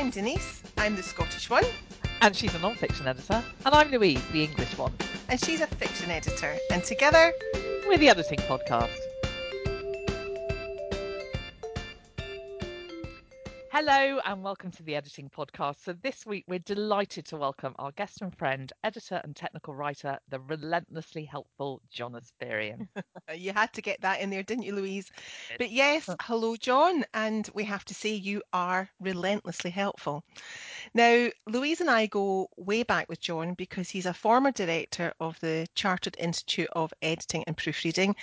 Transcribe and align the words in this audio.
I'm 0.00 0.08
Denise, 0.08 0.62
I'm 0.78 0.96
the 0.96 1.02
Scottish 1.02 1.50
one. 1.50 1.62
And 2.22 2.34
she's 2.34 2.54
a 2.54 2.58
non 2.60 2.74
fiction 2.74 3.06
editor. 3.06 3.44
And 3.66 3.74
I'm 3.74 3.90
Louise, 3.90 4.22
the 4.32 4.44
English 4.44 4.78
one. 4.78 4.94
And 5.28 5.38
she's 5.38 5.60
a 5.60 5.66
fiction 5.66 6.10
editor. 6.10 6.56
And 6.70 6.82
together, 6.82 7.34
we're 7.86 7.98
the 7.98 8.08
Editing 8.08 8.38
Podcast. 8.38 9.09
Hello 13.82 14.20
and 14.26 14.42
welcome 14.42 14.70
to 14.72 14.82
the 14.82 14.94
Editing 14.94 15.30
Podcast. 15.30 15.76
So, 15.84 15.94
this 16.02 16.26
week 16.26 16.44
we're 16.46 16.58
delighted 16.58 17.24
to 17.28 17.38
welcome 17.38 17.74
our 17.78 17.92
guest 17.92 18.20
and 18.20 18.36
friend, 18.36 18.70
editor 18.84 19.22
and 19.24 19.34
technical 19.34 19.74
writer, 19.74 20.18
the 20.28 20.38
relentlessly 20.38 21.24
helpful 21.24 21.80
John 21.90 22.12
Espirian. 22.12 22.88
you 23.34 23.54
had 23.54 23.72
to 23.72 23.80
get 23.80 24.02
that 24.02 24.20
in 24.20 24.28
there, 24.28 24.42
didn't 24.42 24.64
you, 24.64 24.74
Louise? 24.74 25.10
But 25.56 25.70
yes, 25.70 26.10
hello, 26.20 26.56
John. 26.56 27.06
And 27.14 27.48
we 27.54 27.64
have 27.64 27.86
to 27.86 27.94
say 27.94 28.10
you 28.10 28.42
are 28.52 28.90
relentlessly 29.00 29.70
helpful. 29.70 30.24
Now, 30.92 31.28
Louise 31.46 31.80
and 31.80 31.88
I 31.88 32.04
go 32.04 32.50
way 32.58 32.82
back 32.82 33.08
with 33.08 33.20
John 33.20 33.54
because 33.54 33.88
he's 33.88 34.04
a 34.04 34.12
former 34.12 34.52
director 34.52 35.14
of 35.20 35.40
the 35.40 35.66
Chartered 35.74 36.16
Institute 36.18 36.68
of 36.72 36.92
Editing 37.00 37.44
and 37.46 37.56
Proofreading, 37.56 38.14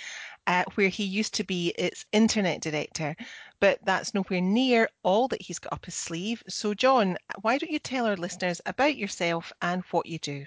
uh, 0.48 0.64
where 0.74 0.88
he 0.88 1.04
used 1.04 1.34
to 1.34 1.44
be 1.44 1.68
its 1.78 2.04
internet 2.12 2.60
director 2.60 3.14
but 3.60 3.78
that's 3.84 4.14
nowhere 4.14 4.40
near 4.40 4.88
all 5.02 5.28
that 5.28 5.42
he's 5.42 5.58
got 5.58 5.72
up 5.72 5.84
his 5.84 5.94
sleeve. 5.94 6.42
So, 6.48 6.74
John, 6.74 7.16
why 7.42 7.58
don't 7.58 7.70
you 7.70 7.78
tell 7.78 8.06
our 8.06 8.16
listeners 8.16 8.60
about 8.66 8.96
yourself 8.96 9.52
and 9.62 9.82
what 9.90 10.06
you 10.06 10.18
do? 10.18 10.44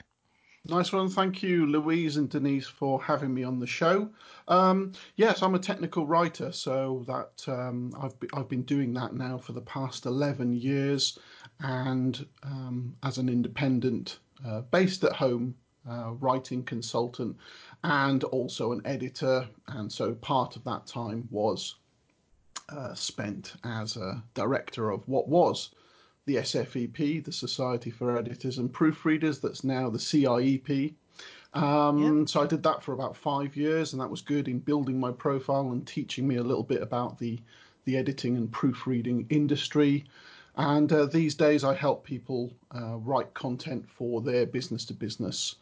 Nice 0.66 0.94
one. 0.94 1.10
Thank 1.10 1.41
you, 1.41 1.66
Louise 1.66 2.18
and 2.18 2.30
Denise, 2.30 2.68
for 2.68 3.02
having 3.02 3.34
me 3.34 3.44
on 3.44 3.60
the 3.60 3.68
show. 3.68 4.10
Um, 4.48 4.91
yes, 5.16 5.41
I'm 5.41 5.55
a 5.55 5.60
technical 5.60 6.05
writer, 6.05 6.52
so 6.52 7.04
that 7.08 7.52
um, 7.52 7.94
I've, 7.99 8.20
be, 8.20 8.27
I've 8.34 8.48
been 8.48 8.62
doing 8.62 8.94
that 8.94 9.16
now 9.16 9.40
for 9.40 9.54
the 9.54 9.62
past 9.62 10.05
11 10.05 10.54
years, 10.54 11.18
and 11.62 12.24
um, 12.44 12.96
as 13.02 13.18
an 13.18 13.27
independent, 13.27 14.20
uh, 14.46 14.62
based 14.62 15.04
at 15.04 15.13
home, 15.13 15.55
uh, 15.90 16.12
writing 16.20 16.63
consultant, 16.63 17.36
and 17.84 18.24
also 18.26 18.71
an 18.71 18.82
editor. 18.85 19.48
And 19.68 19.91
so 19.91 20.13
part 20.13 20.55
of 20.55 20.63
that 20.65 20.85
time 20.87 21.27
was 21.32 21.76
uh, 22.70 22.93
spent 22.93 23.54
as 23.63 23.98
a 23.98 24.24
director 24.34 24.91
of 24.91 25.07
what 25.07 25.27
was 25.27 25.71
the 26.26 26.35
SFEP, 26.35 27.24
the 27.24 27.32
Society 27.32 27.90
for 27.90 28.18
Editors 28.18 28.59
and 28.59 28.71
Proofreaders, 28.71 29.41
that's 29.41 29.63
now 29.63 29.90
the 29.90 29.98
CIEP. 29.98 30.93
Um, 31.54 32.20
yep. 32.20 32.29
So 32.29 32.41
I 32.41 32.48
did 32.48 32.63
that 32.63 32.84
for 32.84 32.93
about 32.93 33.18
five 33.18 33.57
years, 33.57 33.91
and 33.91 34.02
that 34.02 34.09
was 34.09 34.21
good 34.21 34.48
in 34.48 34.59
building 34.59 34.99
my 34.99 35.12
profile 35.12 35.71
and 35.71 35.85
teaching 35.85 36.27
me 36.27 36.37
a 36.37 36.43
little 36.43 36.63
bit 36.63 36.82
about 36.82 37.18
the 37.20 37.40
the 37.85 37.98
editing 37.98 38.37
and 38.37 38.52
proofreading 38.52 39.26
industry. 39.29 40.05
And 40.55 40.91
uh, 40.93 41.07
these 41.07 41.34
days, 41.34 41.63
I 41.63 41.74
help 41.74 42.05
people 42.05 42.54
uh, 42.76 42.98
write 42.98 43.34
content 43.34 43.90
for 43.90 44.21
their 44.21 44.46
business 44.46 44.85
to 44.85 44.93
business 44.93 45.55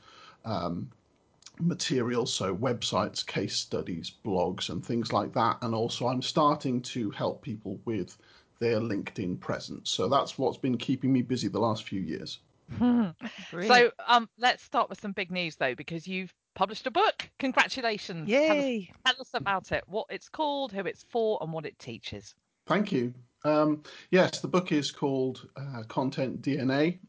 materials, 1.59 2.33
so 2.33 2.55
websites, 2.55 3.25
case 3.25 3.55
studies, 3.55 4.11
blogs, 4.25 4.69
and 4.69 4.85
things 4.85 5.11
like 5.11 5.33
that. 5.33 5.57
And 5.61 5.75
also, 5.75 6.07
I'm 6.07 6.21
starting 6.21 6.81
to 6.83 7.09
help 7.11 7.41
people 7.41 7.79
with 7.85 8.17
their 8.59 8.79
LinkedIn 8.79 9.39
presence. 9.39 9.89
So 9.89 10.07
that's 10.07 10.37
what's 10.37 10.57
been 10.57 10.77
keeping 10.77 11.11
me 11.11 11.21
busy 11.21 11.47
the 11.47 11.59
last 11.59 11.83
few 11.83 12.01
years. 12.01 12.39
so 12.79 13.91
um, 14.07 14.29
let's 14.37 14.63
start 14.63 14.89
with 14.89 15.01
some 15.01 15.11
big 15.11 15.31
news 15.31 15.55
though, 15.55 15.73
because 15.73 16.07
you've 16.07 16.33
published 16.53 16.85
a 16.85 16.91
book. 16.91 17.27
Congratulations! 17.39 18.29
Yay! 18.29 18.47
Tell 18.47 18.57
us, 18.59 18.95
tell 19.05 19.21
us 19.21 19.29
about 19.33 19.71
it, 19.71 19.83
what 19.87 20.05
it's 20.09 20.29
called, 20.29 20.71
who 20.71 20.81
it's 20.81 21.03
for, 21.09 21.39
and 21.41 21.51
what 21.51 21.65
it 21.65 21.79
teaches. 21.79 22.35
Thank 22.67 22.91
you. 22.91 23.13
Um, 23.43 23.81
yes, 24.11 24.41
the 24.41 24.47
book 24.47 24.71
is 24.71 24.91
called 24.91 25.47
uh, 25.55 25.83
Content 25.87 26.41
DNA, 26.41 26.99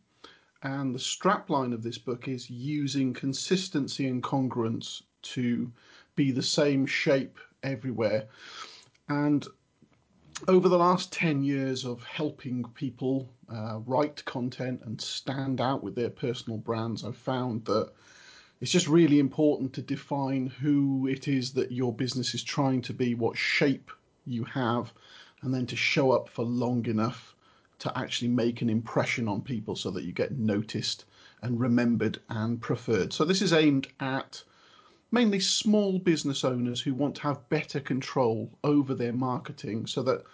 and 0.63 0.95
the 0.95 0.99
strapline 0.99 1.73
of 1.73 1.83
this 1.83 1.99
book 1.99 2.29
is 2.29 2.51
using 2.51 3.15
consistency 3.15 4.07
and 4.07 4.23
congruence 4.23 5.03
to 5.23 5.73
be 6.17 6.31
the 6.31 6.43
same 6.43 6.85
shape 6.87 7.39
everywhere. 7.63 8.29
And 9.09 9.47
over 10.49 10.69
the 10.69 10.79
last 10.79 11.13
10 11.13 11.43
years 11.43 11.85
of 11.85 12.03
helping 12.05 12.65
people 12.75 13.29
uh, 13.53 13.81
write 13.87 14.25
content 14.25 14.81
and 14.85 15.01
stand 15.01 15.61
out 15.61 15.83
with 15.83 15.95
their 15.95 16.11
personal 16.11 16.59
brands, 16.59 17.05
I've 17.05 17.17
found 17.17 17.65
that 17.67 17.91
it's 18.61 18.71
just 18.71 18.89
really 18.89 19.19
important 19.19 19.73
to 19.75 19.83
define 19.83 20.47
who 20.47 21.07
it 21.07 21.27
is 21.27 21.53
that 21.53 21.73
your 21.73 21.93
business 21.93 22.35
is 22.35 22.43
trying 22.43 22.83
to 22.83 22.93
be, 22.93 23.15
what 23.15 23.37
shape 23.37 23.91
you 24.27 24.45
have, 24.45 24.93
and 25.43 25.55
then 25.55 25.67
to 25.67 25.77
show 25.77 26.11
up 26.11 26.29
for 26.29 26.45
long 26.45 26.85
enough 26.87 27.35
to 27.81 27.99
actually 27.99 28.29
make 28.29 28.63
an 28.63 28.71
impression 28.71 29.27
on 29.29 29.41
people 29.41 29.75
so 29.75 29.91
that 29.91 30.05
you 30.05 30.13
get 30.13 30.39
noticed 30.39 31.05
and 31.43 31.59
remembered 31.59 32.21
and 32.29 32.61
preferred. 32.61 33.13
So 33.13 33.25
this 33.25 33.43
is 33.43 33.53
aimed 33.53 33.89
at 34.01 34.43
mainly 35.11 35.41
small 35.41 35.99
business 35.99 36.45
owners 36.45 36.81
who 36.81 36.95
want 36.95 37.17
to 37.17 37.23
have 37.23 37.49
better 37.49 37.81
control 37.81 38.51
over 38.63 38.95
their 38.95 39.13
marketing 39.13 39.87
so 39.87 40.03
that 40.03 40.25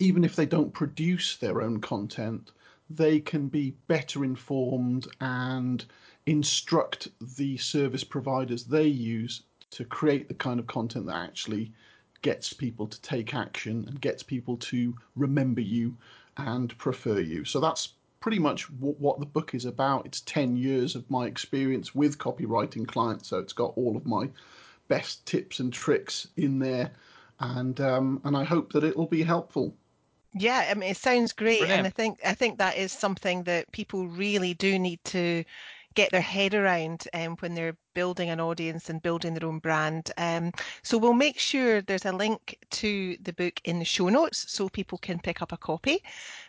even 0.00 0.24
if 0.24 0.36
they 0.36 0.46
don't 0.46 0.74
produce 0.74 1.36
their 1.36 1.62
own 1.62 1.80
content, 1.80 2.50
they 2.90 3.20
can 3.20 3.48
be 3.48 3.74
better 3.86 4.24
informed 4.24 5.06
and 5.20 5.84
instruct 6.26 7.08
the 7.36 7.56
service 7.56 8.04
providers 8.04 8.64
they 8.64 8.86
use 8.86 9.42
to 9.70 9.84
create 9.84 10.28
the 10.28 10.34
kind 10.34 10.60
of 10.60 10.66
content 10.66 11.06
that 11.06 11.16
actually 11.16 11.72
gets 12.20 12.52
people 12.52 12.86
to 12.86 13.00
take 13.02 13.34
action 13.34 13.84
and 13.88 14.00
gets 14.00 14.22
people 14.22 14.56
to 14.56 14.94
remember 15.16 15.60
you 15.60 15.96
and 16.36 16.76
prefer 16.78 17.20
you. 17.20 17.44
So 17.44 17.60
that's 17.60 17.90
pretty 18.20 18.38
much 18.38 18.70
what, 18.70 18.98
what 19.00 19.20
the 19.20 19.26
book 19.26 19.54
is 19.54 19.64
about. 19.64 20.06
It's 20.06 20.20
10 20.22 20.56
years 20.56 20.94
of 20.94 21.10
my 21.10 21.26
experience 21.26 21.94
with 21.94 22.18
copywriting 22.18 22.86
clients, 22.86 23.28
so 23.28 23.38
it's 23.38 23.52
got 23.52 23.72
all 23.76 23.96
of 23.96 24.06
my 24.06 24.28
best 24.88 25.26
tips 25.26 25.60
and 25.60 25.72
tricks 25.72 26.28
in 26.36 26.58
there. 26.58 26.92
And 27.40 27.80
um, 27.80 28.20
and 28.24 28.36
I 28.36 28.44
hope 28.44 28.72
that 28.72 28.84
it 28.84 28.96
will 28.96 29.06
be 29.06 29.22
helpful. 29.22 29.74
Yeah, 30.34 30.68
I 30.70 30.74
mean, 30.74 30.90
it 30.90 30.96
sounds 30.96 31.32
great, 31.32 31.58
Brilliant. 31.58 31.78
and 31.78 31.86
I 31.86 31.90
think 31.90 32.20
I 32.24 32.34
think 32.34 32.58
that 32.58 32.76
is 32.76 32.92
something 32.92 33.42
that 33.44 33.70
people 33.72 34.06
really 34.06 34.54
do 34.54 34.78
need 34.78 35.02
to 35.06 35.44
get 35.94 36.10
their 36.10 36.20
head 36.20 36.54
around 36.54 37.06
um, 37.14 37.36
when 37.40 37.54
they're 37.54 37.76
building 37.94 38.30
an 38.30 38.40
audience 38.40 38.88
and 38.88 39.02
building 39.02 39.34
their 39.34 39.48
own 39.48 39.58
brand. 39.58 40.10
Um, 40.16 40.52
so 40.82 40.98
we'll 40.98 41.12
make 41.12 41.38
sure 41.38 41.80
there's 41.82 42.06
a 42.06 42.12
link 42.12 42.58
to 42.70 43.16
the 43.20 43.32
book 43.32 43.60
in 43.64 43.78
the 43.78 43.84
show 43.84 44.08
notes 44.08 44.46
so 44.48 44.68
people 44.68 44.98
can 44.98 45.18
pick 45.18 45.42
up 45.42 45.52
a 45.52 45.56
copy. 45.56 46.02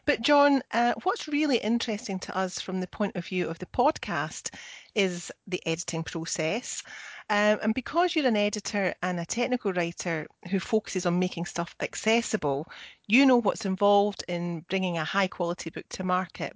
But 0.06 0.22
John, 0.22 0.62
uh, 0.72 0.94
what's 1.04 1.28
really 1.28 1.58
interesting 1.58 2.20
to 2.20 2.38
us 2.38 2.60
from 2.60 2.80
the 2.80 2.88
point 2.88 3.16
of 3.16 3.26
view 3.26 3.50
of 3.50 3.60
the 3.60 3.66
podcast 3.68 4.54
is 4.96 5.32
the 5.48 5.62
editing 5.66 6.04
process. 6.04 6.84
Um, 7.30 7.60
and 7.62 7.74
because 7.74 8.16
you're 8.16 8.28
an 8.28 8.36
editor 8.36 8.94
and 9.02 9.20
a 9.20 9.26
technical 9.26 9.74
writer 9.74 10.28
who 10.50 10.60
focuses 10.60 11.06
on 11.06 11.20
making 11.20 11.46
stuff 11.46 11.76
accessible, 11.80 12.68
you 13.08 13.26
know 13.26 13.38
what's 13.38 13.66
involved 13.66 14.24
in 14.28 14.66
bringing 14.70 14.98
a 14.98 15.06
high 15.06 15.28
quality 15.28 15.70
book 15.70 15.86
to 15.90 16.04
market. 16.04 16.54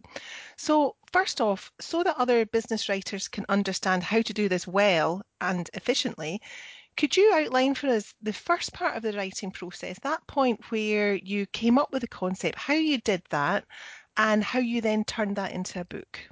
So, 0.58 0.96
first 1.12 1.42
off, 1.42 1.72
so 1.80 2.04
that 2.04 2.18
other 2.18 2.46
business 2.46 2.90
writers 2.90 3.28
can 3.28 3.46
understand 3.50 4.04
how 4.04 4.22
to 4.22 4.34
do 4.34 4.50
this 4.50 4.68
well 4.68 5.22
and 5.42 5.70
efficiently, 5.74 6.42
could 6.98 7.16
you 7.16 7.32
outline 7.34 7.76
for 7.76 7.88
us 7.88 8.14
the 8.22 8.34
first 8.34 8.74
part 8.74 8.98
of 8.98 9.04
the 9.04 9.14
writing 9.14 9.52
process, 9.52 10.00
that 10.00 10.26
point 10.28 10.60
where 10.70 11.16
you 11.16 11.46
came 11.48 11.78
up 11.78 11.92
with 11.92 12.02
the 12.02 12.08
concept, 12.08 12.58
how 12.58 12.74
you 12.74 12.98
did 13.00 13.22
that, 13.30 13.66
and 14.18 14.44
how 14.44 14.60
you 14.60 14.82
then 14.82 15.04
turned 15.06 15.36
that 15.36 15.52
into 15.52 15.80
a 15.80 15.86
book? 15.86 16.28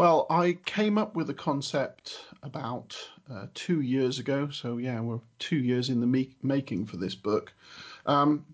Well, 0.00 0.26
I 0.30 0.56
came 0.64 0.96
up 0.96 1.14
with 1.14 1.28
a 1.28 1.34
concept 1.34 2.24
about 2.42 2.96
uh, 3.30 3.48
two 3.52 3.82
years 3.82 4.18
ago. 4.18 4.48
So, 4.48 4.78
yeah, 4.78 4.98
we're 4.98 5.20
two 5.38 5.58
years 5.58 5.90
in 5.90 6.00
the 6.00 6.06
me- 6.06 6.34
making 6.42 6.86
for 6.86 6.96
this 6.96 7.14
book. 7.14 7.52
Um, 8.06 8.46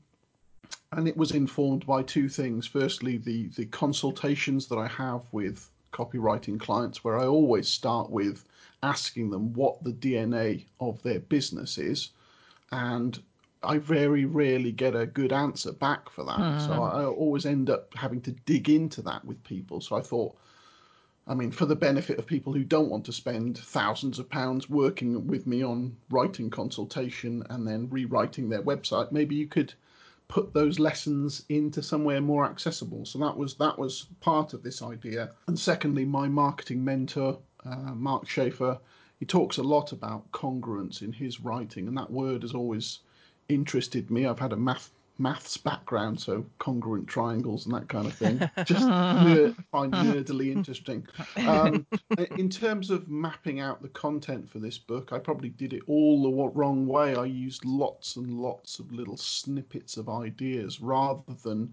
and 0.90 1.06
it 1.06 1.16
was 1.16 1.30
informed 1.30 1.86
by 1.86 2.02
two 2.02 2.28
things. 2.28 2.66
Firstly, 2.66 3.18
the, 3.18 3.46
the 3.50 3.66
consultations 3.66 4.66
that 4.66 4.76
I 4.76 4.88
have 4.88 5.22
with 5.30 5.70
copywriting 5.92 6.58
clients, 6.58 7.04
where 7.04 7.16
I 7.16 7.26
always 7.26 7.68
start 7.68 8.10
with 8.10 8.44
asking 8.82 9.30
them 9.30 9.52
what 9.52 9.84
the 9.84 9.92
DNA 9.92 10.64
of 10.80 11.00
their 11.04 11.20
business 11.20 11.78
is. 11.78 12.10
And 12.72 13.22
I 13.62 13.78
very 13.78 14.24
rarely 14.24 14.72
get 14.72 14.96
a 14.96 15.06
good 15.06 15.32
answer 15.32 15.70
back 15.70 16.10
for 16.10 16.24
that. 16.24 16.40
Mm. 16.40 16.66
So 16.66 16.72
hmm. 16.72 16.80
I 16.80 17.04
always 17.04 17.46
end 17.46 17.70
up 17.70 17.94
having 17.94 18.20
to 18.22 18.32
dig 18.32 18.68
into 18.68 19.00
that 19.02 19.24
with 19.24 19.40
people. 19.44 19.80
So 19.80 19.94
I 19.94 20.00
thought, 20.00 20.36
I 21.28 21.34
mean, 21.34 21.50
for 21.50 21.66
the 21.66 21.74
benefit 21.74 22.18
of 22.20 22.26
people 22.26 22.52
who 22.52 22.62
don't 22.62 22.88
want 22.88 23.04
to 23.06 23.12
spend 23.12 23.58
thousands 23.58 24.20
of 24.20 24.30
pounds 24.30 24.70
working 24.70 25.26
with 25.26 25.44
me 25.46 25.60
on 25.60 25.96
writing 26.08 26.50
consultation 26.50 27.42
and 27.50 27.66
then 27.66 27.88
rewriting 27.90 28.48
their 28.48 28.62
website, 28.62 29.10
maybe 29.10 29.34
you 29.34 29.48
could 29.48 29.74
put 30.28 30.54
those 30.54 30.78
lessons 30.78 31.44
into 31.48 31.82
somewhere 31.82 32.20
more 32.20 32.44
accessible. 32.44 33.04
So 33.04 33.18
that 33.18 33.36
was 33.36 33.54
that 33.54 33.76
was 33.76 34.06
part 34.20 34.54
of 34.54 34.62
this 34.62 34.82
idea. 34.82 35.32
And 35.48 35.58
secondly, 35.58 36.04
my 36.04 36.28
marketing 36.28 36.84
mentor, 36.84 37.38
uh, 37.64 37.94
Mark 37.94 38.28
Schaefer, 38.28 38.78
he 39.18 39.26
talks 39.26 39.58
a 39.58 39.62
lot 39.62 39.92
about 39.92 40.30
congruence 40.30 41.02
in 41.02 41.12
his 41.12 41.40
writing, 41.40 41.88
and 41.88 41.96
that 41.96 42.10
word 42.10 42.42
has 42.42 42.54
always 42.54 43.00
interested 43.48 44.10
me. 44.10 44.26
I've 44.26 44.38
had 44.38 44.52
a 44.52 44.56
math 44.56 44.90
maths 45.18 45.56
background, 45.56 46.20
so 46.20 46.44
congruent 46.58 47.06
triangles 47.06 47.64
and 47.66 47.74
that 47.74 47.88
kind 47.88 48.06
of 48.06 48.12
thing. 48.12 48.38
Just 48.64 48.86
nerd, 48.86 49.56
find 49.70 49.92
nerdily 49.92 50.52
interesting. 50.52 51.06
Um, 51.36 51.86
in 52.36 52.50
terms 52.50 52.90
of 52.90 53.08
mapping 53.08 53.60
out 53.60 53.82
the 53.82 53.88
content 53.88 54.50
for 54.50 54.58
this 54.58 54.78
book, 54.78 55.12
I 55.12 55.18
probably 55.18 55.48
did 55.48 55.72
it 55.72 55.82
all 55.86 56.22
the 56.22 56.50
wrong 56.54 56.86
way. 56.86 57.14
I 57.16 57.24
used 57.24 57.64
lots 57.64 58.16
and 58.16 58.30
lots 58.30 58.78
of 58.78 58.92
little 58.92 59.16
snippets 59.16 59.96
of 59.96 60.08
ideas 60.08 60.80
rather 60.80 61.32
than 61.42 61.72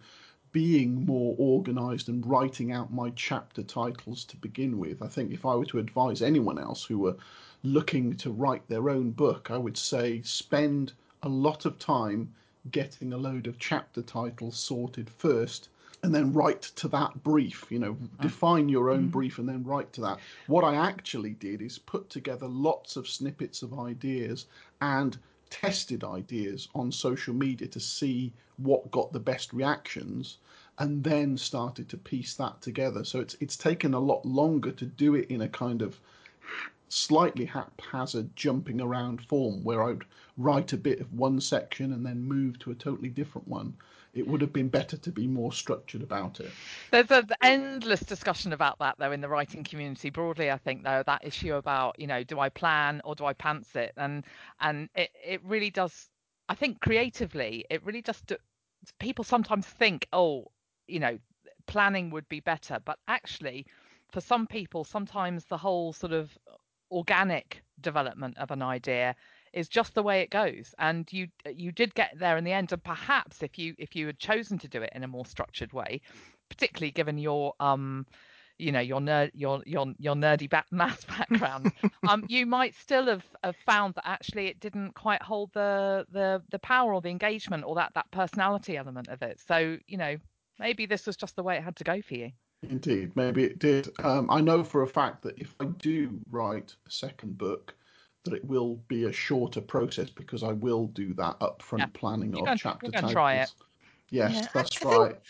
being 0.54 1.04
more 1.06 1.36
organized 1.40 2.10
and 2.10 2.26
writing 2.26 2.72
out 2.72 2.94
my 2.94 3.10
chapter 3.16 3.64
titles 3.64 4.24
to 4.26 4.38
begin 4.38 4.78
with. 4.78 5.02
I 5.02 5.08
think 5.08 5.34
if 5.34 5.46
I 5.46 5.56
were 5.56 5.66
to 5.66 5.80
advise 5.80 6.22
anyone 6.22 6.60
else 6.60 6.84
who 6.86 7.00
were 7.00 7.18
looking 7.64 8.16
to 8.18 8.32
write 8.32 8.68
their 8.70 8.90
own 8.90 9.12
book, 9.12 9.50
I 9.50 9.58
would 9.58 9.78
say 9.78 10.22
spend 10.22 10.94
a 11.24 11.30
lot 11.30 11.66
of 11.66 11.80
time 11.80 12.32
getting 12.72 13.14
a 13.14 13.18
load 13.18 13.48
of 13.48 13.60
chapter 13.60 14.02
titles 14.02 14.58
sorted 14.58 15.10
first 15.10 15.70
and 16.02 16.14
then 16.14 16.34
write 16.34 16.62
to 16.62 16.88
that 16.88 17.24
brief 17.24 17.66
you 17.70 17.80
know 17.80 17.98
define 18.22 18.70
your 18.70 18.90
own 18.90 19.08
mm. 19.08 19.12
brief 19.12 19.38
and 19.40 19.48
then 19.48 19.64
write 19.64 19.92
to 19.94 20.02
that. 20.02 20.20
What 20.48 20.64
i 20.64 20.76
actually 20.76 21.32
did 21.32 21.62
is 21.62 21.78
put 21.78 22.10
together 22.10 22.48
lots 22.48 22.96
of 22.96 23.08
snippets 23.08 23.62
of 23.64 23.80
ideas 23.80 24.46
and 24.82 25.18
tested 25.50 26.04
ideas 26.04 26.68
on 26.74 26.92
social 26.92 27.34
media 27.34 27.68
to 27.68 27.80
see 27.80 28.34
what 28.58 28.92
got 28.92 29.14
the 29.14 29.20
best 29.20 29.54
reactions 29.54 30.38
and 30.80 31.04
then 31.04 31.38
started 31.38 31.88
to 31.90 31.98
piece 31.98 32.34
that 32.36 32.62
together. 32.62 33.04
So 33.04 33.20
it's 33.20 33.36
it's 33.40 33.58
taken 33.58 33.94
a 33.94 34.00
lot 34.00 34.26
longer 34.26 34.72
to 34.72 34.86
do 34.86 35.16
it 35.16 35.30
in 35.30 35.42
a 35.42 35.48
kind 35.48 35.82
of 35.82 36.00
slightly 36.94 37.46
haphazard 37.46 38.36
jumping 38.36 38.80
around 38.80 39.22
form 39.22 39.64
where 39.64 39.84
I'd 39.84 40.04
write 40.38 40.74
a 40.74 40.78
bit 40.78 41.00
of 41.00 41.12
one 41.14 41.42
section 41.42 41.92
and 41.92 42.06
then 42.06 42.24
move 42.24 42.60
to 42.60 42.72
a 42.72 42.76
totally 42.76 43.10
different 43.10 43.48
one. 43.48 43.76
It 44.14 44.28
would 44.28 44.42
have 44.42 44.54
been 44.54 44.68
better 44.68 44.96
to 44.98 45.12
be 45.12 45.26
more 45.26 45.52
structured 45.52 46.04
about 46.04 46.40
it. 46.40 46.52
There's 46.92 47.10
an 47.10 47.30
endless 47.42 48.02
discussion 48.02 48.54
about 48.54 48.78
that, 48.78 48.96
though, 49.00 49.12
in 49.12 49.22
the 49.22 49.28
writing 49.28 49.64
community 49.64 50.12
broadly. 50.12 50.52
I 50.52 50.58
think, 50.58 50.84
though, 50.84 51.02
that 51.08 51.26
issue 51.26 51.56
about 51.56 52.00
you 52.00 52.06
know, 52.06 52.24
do 52.24 52.40
I 52.40 52.50
plan 52.50 53.02
or 53.04 53.16
do 53.16 53.26
I 53.26 53.34
pants 53.34 53.76
it, 53.76 53.94
and 53.98 54.24
and 54.60 54.88
it 54.94 55.10
it 55.26 55.44
really 55.44 55.72
does. 55.72 56.10
I 56.48 56.54
think 56.54 56.80
creatively, 56.80 57.66
it 57.72 57.84
really 57.84 58.04
just 58.04 58.34
people 59.00 59.24
sometimes 59.24 59.66
think, 59.66 60.08
oh, 60.14 60.52
you 60.88 61.00
know, 61.00 61.18
planning 61.66 62.12
would 62.12 62.30
be 62.30 62.40
better, 62.40 62.80
but 62.86 63.00
actually, 63.08 63.66
for 64.12 64.22
some 64.22 64.46
people, 64.46 64.84
sometimes 64.84 65.46
the 65.46 65.58
whole 65.58 65.92
sort 65.92 66.14
of 66.14 66.38
organic 66.94 67.64
development 67.82 68.38
of 68.38 68.52
an 68.52 68.62
idea 68.62 69.16
is 69.52 69.68
just 69.68 69.94
the 69.94 70.04
way 70.04 70.22
it 70.22 70.30
goes. 70.30 70.74
And 70.80 71.12
you 71.12 71.28
you 71.52 71.72
did 71.72 71.94
get 71.96 72.14
there 72.18 72.38
in 72.38 72.44
the 72.44 72.54
end. 72.54 72.72
And 72.72 72.84
perhaps 72.84 73.44
if 73.44 73.58
you 73.58 73.76
if 73.78 73.96
you 73.96 74.08
had 74.08 74.20
chosen 74.20 74.58
to 74.60 74.68
do 74.68 74.82
it 74.82 74.92
in 74.96 75.04
a 75.04 75.08
more 75.08 75.26
structured 75.26 75.74
way 75.74 76.02
particularly 76.50 76.92
given 76.92 77.18
your 77.18 77.54
um 77.60 78.06
you 78.60 78.72
know 78.72 78.80
your 78.80 79.00
nerd 79.00 79.32
your 79.34 79.64
your 79.66 79.88
your 79.98 80.16
nerdy 80.16 80.50
back, 80.50 80.68
math 80.72 81.08
background 81.08 81.72
um 82.08 82.24
you 82.28 82.46
might 82.46 82.76
still 82.76 83.08
have, 83.08 83.26
have 83.44 83.56
found 83.66 83.96
that 83.96 84.08
actually 84.08 84.48
it 84.48 84.60
didn't 84.60 84.94
quite 84.94 85.22
hold 85.22 85.52
the 85.54 86.06
the 86.12 86.42
the 86.52 86.60
power 86.60 86.94
or 86.94 87.02
the 87.02 87.10
engagement 87.10 87.64
or 87.66 87.76
that 87.76 87.92
that 87.96 88.10
personality 88.12 88.78
element 88.78 89.08
of 89.08 89.22
it. 89.22 89.40
So 89.48 89.78
you 89.88 89.98
know 89.98 90.18
maybe 90.60 90.86
this 90.86 91.08
was 91.08 91.18
just 91.18 91.36
the 91.36 91.44
way 91.44 91.58
it 91.58 91.64
had 91.64 91.76
to 91.78 91.84
go 91.84 92.02
for 92.02 92.14
you 92.14 92.32
Indeed, 92.70 93.16
maybe 93.16 93.44
it 93.44 93.60
did. 93.60 93.90
Um, 94.04 94.30
I 94.30 94.42
know 94.42 94.64
for 94.64 94.84
a 94.84 94.88
fact 94.88 95.22
that 95.24 95.38
if 95.38 95.56
I 95.60 95.66
do 95.66 96.20
write 96.30 96.76
a 96.88 96.92
second 96.92 97.38
book, 97.38 97.76
that 98.24 98.34
it 98.34 98.46
will 98.46 98.76
be 98.88 99.06
a 99.06 99.12
shorter 99.12 99.62
process 99.62 100.10
because 100.10 100.44
I 100.44 100.54
will 100.54 100.88
do 100.88 101.14
that 101.16 101.40
upfront 101.40 101.80
yeah. 101.80 101.86
planning 101.94 102.48
of 102.48 102.58
chapter 102.58 102.90
titles. 102.90 103.12
Try 103.12 103.36
it. 103.36 103.52
Yes, 104.10 104.34
yeah, 104.34 104.48
that's 104.54 104.86
I, 104.86 104.90
I 104.90 104.98
right. 104.98 105.12
Think, 105.12 105.24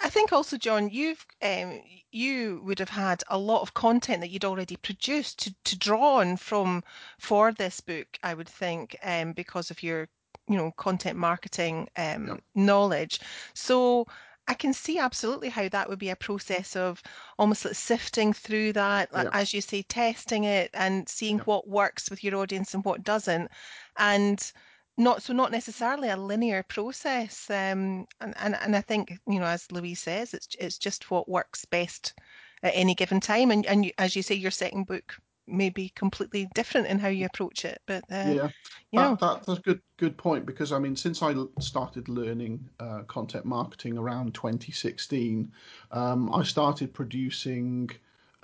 I 0.00 0.08
think 0.10 0.32
also, 0.32 0.56
John, 0.56 0.90
you've 0.90 1.24
um, 1.42 1.80
you 2.12 2.60
would 2.64 2.78
have 2.78 2.90
had 2.90 3.24
a 3.28 3.38
lot 3.38 3.62
of 3.62 3.74
content 3.74 4.20
that 4.20 4.28
you'd 4.28 4.44
already 4.44 4.76
produced 4.76 5.38
to, 5.40 5.54
to 5.64 5.78
draw 5.78 6.20
on 6.20 6.36
from 6.36 6.84
for 7.18 7.52
this 7.52 7.80
book. 7.80 8.18
I 8.22 8.34
would 8.34 8.48
think 8.48 8.96
um, 9.02 9.32
because 9.32 9.70
of 9.70 9.82
your 9.82 10.08
you 10.48 10.56
know 10.56 10.72
content 10.76 11.18
marketing 11.18 11.88
um, 11.96 12.26
yeah. 12.28 12.36
knowledge. 12.54 13.20
So 13.54 14.06
I 14.48 14.54
can 14.54 14.72
see 14.72 14.98
absolutely 14.98 15.48
how 15.48 15.68
that 15.68 15.88
would 15.88 15.98
be 15.98 16.10
a 16.10 16.16
process 16.16 16.76
of 16.76 17.02
almost 17.38 17.64
like 17.64 17.74
sifting 17.74 18.32
through 18.32 18.74
that, 18.74 19.08
yeah. 19.12 19.28
as 19.32 19.52
you 19.52 19.60
say, 19.60 19.82
testing 19.82 20.44
it 20.44 20.70
and 20.72 21.08
seeing 21.08 21.38
yeah. 21.38 21.44
what 21.44 21.68
works 21.68 22.10
with 22.10 22.22
your 22.22 22.36
audience 22.36 22.72
and 22.74 22.84
what 22.84 23.02
doesn't, 23.02 23.50
and 23.98 24.52
not 24.96 25.22
so 25.22 25.32
not 25.32 25.52
necessarily 25.52 26.08
a 26.08 26.16
linear 26.16 26.62
process. 26.62 27.50
Um, 27.50 28.06
and, 28.20 28.34
and 28.38 28.56
and 28.56 28.76
I 28.76 28.80
think 28.80 29.18
you 29.26 29.40
know, 29.40 29.46
as 29.46 29.70
Louise 29.72 30.00
says, 30.00 30.32
it's 30.32 30.48
it's 30.60 30.78
just 30.78 31.10
what 31.10 31.28
works 31.28 31.64
best 31.64 32.14
at 32.62 32.72
any 32.74 32.94
given 32.94 33.20
time. 33.20 33.50
And 33.50 33.66
and 33.66 33.84
you, 33.84 33.92
as 33.98 34.16
you 34.16 34.22
say, 34.22 34.34
your 34.34 34.50
second 34.50 34.86
book 34.86 35.16
may 35.46 35.70
be 35.70 35.90
completely 35.90 36.48
different 36.54 36.86
in 36.86 36.98
how 36.98 37.08
you 37.08 37.26
approach 37.26 37.64
it. 37.64 37.80
But 37.86 38.04
uh, 38.10 38.32
yeah, 38.32 38.48
you 38.90 39.00
know. 39.00 39.16
that, 39.20 39.44
that's 39.44 39.58
a 39.58 39.62
good 39.62 39.80
good 39.96 40.16
point 40.16 40.46
because 40.46 40.72
I 40.72 40.78
mean, 40.78 40.96
since 40.96 41.22
I 41.22 41.34
started 41.60 42.08
learning 42.08 42.68
uh, 42.80 43.02
content 43.02 43.44
marketing 43.44 43.98
around 43.98 44.34
2016, 44.34 45.52
um, 45.92 46.34
I 46.34 46.42
started 46.42 46.92
producing. 46.92 47.90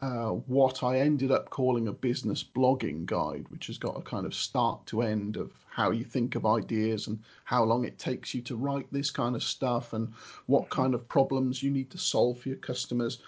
Uh, 0.01 0.31
what 0.49 0.83
I 0.83 0.99
ended 0.99 1.31
up 1.31 1.49
calling 1.51 1.87
a 1.87 1.93
business 1.93 2.43
blogging 2.43 3.07
guide, 3.07 3.47
which 3.51 3.69
has 3.69 3.79
got 3.79 3.97
a 3.97 4.03
kind 4.03 4.27
of 4.27 4.35
start 4.35 4.85
to 4.87 5.03
end 5.03 5.37
of 5.37 5.53
how 5.73 5.91
you 5.91 6.05
think 6.05 6.35
of 6.35 6.45
ideas 6.45 7.07
and 7.07 7.19
how 7.45 7.65
long 7.65 7.85
it 7.85 7.99
takes 7.99 8.35
you 8.35 8.43
to 8.43 8.57
write 8.57 8.87
this 8.93 9.11
kind 9.11 9.35
of 9.35 9.43
stuff 9.43 9.93
and 9.95 10.13
what 10.47 10.65
mm-hmm. 10.65 10.83
kind 10.83 10.95
of 10.95 11.09
problems 11.09 11.63
you 11.63 11.71
need 11.71 11.91
to 11.91 11.99
solve 11.99 12.39
for 12.41 12.49
your 12.49 12.59
customers 12.59 13.21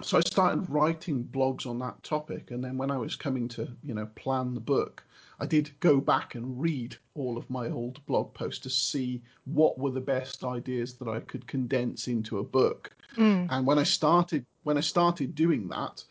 so 0.00 0.16
I 0.16 0.20
started 0.20 0.70
writing 0.70 1.22
blogs 1.24 1.66
on 1.66 1.78
that 1.80 2.02
topic, 2.02 2.50
and 2.50 2.64
then 2.64 2.78
when 2.78 2.90
I 2.90 2.96
was 2.96 3.14
coming 3.14 3.46
to 3.48 3.68
you 3.82 3.92
know 3.92 4.06
plan 4.14 4.54
the 4.54 4.60
book, 4.60 5.04
I 5.38 5.44
did 5.44 5.70
go 5.80 6.00
back 6.00 6.34
and 6.34 6.58
read 6.58 6.96
all 7.14 7.36
of 7.36 7.50
my 7.50 7.68
old 7.68 8.04
blog 8.06 8.32
posts 8.32 8.60
to 8.60 8.70
see 8.70 9.20
what 9.44 9.78
were 9.78 9.90
the 9.90 10.00
best 10.00 10.44
ideas 10.44 10.94
that 10.94 11.08
I 11.08 11.20
could 11.20 11.46
condense 11.46 12.08
into 12.08 12.38
a 12.38 12.44
book. 12.44 12.96
Mm. 13.16 13.48
And 13.50 13.66
when 13.66 13.78
I 13.78 13.82
started 13.82 14.46
when 14.62 14.78
I 14.78 14.80
started 14.80 15.34
doing 15.34 15.68
that, 15.68 16.02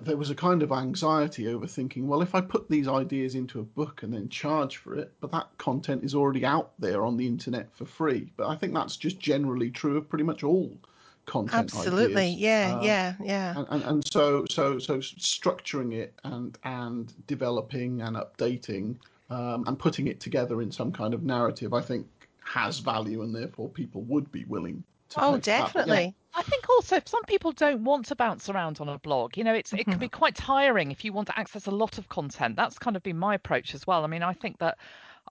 there 0.00 0.16
was 0.16 0.30
a 0.30 0.34
kind 0.34 0.62
of 0.64 0.72
anxiety 0.72 1.46
over 1.46 1.68
thinking, 1.68 2.08
well, 2.08 2.22
if 2.22 2.34
I 2.34 2.40
put 2.40 2.68
these 2.68 2.88
ideas 2.88 3.36
into 3.36 3.60
a 3.60 3.64
book 3.78 4.02
and 4.02 4.12
then 4.12 4.28
charge 4.28 4.78
for 4.78 4.96
it, 4.96 5.12
but 5.20 5.30
that 5.30 5.56
content 5.58 6.02
is 6.02 6.14
already 6.14 6.44
out 6.44 6.72
there 6.80 7.04
on 7.04 7.18
the 7.18 7.26
internet 7.28 7.72
for 7.76 7.84
free. 7.84 8.32
But 8.36 8.48
I 8.48 8.56
think 8.56 8.74
that's 8.74 8.96
just 8.96 9.20
generally 9.20 9.70
true 9.70 9.96
of 9.96 10.08
pretty 10.08 10.24
much 10.24 10.42
all 10.42 10.76
content 11.26 11.54
absolutely 11.54 12.22
ideas. 12.22 12.40
yeah 12.40 12.74
um, 12.74 12.82
yeah 12.82 13.14
yeah 13.22 13.54
and, 13.56 13.66
and, 13.70 13.82
and, 13.84 14.06
so 14.06 14.44
so 14.50 14.78
so 14.78 14.98
structuring 14.98 15.92
it 15.92 16.14
and 16.24 16.58
and 16.64 17.12
developing 17.26 18.02
and 18.02 18.16
updating 18.16 18.96
um, 19.30 19.64
and 19.66 19.78
putting 19.78 20.06
it 20.06 20.20
together 20.20 20.62
in 20.62 20.70
some 20.70 20.92
kind 20.92 21.14
of 21.14 21.22
narrative 21.22 21.72
i 21.72 21.80
think 21.80 22.06
has 22.44 22.78
value 22.78 23.22
and 23.22 23.34
therefore 23.34 23.68
people 23.68 24.02
would 24.02 24.30
be 24.32 24.44
willing 24.44 24.82
to 25.08 25.22
oh 25.22 25.38
definitely 25.38 26.04
yeah. 26.04 26.10
I 26.36 26.42
think 26.42 26.68
also 26.68 27.00
some 27.04 27.22
people 27.24 27.52
don't 27.52 27.84
want 27.84 28.06
to 28.06 28.16
bounce 28.16 28.48
around 28.48 28.80
on 28.80 28.88
a 28.88 28.98
blog. 28.98 29.36
You 29.36 29.44
know, 29.44 29.54
it's 29.54 29.72
it 29.72 29.84
can 29.84 29.98
be 29.98 30.06
mm-hmm. 30.06 30.18
quite 30.18 30.34
tiring 30.34 30.90
if 30.90 31.04
you 31.04 31.12
want 31.12 31.28
to 31.28 31.38
access 31.38 31.66
a 31.66 31.70
lot 31.70 31.96
of 31.96 32.08
content. 32.08 32.56
That's 32.56 32.76
kind 32.76 32.96
of 32.96 33.04
been 33.04 33.16
my 33.16 33.36
approach 33.36 33.72
as 33.72 33.86
well. 33.86 34.02
I 34.02 34.08
mean, 34.08 34.24
I 34.24 34.32
think 34.32 34.58
that 34.58 34.78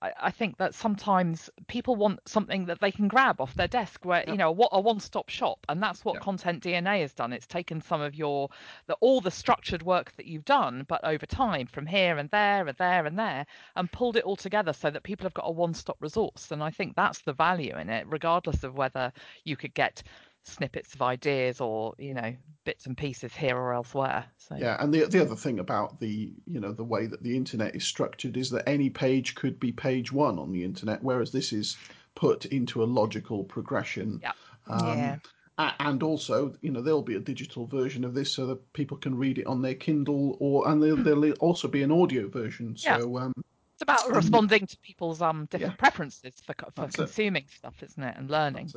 I, 0.02 0.32
think 0.32 0.58
that 0.58 0.76
sometimes 0.76 1.50
people 1.68 1.96
want 1.96 2.28
something 2.28 2.66
that 2.66 2.82
they 2.82 2.92
can 2.92 3.08
grab 3.08 3.40
off 3.40 3.54
their 3.54 3.68
desk, 3.68 4.04
where 4.04 4.24
you 4.28 4.36
know 4.36 4.52
what 4.52 4.70
a 4.74 4.82
one-stop 4.82 5.30
shop, 5.30 5.60
and 5.70 5.82
that's 5.82 6.04
what 6.04 6.20
Content 6.20 6.64
DNA 6.64 7.02
has 7.02 7.14
done. 7.14 7.32
It's 7.32 7.48
taken 7.48 7.80
some 7.80 8.02
of 8.02 8.16
your 8.16 8.50
the, 8.88 8.96
all 8.96 9.22
the 9.22 9.32
structured 9.32 9.84
work 9.84 10.14
that 10.18 10.26
you've 10.26 10.46
done, 10.46 10.86
but 10.90 11.04
over 11.04 11.26
time 11.26 11.68
from 11.68 11.86
here 11.86 12.18
and 12.18 12.30
there 12.32 12.68
and 12.68 12.78
there 12.78 13.06
and 13.06 13.18
there, 13.18 13.46
and 13.76 13.92
pulled 13.92 14.18
it 14.18 14.24
all 14.24 14.36
together 14.36 14.74
so 14.74 14.90
that 14.90 15.04
people 15.04 15.26
have 15.26 15.34
got 15.34 15.48
a 15.48 15.52
one-stop 15.52 15.98
resource. 16.00 16.52
And 16.52 16.64
I 16.64 16.72
think 16.72 16.96
that's 16.96 17.22
the 17.22 17.34
value 17.34 17.78
in 17.78 17.90
it, 17.90 18.06
regardless 18.10 18.64
of 18.64 18.76
whether 18.76 19.14
you 19.44 19.56
could 19.56 19.74
get 19.74 20.04
snippets 20.44 20.94
of 20.94 21.02
ideas 21.02 21.62
or 21.62 21.94
you 21.98 22.14
know 22.14 22.36
bits 22.66 22.86
and 22.86 22.98
pieces 22.98 23.34
here 23.34 23.58
or 23.58 23.74
elsewhere 23.74 24.26
so 24.38 24.56
yeah 24.56 24.78
and 24.80 24.94
the 24.94 25.06
the 25.06 25.22
other 25.22 25.36
thing 25.36 25.60
about 25.60 26.00
the 26.00 26.32
you 26.46 26.60
know 26.60 26.72
the 26.72 26.84
way 26.84 27.08
that 27.08 27.24
the 27.24 27.36
internet 27.36 27.76
is 27.76 27.84
structured 27.84 28.36
is 28.36 28.50
that 28.50 28.68
any 28.68 28.90
page 28.90 29.36
could 29.36 29.60
be 29.60 29.72
page 29.72 30.12
one 30.12 30.38
on 30.38 30.52
the 30.52 30.64
internet 30.64 31.02
whereas 31.02 31.32
this 31.32 31.54
is 31.54 31.78
put 32.16 32.46
into 32.48 32.84
a 32.84 32.86
logical 32.86 33.44
progression 33.44 34.20
yeah 34.22 34.32
um, 34.68 34.98
yeah 34.98 35.18
and 35.58 36.02
also 36.02 36.54
you 36.62 36.72
know 36.72 36.82
there'll 36.82 37.02
be 37.02 37.16
a 37.16 37.20
digital 37.20 37.66
version 37.68 38.04
of 38.04 38.14
this 38.14 38.32
so 38.32 38.46
that 38.48 38.74
people 38.74 38.98
can 38.98 39.16
read 39.16 39.38
it 39.38 39.46
on 39.46 39.62
their 39.62 39.76
kindle 39.76 40.36
or 40.40 40.68
and 40.68 40.82
there'll, 40.82 40.98
there'll 40.98 41.32
also 41.34 41.68
be 41.68 41.84
an 41.84 41.92
audio 41.92 42.28
version 42.28 42.76
so 42.76 42.90
yeah. 42.90 43.24
um 43.24 43.34
it's 43.74 43.82
about 43.82 44.10
responding 44.10 44.66
to 44.66 44.78
people's 44.80 45.22
um 45.22 45.48
different 45.52 45.74
yeah. 45.74 45.78
preferences 45.78 46.34
for, 46.46 46.56
for 46.76 46.88
consuming 46.88 47.44
it. 47.44 47.52
stuff 47.52 47.82
isn't 47.84 48.04
it 48.04 48.16
and 48.18 48.30
learning 48.30 48.72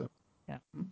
yeah 0.49 0.59
mm. 0.77 0.87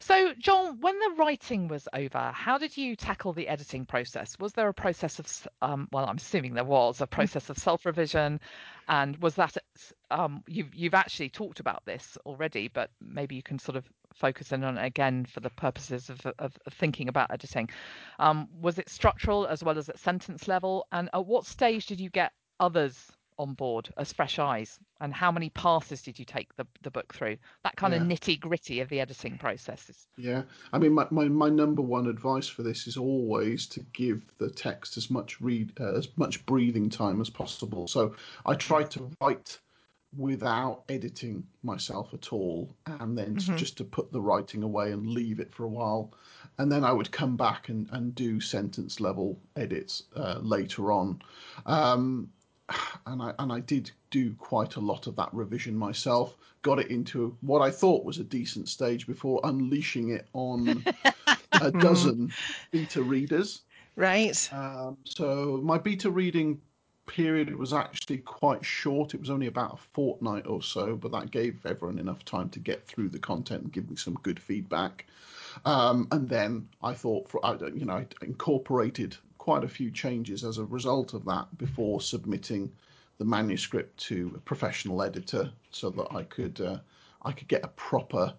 So, 0.00 0.34
John, 0.38 0.80
when 0.80 0.98
the 0.98 1.14
writing 1.16 1.68
was 1.68 1.88
over, 1.92 2.30
how 2.34 2.58
did 2.58 2.76
you 2.76 2.96
tackle 2.96 3.32
the 3.32 3.48
editing 3.48 3.86
process? 3.86 4.38
Was 4.38 4.52
there 4.52 4.68
a 4.68 4.74
process 4.74 5.18
of, 5.18 5.48
um, 5.62 5.88
well, 5.92 6.04
I'm 6.06 6.16
assuming 6.16 6.54
there 6.54 6.64
was 6.64 7.00
a 7.00 7.06
process 7.06 7.50
of 7.50 7.58
self-revision, 7.58 8.40
and 8.88 9.16
was 9.18 9.34
that 9.36 9.56
um, 10.10 10.42
you've 10.46 10.74
you've 10.74 10.94
actually 10.94 11.30
talked 11.30 11.60
about 11.60 11.84
this 11.84 12.18
already, 12.26 12.68
but 12.68 12.90
maybe 13.00 13.34
you 13.34 13.42
can 13.42 13.58
sort 13.58 13.76
of 13.76 13.84
focus 14.14 14.52
in 14.52 14.62
on 14.64 14.78
it 14.78 14.84
again 14.84 15.24
for 15.24 15.40
the 15.40 15.50
purposes 15.50 16.10
of, 16.10 16.24
of, 16.38 16.56
of 16.66 16.72
thinking 16.72 17.08
about 17.08 17.30
editing. 17.32 17.68
Um, 18.18 18.48
was 18.60 18.78
it 18.78 18.88
structural 18.88 19.46
as 19.46 19.64
well 19.64 19.78
as 19.78 19.88
at 19.88 19.98
sentence 19.98 20.48
level, 20.48 20.86
and 20.92 21.08
at 21.12 21.26
what 21.26 21.46
stage 21.46 21.86
did 21.86 22.00
you 22.00 22.10
get 22.10 22.32
others 22.60 23.10
on 23.38 23.54
board 23.54 23.92
as 23.96 24.12
fresh 24.12 24.38
eyes? 24.38 24.78
And 25.00 25.12
how 25.12 25.30
many 25.32 25.50
passes 25.50 26.02
did 26.02 26.18
you 26.18 26.24
take 26.24 26.54
the, 26.56 26.66
the 26.82 26.90
book 26.90 27.14
through? 27.14 27.36
That 27.62 27.76
kind 27.76 27.92
yeah. 27.92 28.00
of 28.00 28.06
nitty 28.06 28.40
gritty 28.40 28.80
of 28.80 28.88
the 28.88 29.00
editing 29.00 29.38
processes. 29.38 30.06
Yeah. 30.16 30.42
I 30.72 30.78
mean 30.78 30.92
my, 30.92 31.06
my, 31.10 31.28
my, 31.28 31.48
number 31.48 31.82
one 31.82 32.06
advice 32.06 32.48
for 32.48 32.62
this 32.62 32.86
is 32.86 32.96
always 32.96 33.66
to 33.68 33.80
give 33.92 34.22
the 34.38 34.50
text 34.50 34.96
as 34.96 35.10
much 35.10 35.40
read 35.40 35.72
uh, 35.80 35.94
as 35.94 36.08
much 36.16 36.44
breathing 36.46 36.88
time 36.88 37.20
as 37.20 37.30
possible. 37.30 37.86
So 37.86 38.14
i 38.46 38.54
try 38.54 38.82
to 38.84 39.10
write 39.20 39.58
without 40.16 40.84
editing 40.88 41.44
myself 41.62 42.14
at 42.14 42.32
all 42.32 42.74
and 42.86 43.18
then 43.18 43.36
mm-hmm. 43.36 43.56
just 43.56 43.76
to 43.78 43.84
put 43.84 44.12
the 44.12 44.20
writing 44.20 44.62
away 44.62 44.92
and 44.92 45.08
leave 45.08 45.40
it 45.40 45.52
for 45.52 45.64
a 45.64 45.68
while. 45.68 46.12
And 46.58 46.70
then 46.70 46.84
i 46.84 46.92
would 46.92 47.10
come 47.10 47.36
back 47.36 47.68
and, 47.68 47.88
and 47.90 48.14
do 48.14 48.40
sentence 48.40 49.00
level 49.00 49.38
edits 49.56 50.04
uh, 50.14 50.38
later 50.40 50.92
on. 50.92 51.20
Um, 51.66 52.30
and 53.06 53.22
I 53.22 53.32
and 53.38 53.52
I 53.52 53.60
did 53.60 53.90
do 54.10 54.34
quite 54.34 54.76
a 54.76 54.80
lot 54.80 55.06
of 55.06 55.16
that 55.16 55.32
revision 55.32 55.76
myself. 55.76 56.36
Got 56.62 56.78
it 56.78 56.90
into 56.90 57.36
what 57.42 57.60
I 57.60 57.70
thought 57.70 58.04
was 58.04 58.18
a 58.18 58.24
decent 58.24 58.68
stage 58.68 59.06
before 59.06 59.40
unleashing 59.44 60.10
it 60.10 60.26
on 60.32 60.84
a 61.52 61.70
dozen 61.70 62.32
beta 62.70 63.02
readers. 63.02 63.62
Right. 63.96 64.48
Um, 64.52 64.96
so 65.04 65.60
my 65.62 65.78
beta 65.78 66.10
reading 66.10 66.60
period 67.06 67.54
was 67.54 67.72
actually 67.72 68.18
quite 68.18 68.64
short. 68.64 69.14
It 69.14 69.20
was 69.20 69.30
only 69.30 69.46
about 69.46 69.74
a 69.74 69.76
fortnight 69.76 70.46
or 70.46 70.62
so, 70.62 70.96
but 70.96 71.12
that 71.12 71.30
gave 71.30 71.64
everyone 71.66 71.98
enough 71.98 72.24
time 72.24 72.48
to 72.50 72.58
get 72.58 72.86
through 72.86 73.10
the 73.10 73.18
content 73.18 73.62
and 73.62 73.72
give 73.72 73.90
me 73.90 73.96
some 73.96 74.14
good 74.22 74.40
feedback. 74.40 75.06
Um, 75.64 76.08
and 76.10 76.28
then 76.28 76.68
I 76.82 76.94
thought, 76.94 77.28
for 77.28 77.40
you 77.74 77.84
know, 77.84 77.94
I 77.94 78.06
incorporated 78.22 79.16
quite 79.44 79.62
a 79.62 79.68
few 79.68 79.90
changes 79.90 80.42
as 80.42 80.56
a 80.56 80.64
result 80.64 81.12
of 81.12 81.22
that 81.26 81.46
before 81.58 82.00
submitting 82.00 82.72
the 83.18 83.24
manuscript 83.26 83.94
to 83.98 84.32
a 84.34 84.38
professional 84.38 85.02
editor 85.02 85.52
so 85.70 85.90
that 85.90 86.06
I 86.10 86.22
could 86.22 86.58
uh, 86.62 86.78
I 87.20 87.32
could 87.32 87.48
get 87.48 87.62
a 87.62 87.68
proper 87.68 88.32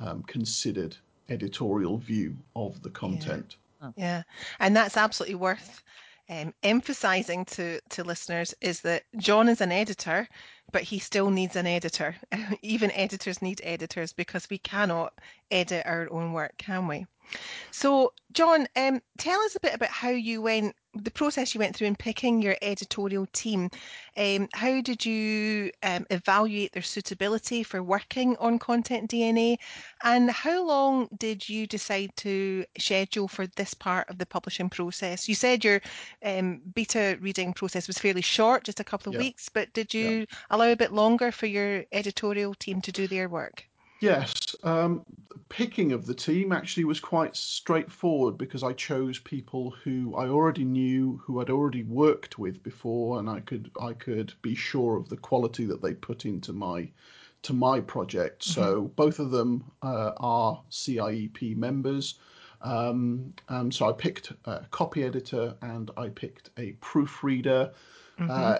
um, 0.00 0.22
considered 0.24 0.94
editorial 1.30 1.96
view 1.96 2.36
of 2.54 2.82
the 2.82 2.90
content. 2.90 3.56
Yeah, 3.80 3.92
yeah. 3.96 4.22
and 4.58 4.76
that's 4.76 4.98
absolutely 4.98 5.36
worth 5.36 5.82
um, 6.28 6.52
emphasizing 6.62 7.46
to, 7.46 7.80
to 7.88 8.04
listeners 8.04 8.54
is 8.60 8.82
that 8.82 9.04
John 9.16 9.48
is 9.48 9.62
an 9.62 9.72
editor, 9.72 10.28
but 10.72 10.82
he 10.82 10.98
still 10.98 11.30
needs 11.30 11.56
an 11.56 11.66
editor. 11.66 12.14
Even 12.62 12.90
editors 12.92 13.40
need 13.40 13.62
editors 13.64 14.12
because 14.12 14.48
we 14.50 14.58
cannot 14.58 15.14
edit 15.50 15.86
our 15.86 16.06
own 16.12 16.34
work, 16.34 16.52
can 16.58 16.86
we? 16.86 17.06
So, 17.70 18.12
John, 18.32 18.66
um, 18.76 19.00
tell 19.18 19.40
us 19.40 19.56
a 19.56 19.60
bit 19.60 19.74
about 19.74 19.90
how 19.90 20.10
you 20.10 20.42
went, 20.42 20.74
the 20.94 21.10
process 21.10 21.54
you 21.54 21.60
went 21.60 21.74
through 21.74 21.86
in 21.86 21.96
picking 21.96 22.42
your 22.42 22.56
editorial 22.62 23.26
team. 23.32 23.70
Um, 24.16 24.48
how 24.52 24.80
did 24.80 25.04
you 25.04 25.70
um, 25.82 26.06
evaluate 26.10 26.72
their 26.72 26.82
suitability 26.82 27.62
for 27.62 27.82
working 27.82 28.36
on 28.38 28.58
Content 28.58 29.10
DNA? 29.10 29.56
And 30.02 30.30
how 30.30 30.64
long 30.64 31.08
did 31.18 31.48
you 31.48 31.66
decide 31.66 32.10
to 32.16 32.64
schedule 32.78 33.28
for 33.28 33.46
this 33.46 33.74
part 33.74 34.08
of 34.10 34.18
the 34.18 34.26
publishing 34.26 34.68
process? 34.68 35.28
You 35.28 35.34
said 35.34 35.64
your 35.64 35.80
um, 36.24 36.60
beta 36.74 37.18
reading 37.20 37.52
process 37.52 37.86
was 37.86 37.98
fairly 37.98 38.22
short, 38.22 38.64
just 38.64 38.80
a 38.80 38.84
couple 38.84 39.10
of 39.10 39.14
yeah. 39.14 39.26
weeks, 39.26 39.48
but 39.48 39.72
did 39.72 39.94
you 39.94 40.10
yeah. 40.10 40.24
allow 40.50 40.70
a 40.70 40.76
bit 40.76 40.92
longer 40.92 41.32
for 41.32 41.46
your 41.46 41.84
editorial 41.92 42.54
team 42.54 42.80
to 42.82 42.92
do 42.92 43.06
their 43.06 43.28
work? 43.28 43.69
Yes, 44.00 44.56
um, 44.62 45.04
picking 45.50 45.92
of 45.92 46.06
the 46.06 46.14
team 46.14 46.52
actually 46.52 46.84
was 46.84 47.00
quite 47.00 47.36
straightforward 47.36 48.38
because 48.38 48.62
I 48.62 48.72
chose 48.72 49.18
people 49.18 49.74
who 49.84 50.14
I 50.16 50.28
already 50.28 50.64
knew, 50.64 51.20
who 51.24 51.40
I'd 51.40 51.50
already 51.50 51.82
worked 51.82 52.38
with 52.38 52.62
before, 52.62 53.18
and 53.18 53.28
I 53.28 53.40
could 53.40 53.70
I 53.80 53.92
could 53.92 54.32
be 54.40 54.54
sure 54.54 54.96
of 54.96 55.10
the 55.10 55.18
quality 55.18 55.66
that 55.66 55.82
they 55.82 55.92
put 55.92 56.24
into 56.24 56.54
my 56.54 56.90
to 57.42 57.52
my 57.52 57.80
project. 57.80 58.42
Mm-hmm. 58.42 58.60
So 58.60 58.82
both 58.96 59.18
of 59.18 59.30
them 59.30 59.64
uh, 59.82 60.12
are 60.16 60.62
CIEP 60.70 61.56
members. 61.56 62.14
Um, 62.62 63.34
um, 63.48 63.72
so 63.72 63.88
I 63.88 63.92
picked 63.92 64.32
a 64.44 64.66
copy 64.70 65.04
editor 65.04 65.54
and 65.62 65.90
I 65.96 66.08
picked 66.08 66.50
a 66.58 66.72
proofreader. 66.80 67.72
Mm-hmm. 68.18 68.30
Uh, 68.30 68.58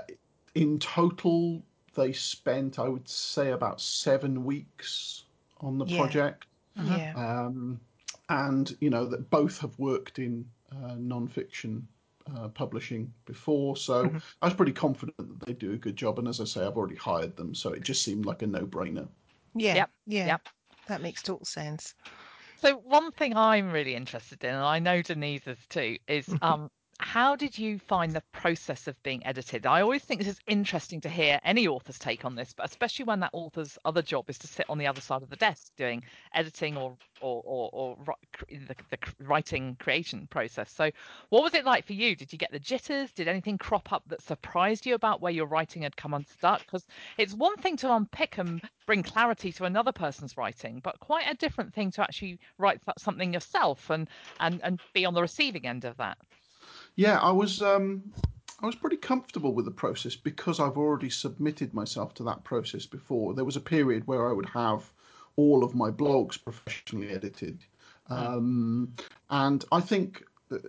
in 0.55 0.79
total, 0.79 1.63
they 1.95 2.13
spent, 2.13 2.79
I 2.79 2.89
would 2.89 3.09
say, 3.09 3.51
about 3.51 3.81
seven 3.81 4.45
weeks 4.45 5.25
on 5.61 5.79
the 5.79 5.87
yeah. 5.87 5.99
project. 5.99 6.47
Uh-huh. 6.77 6.97
Yeah. 6.97 7.13
Um, 7.17 7.81
and 8.29 8.77
you 8.81 8.91
know 8.91 9.05
that 9.07 9.31
both 9.31 9.59
have 9.61 9.79
worked 9.79 10.19
in 10.19 10.45
uh, 10.73 10.95
non-fiction 10.97 11.87
uh, 12.37 12.49
publishing 12.49 13.13
before, 13.25 13.77
so 13.77 14.05
mm-hmm. 14.05 14.19
I 14.41 14.47
was 14.47 14.55
pretty 14.55 14.73
confident 14.73 15.17
that 15.19 15.47
they 15.47 15.53
do 15.53 15.73
a 15.73 15.77
good 15.77 15.97
job. 15.97 16.19
And 16.19 16.29
as 16.29 16.41
I 16.41 16.45
say, 16.45 16.65
I've 16.65 16.77
already 16.77 16.97
hired 16.97 17.37
them, 17.37 17.55
so 17.55 17.73
it 17.73 17.83
just 17.83 18.03
seemed 18.03 18.27
like 18.27 18.43
a 18.43 18.47
no-brainer. 18.47 19.09
Yeah, 19.55 19.75
yep. 19.75 19.91
yeah, 20.07 20.27
yep. 20.27 20.49
that 20.87 21.03
makes 21.03 21.23
total 21.23 21.45
sense. 21.45 21.95
So 22.61 22.77
one 22.77 23.11
thing 23.13 23.37
I'm 23.37 23.73
really 23.73 23.95
interested 23.95 24.45
in, 24.45 24.55
and 24.55 24.63
I 24.63 24.79
know 24.79 25.03
Denise 25.03 25.47
is 25.47 25.59
too, 25.69 25.97
is 26.07 26.33
um, 26.43 26.71
how 27.03 27.35
did 27.35 27.59
you 27.59 27.79
find 27.79 28.13
the 28.13 28.23
process 28.33 28.87
of 28.87 29.03
being 29.03 29.27
edited? 29.27 29.67
I 29.67 29.81
always 29.81 30.03
think 30.03 30.21
this 30.21 30.29
is 30.29 30.41
interesting 30.47 31.01
to 31.01 31.09
hear 31.09 31.41
any 31.45 31.67
author's 31.67 31.99
take 31.99 32.25
on 32.25 32.35
this, 32.35 32.53
but 32.53 32.67
especially 32.67 33.07
when 33.07 33.21
that 33.21 33.31
author's 33.33 33.79
other 33.85 34.03
job 34.03 34.29
is 34.29 34.39
to 34.39 34.47
sit 34.47 34.67
on 34.69 34.79
the 34.79 34.87
other 34.87 35.01
side 35.01 35.23
of 35.23 35.31
the 35.31 35.37
desk 35.37 35.73
doing 35.77 36.05
editing 36.35 36.77
or 36.77 36.97
or 37.21 37.43
or, 37.45 37.71
or 37.73 38.15
the, 38.49 38.77
the 38.91 38.99
writing 39.19 39.77
creation 39.81 40.29
process. 40.31 40.71
So, 40.71 40.91
what 41.31 41.43
was 41.43 41.55
it 41.55 41.65
like 41.65 41.87
for 41.87 41.95
you? 41.95 42.15
Did 42.15 42.33
you 42.33 42.39
get 42.39 42.53
the 42.53 42.59
jitters? 42.59 43.13
Did 43.13 43.29
anything 43.29 43.59
crop 43.59 43.93
up 43.93 44.03
that 44.09 44.23
surprised 44.23 44.85
you 44.85 44.95
about 44.95 45.21
where 45.21 45.33
your 45.33 45.47
writing 45.47 45.83
had 45.83 45.97
come 45.97 46.15
unstuck? 46.15 46.61
Because 46.61 46.87
it's 47.17 47.35
one 47.35 47.57
thing 47.57 47.77
to 47.79 47.93
unpick 47.93 48.39
and 48.39 48.61
bring 48.87 49.03
clarity 49.03 49.53
to 49.53 49.65
another 49.65 49.93
person's 49.93 50.37
writing, 50.37 50.81
but 50.85 51.01
quite 51.01 51.31
a 51.31 51.35
different 51.35 51.73
thing 51.75 51.91
to 51.93 52.03
actually 52.03 52.39
write 52.59 52.81
something 52.99 53.33
yourself 53.33 53.89
and 53.91 54.09
and 54.39 54.61
and 54.63 54.81
be 54.93 55.07
on 55.07 55.15
the 55.15 55.23
receiving 55.23 55.67
end 55.67 55.85
of 55.85 55.97
that. 55.97 56.19
Yeah, 56.97 57.19
I 57.19 57.33
was 57.33 57.63
um, 57.63 58.03
I 58.61 58.67
was 58.67 58.75
pretty 58.75 58.97
comfortable 58.97 59.55
with 59.55 59.65
the 59.65 59.71
process 59.71 60.17
because 60.17 60.61
I've 60.61 60.77
already 60.77 61.11
submitted 61.11 61.73
myself 61.73 62.15
to 62.15 62.25
that 62.25 62.45
process 62.45 62.87
before. 62.87 63.35
There 63.35 63.45
was 63.45 63.57
a 63.57 63.61
period 63.61 64.07
where 64.07 64.29
I 64.29 64.33
would 64.33 64.49
have 64.51 64.93
all 65.37 65.65
of 65.65 65.75
my 65.75 65.91
blogs 65.91 66.43
professionally 66.43 67.11
edited, 67.11 67.65
um, 68.09 68.93
and 69.31 69.65
I 69.73 69.81
think 69.81 70.25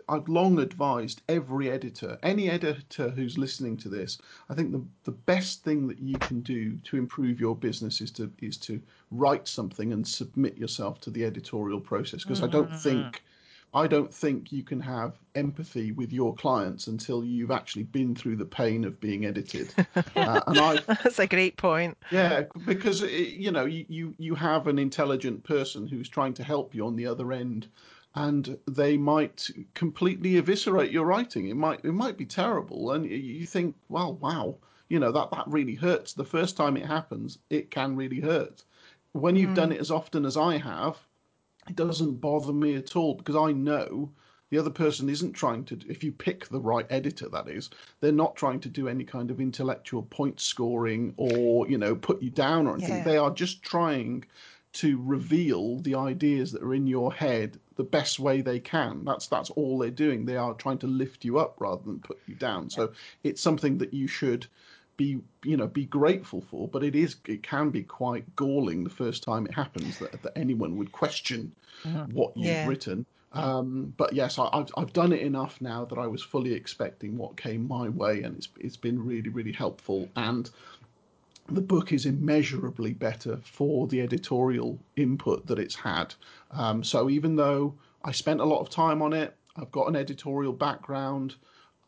I've 0.08 0.30
long 0.30 0.60
advised 0.60 1.24
every 1.28 1.72
editor, 1.72 2.20
any 2.22 2.50
editor 2.50 3.10
who's 3.10 3.38
listening 3.38 3.78
to 3.78 3.90
this, 3.90 4.20
I 4.50 4.54
think 4.54 4.72
the, 4.72 4.86
the 5.04 5.12
best 5.12 5.64
thing 5.64 5.88
that 5.88 6.00
you 6.00 6.18
can 6.20 6.42
do 6.42 6.78
to 6.78 6.98
improve 6.98 7.40
your 7.40 7.56
business 7.56 8.00
is 8.00 8.12
to 8.12 8.32
is 8.42 8.58
to 8.58 8.82
write 9.10 9.48
something 9.48 9.92
and 9.92 10.08
submit 10.08 10.58
yourself 10.58 11.00
to 11.02 11.10
the 11.10 11.26
editorial 11.26 11.80
process 11.80 12.24
because 12.24 12.42
mm-hmm. 12.42 12.50
I 12.50 12.52
don't 12.52 12.70
mm-hmm. 12.70 12.78
think 12.78 13.24
I 13.74 13.88
don't 13.88 14.14
think 14.14 14.52
you 14.52 14.64
can 14.64 14.82
have 14.82 15.18
empathy 15.36 15.94
with 15.94 16.12
your 16.12 16.36
clients 16.36 16.88
until 16.88 17.24
you've 17.24 17.52
actually 17.52 17.84
been 17.84 18.14
through 18.14 18.36
the 18.36 18.46
pain 18.46 18.84
of 18.84 19.00
being 19.00 19.26
edited. 19.26 19.74
uh, 19.96 20.42
and 20.48 20.60
I 20.60 20.76
that's 20.88 21.20
a 21.20 21.28
great 21.28 21.56
point. 21.56 21.98
Yeah, 22.12 22.44
because 22.66 23.02
it, 23.02 23.12
you 23.12 23.52
know 23.52 23.66
you, 23.66 23.86
you 23.88 24.16
you 24.18 24.36
have 24.36 24.68
an 24.68 24.78
intelligent 24.78 25.44
person 25.44 25.88
who's 25.88 26.10
trying 26.10 26.34
to 26.36 26.44
help 26.44 26.76
you 26.76 26.86
on 26.86 26.98
the 26.98 27.06
other 27.06 27.32
end, 27.32 27.68
and 28.16 28.58
they 28.68 28.98
might 28.98 29.50
completely 29.74 30.38
eviscerate 30.38 30.92
your 30.92 31.06
writing. 31.06 31.48
It 31.48 31.56
might 31.56 31.86
it 31.86 31.94
might 31.94 32.18
be 32.18 32.26
terrible, 32.26 32.92
and 32.92 33.10
you 33.10 33.46
think, 33.46 33.76
well, 33.88 34.16
wow, 34.16 34.58
you 34.90 35.00
know 35.00 35.14
that 35.14 35.32
that 35.32 35.48
really 35.48 35.76
hurts. 35.76 36.12
The 36.12 36.26
first 36.26 36.58
time 36.58 36.76
it 36.76 36.86
happens, 36.86 37.40
it 37.50 37.72
can 37.72 37.96
really 37.96 38.20
hurt. 38.20 38.64
When 39.14 39.38
you've 39.38 39.52
mm. 39.52 39.56
done 39.56 39.72
it 39.72 39.80
as 39.80 39.92
often 39.92 40.26
as 40.26 40.36
I 40.36 40.58
have, 40.58 40.98
it 41.70 41.76
doesn't 41.76 42.22
bother 42.22 42.54
me 42.54 42.76
at 42.76 42.96
all 42.96 43.16
because 43.16 43.36
I 43.36 43.52
know 43.52 44.12
the 44.50 44.58
other 44.58 44.70
person 44.70 45.10
isn't 45.10 45.34
trying 45.34 45.64
to 45.66 45.80
if 45.88 46.04
you 46.04 46.12
pick 46.12 46.48
the 46.48 46.60
right 46.60 46.86
editor 46.90 47.30
that 47.30 47.48
is 47.48 47.70
they're 48.00 48.12
not 48.12 48.36
trying 48.36 48.60
to 48.62 48.70
do 48.70 48.88
any 48.88 49.04
kind 49.04 49.32
of 49.32 49.40
intellectual 49.40 50.04
point 50.04 50.40
scoring 50.40 51.14
or 51.18 51.68
you 51.70 51.78
know 51.78 51.96
put 51.96 52.22
you 52.22 52.30
down 52.30 52.68
or 52.68 52.76
anything. 52.76 52.98
Yeah. 52.98 53.04
they 53.04 53.18
are 53.18 53.32
just 53.32 53.64
trying 53.64 54.26
to 54.74 55.02
reveal 55.04 55.80
the 55.80 55.96
ideas 55.96 56.52
that 56.52 56.64
are 56.64 56.74
in 56.74 56.88
your 56.88 57.12
head 57.12 57.60
the 57.76 57.84
best 57.84 58.20
way 58.20 58.42
they 58.42 58.60
can. 58.60 59.04
That's 59.04 59.28
that's 59.28 59.50
all 59.52 59.78
they're 59.78 59.90
doing. 59.90 60.26
They 60.26 60.38
are 60.38 60.54
trying 60.54 60.78
to 60.80 60.88
lift 60.88 61.26
you 61.26 61.40
up 61.40 61.60
rather 61.60 61.84
than 61.84 62.00
put 62.00 62.20
you 62.28 62.36
down. 62.36 62.70
So 62.70 62.92
it's 63.24 63.42
something 63.42 63.78
that 63.80 63.94
you 63.94 64.08
should 64.08 64.48
be 65.02 65.20
you 65.44 65.58
know 65.58 65.68
be 65.68 65.86
grateful 65.86 66.42
for 66.50 66.68
but 66.68 66.84
it 66.84 66.96
is 66.96 67.16
it 67.28 67.42
can 67.42 67.70
be 67.70 67.84
quite 67.84 68.26
galling 68.36 68.84
the 68.84 68.90
first 68.90 69.24
time 69.24 69.46
it 69.46 69.54
happens 69.54 69.98
that, 70.00 70.22
that 70.22 70.34
anyone 70.36 70.78
would 70.78 70.92
question 70.92 71.52
mm-hmm. 71.84 72.12
what 72.14 72.36
you've 72.36 72.46
yeah. 72.46 72.68
written. 72.68 73.06
Um, 73.34 73.94
but 73.96 74.14
yes, 74.14 74.38
I, 74.38 74.50
have 74.54 74.72
I've 74.76 74.94
done 74.94 75.14
it 75.14 75.22
enough 75.22 75.62
now 75.62 75.86
that 75.86 75.98
I 75.98 76.06
was 76.06 76.22
fully 76.22 76.54
expecting 76.54 77.18
what 77.18 77.38
came 77.38 77.68
my 77.68 77.88
way, 77.88 78.24
and 78.24 78.36
it's 78.38 78.50
it's 78.60 78.78
been 78.78 79.04
really 79.04 79.30
really 79.30 79.54
helpful. 79.54 80.10
And 80.16 80.50
the 81.48 81.62
book 81.62 81.92
is 81.92 82.06
immeasurably 82.06 82.94
better 82.94 83.40
for 83.44 83.88
the 83.88 84.02
editorial 84.02 84.78
input 84.96 85.48
that 85.48 85.60
it's 85.60 85.76
had. 85.76 86.14
Um, 86.52 86.84
so 86.84 87.10
even 87.10 87.36
though 87.36 87.74
I 88.04 88.12
spent 88.12 88.42
a 88.42 88.46
lot 88.46 88.60
of 88.60 88.70
time 88.70 89.02
on 89.02 89.14
it, 89.14 89.36
I've 89.56 89.72
got 89.72 89.88
an 89.88 89.96
editorial 89.96 90.54
background. 90.54 91.36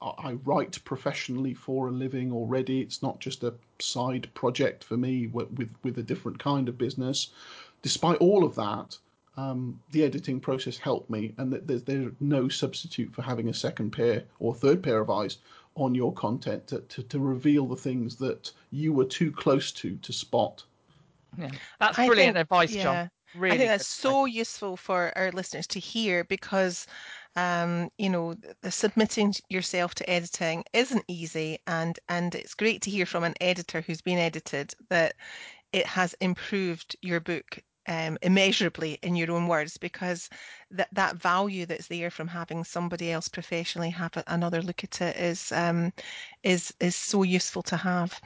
I 0.04 0.34
write 0.44 0.84
professionally 0.84 1.54
for 1.54 1.88
a 1.88 1.92
living 1.92 2.32
already. 2.32 2.82
It's 2.82 3.02
not 3.02 3.20
just 3.20 3.44
a 3.44 3.54
side 3.80 4.28
project 4.34 4.84
for 4.84 4.98
me 4.98 5.28
with 5.28 5.52
with, 5.52 5.70
with 5.84 5.98
a 5.98 6.04
different 6.04 6.40
kind 6.40 6.68
of 6.68 6.78
business. 6.78 7.30
Despite 7.82 8.18
all 8.18 8.44
of 8.44 8.56
that, 8.56 8.98
um, 9.38 9.80
the 9.92 10.04
editing 10.04 10.40
process 10.40 10.78
helped 10.78 11.10
me, 11.10 11.34
and 11.38 11.52
that 11.52 11.68
there's, 11.68 11.84
there's 11.84 12.12
no 12.20 12.50
substitute 12.50 13.14
for 13.14 13.22
having 13.22 13.50
a 13.50 13.54
second 13.54 13.92
pair 13.92 14.24
or 14.40 14.54
third 14.54 14.84
pair 14.84 15.00
of 15.00 15.10
eyes 15.10 15.38
on 15.76 15.96
your 15.96 16.14
content 16.14 16.68
to, 16.68 16.80
to, 16.82 17.04
to 17.04 17.20
reveal 17.20 17.66
the 17.66 17.76
things 17.76 18.16
that 18.18 18.52
you 18.72 18.94
were 18.94 19.06
too 19.06 19.32
close 19.32 19.72
to 19.72 19.96
to 19.98 20.14
spot. 20.14 20.64
Yeah, 21.38 21.50
that's 21.80 21.96
brilliant 21.96 22.36
think, 22.36 22.38
advice, 22.38 22.76
yeah. 22.76 22.84
John. 22.84 23.12
Really 23.36 23.56
I 23.56 23.58
think 23.58 23.70
that's 23.70 23.88
so 23.88 24.26
useful 24.26 24.78
for 24.78 25.12
our 25.16 25.32
listeners 25.32 25.66
to 25.68 25.80
hear 25.80 26.24
because 26.26 26.86
um, 27.36 27.90
you 27.98 28.10
know, 28.10 28.36
submitting 28.70 29.34
yourself 29.50 29.96
to 29.96 30.10
editing 30.10 30.64
isn't 30.74 31.04
easy, 31.08 31.60
and 31.68 32.00
and 32.10 32.36
it's 32.36 32.54
great 32.56 32.82
to 32.84 32.92
hear 32.92 33.06
from 33.06 33.24
an 33.24 33.36
editor 33.42 33.82
who's 33.82 34.02
been 34.02 34.20
edited 34.20 34.74
that 34.90 35.16
it 35.74 35.86
has 35.88 36.14
improved 36.22 36.96
your 37.02 37.20
book 37.20 37.60
um, 37.88 38.18
immeasurably 38.22 39.00
in 39.02 39.16
your 39.16 39.32
own 39.32 39.48
words 39.48 39.78
because 39.78 40.30
that 40.72 40.90
that 40.92 41.16
value 41.18 41.66
that's 41.66 41.88
there 41.88 42.10
from 42.10 42.28
having 42.28 42.64
somebody 42.64 43.12
else 43.12 43.28
professionally 43.28 43.90
have 43.90 44.12
another 44.28 44.62
look 44.62 44.84
at 44.84 45.02
it 45.02 45.16
is 45.18 45.52
um, 45.52 45.94
is 46.44 46.74
is 46.80 46.96
so 46.96 47.24
useful 47.24 47.62
to 47.64 47.78
have. 47.78 48.20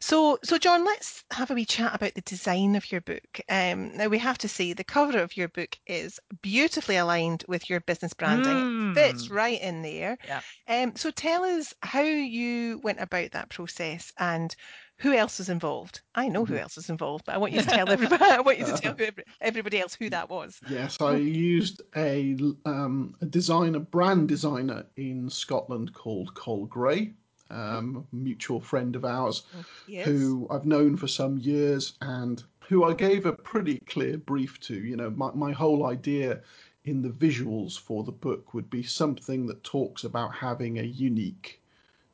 So 0.00 0.38
so 0.42 0.58
John, 0.58 0.84
let's 0.84 1.24
have 1.32 1.50
a 1.50 1.54
wee 1.54 1.64
chat 1.64 1.94
about 1.94 2.14
the 2.14 2.20
design 2.22 2.76
of 2.76 2.90
your 2.90 3.00
book. 3.00 3.40
Um, 3.48 3.96
now 3.96 4.08
we 4.08 4.18
have 4.18 4.38
to 4.38 4.48
say 4.48 4.72
the 4.72 4.84
cover 4.84 5.18
of 5.18 5.36
your 5.36 5.48
book 5.48 5.78
is 5.86 6.20
beautifully 6.42 6.96
aligned 6.96 7.44
with 7.48 7.68
your 7.68 7.80
business 7.80 8.14
branding. 8.14 8.52
Mm. 8.52 8.90
It 8.92 8.94
fits 8.94 9.28
mm. 9.28 9.34
right 9.34 9.60
in 9.60 9.82
there. 9.82 10.18
Yeah. 10.26 10.40
Um, 10.68 10.96
so 10.96 11.10
tell 11.10 11.44
us 11.44 11.74
how 11.82 12.02
you 12.02 12.80
went 12.82 13.00
about 13.00 13.32
that 13.32 13.48
process 13.48 14.12
and 14.18 14.54
who 15.02 15.12
else 15.12 15.40
is 15.40 15.48
involved? 15.48 16.00
I 16.14 16.28
know 16.28 16.44
who 16.44 16.54
mm-hmm. 16.54 16.62
else 16.62 16.78
is 16.78 16.88
involved, 16.88 17.24
but 17.24 17.34
I 17.34 17.38
want 17.38 17.52
you 17.52 17.60
to 17.60 17.66
tell 17.66 17.90
everybody. 17.96 18.24
I 18.24 18.40
want 18.40 18.60
you 18.60 18.66
to 18.66 18.78
tell 18.78 18.96
everybody 19.40 19.80
else 19.80 19.96
who 19.96 20.08
that 20.10 20.30
was. 20.30 20.60
Yes, 20.70 21.00
I 21.00 21.16
used 21.16 21.82
a, 21.96 22.36
um, 22.64 23.16
a 23.20 23.26
designer, 23.26 23.80
brand 23.80 24.28
designer 24.28 24.86
in 24.96 25.28
Scotland 25.28 25.92
called 25.92 26.32
Col 26.34 26.66
Gray, 26.66 27.14
um, 27.50 28.06
mutual 28.12 28.60
friend 28.60 28.94
of 28.94 29.04
ours, 29.04 29.42
oh, 29.58 29.64
yes. 29.88 30.06
who 30.06 30.46
I've 30.50 30.66
known 30.66 30.96
for 30.96 31.08
some 31.08 31.36
years, 31.38 31.94
and 32.00 32.40
who 32.68 32.84
I 32.84 32.94
gave 32.94 33.26
a 33.26 33.32
pretty 33.32 33.80
clear 33.86 34.18
brief 34.18 34.60
to. 34.60 34.74
You 34.74 34.94
know, 34.94 35.10
my, 35.10 35.32
my 35.34 35.50
whole 35.50 35.86
idea 35.86 36.42
in 36.84 37.02
the 37.02 37.10
visuals 37.10 37.76
for 37.76 38.04
the 38.04 38.12
book 38.12 38.54
would 38.54 38.70
be 38.70 38.84
something 38.84 39.46
that 39.46 39.64
talks 39.64 40.04
about 40.04 40.32
having 40.32 40.78
a 40.78 40.84
unique 40.84 41.60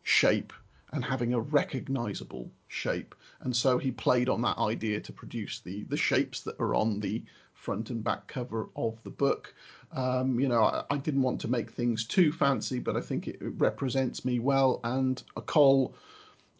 shape 0.04 0.54
and 0.92 1.04
having 1.04 1.34
a 1.34 1.40
recognizable 1.40 2.50
shape. 2.68 3.14
And 3.40 3.54
so 3.54 3.78
he 3.78 3.90
played 3.90 4.28
on 4.28 4.42
that 4.42 4.58
idea 4.58 5.00
to 5.00 5.12
produce 5.12 5.60
the 5.60 5.84
the 5.84 5.96
shapes 5.96 6.40
that 6.42 6.58
are 6.60 6.74
on 6.74 7.00
the 7.00 7.22
front 7.54 7.90
and 7.90 8.02
back 8.02 8.26
cover 8.28 8.68
of 8.76 9.02
the 9.02 9.10
book. 9.10 9.54
Um, 9.92 10.38
you 10.38 10.48
know, 10.48 10.62
I, 10.62 10.84
I, 10.90 10.96
didn't 10.98 11.22
want 11.22 11.40
to 11.40 11.48
make 11.48 11.70
things 11.70 12.04
too 12.04 12.30
fancy, 12.30 12.78
but 12.78 12.96
I 12.96 13.00
think 13.00 13.26
it 13.26 13.38
represents 13.40 14.24
me 14.24 14.38
well. 14.38 14.80
And 14.84 15.22
a 15.36 15.40
Col 15.40 15.94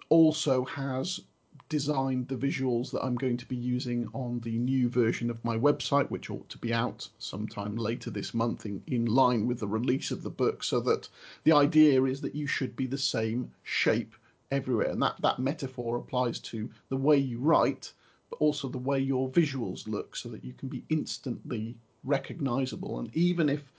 also 0.09 0.65
has 0.65 1.21
designed 1.69 2.29
the 2.29 2.37
visuals 2.37 2.91
that 2.91 3.05
I'm 3.05 3.17
going 3.17 3.37
to 3.37 3.47
be 3.47 3.57
using 3.57 4.09
on 4.15 4.41
the 4.41 4.57
new 4.59 4.89
version 4.89 5.31
of 5.31 5.45
my 5.45 5.57
website, 5.57 6.09
which 6.11 6.31
ought 6.31 6.49
to 6.49 6.59
be 6.59 6.73
out 6.73 7.09
sometime 7.19 7.77
later 7.77 8.11
this 8.11 8.33
month 8.33 8.65
in, 8.65 8.83
in 8.87 9.05
line 9.07 9.47
with 9.47 9.61
the 9.61 9.69
release 9.69 10.11
of 10.11 10.23
the 10.23 10.31
book. 10.31 10.65
So 10.65 10.81
that 10.81 11.09
the 11.45 11.53
idea 11.53 12.03
is 12.05 12.21
that 12.23 12.35
you 12.35 12.47
should 12.47 12.75
be 12.75 12.87
the 12.87 12.99
same 12.99 13.53
shape 13.63 14.15
everywhere. 14.51 14.91
And 14.91 15.03
that, 15.03 15.21
that 15.21 15.39
metaphor 15.39 15.99
applies 15.99 16.39
to 16.41 16.71
the 16.89 16.97
way 16.97 17.19
you 17.19 17.39
write, 17.39 17.93
but 18.31 18.37
also 18.37 18.69
the 18.69 18.79
way 18.79 18.99
your 18.99 19.29
visuals 19.29 19.87
look 19.87 20.17
so 20.17 20.29
that 20.31 20.45
you 20.45 20.55
can 20.55 20.69
be 20.69 20.85
instantly 20.89 21.77
recognizable. 22.05 22.99
And 22.99 23.15
even 23.15 23.49
if 23.49 23.73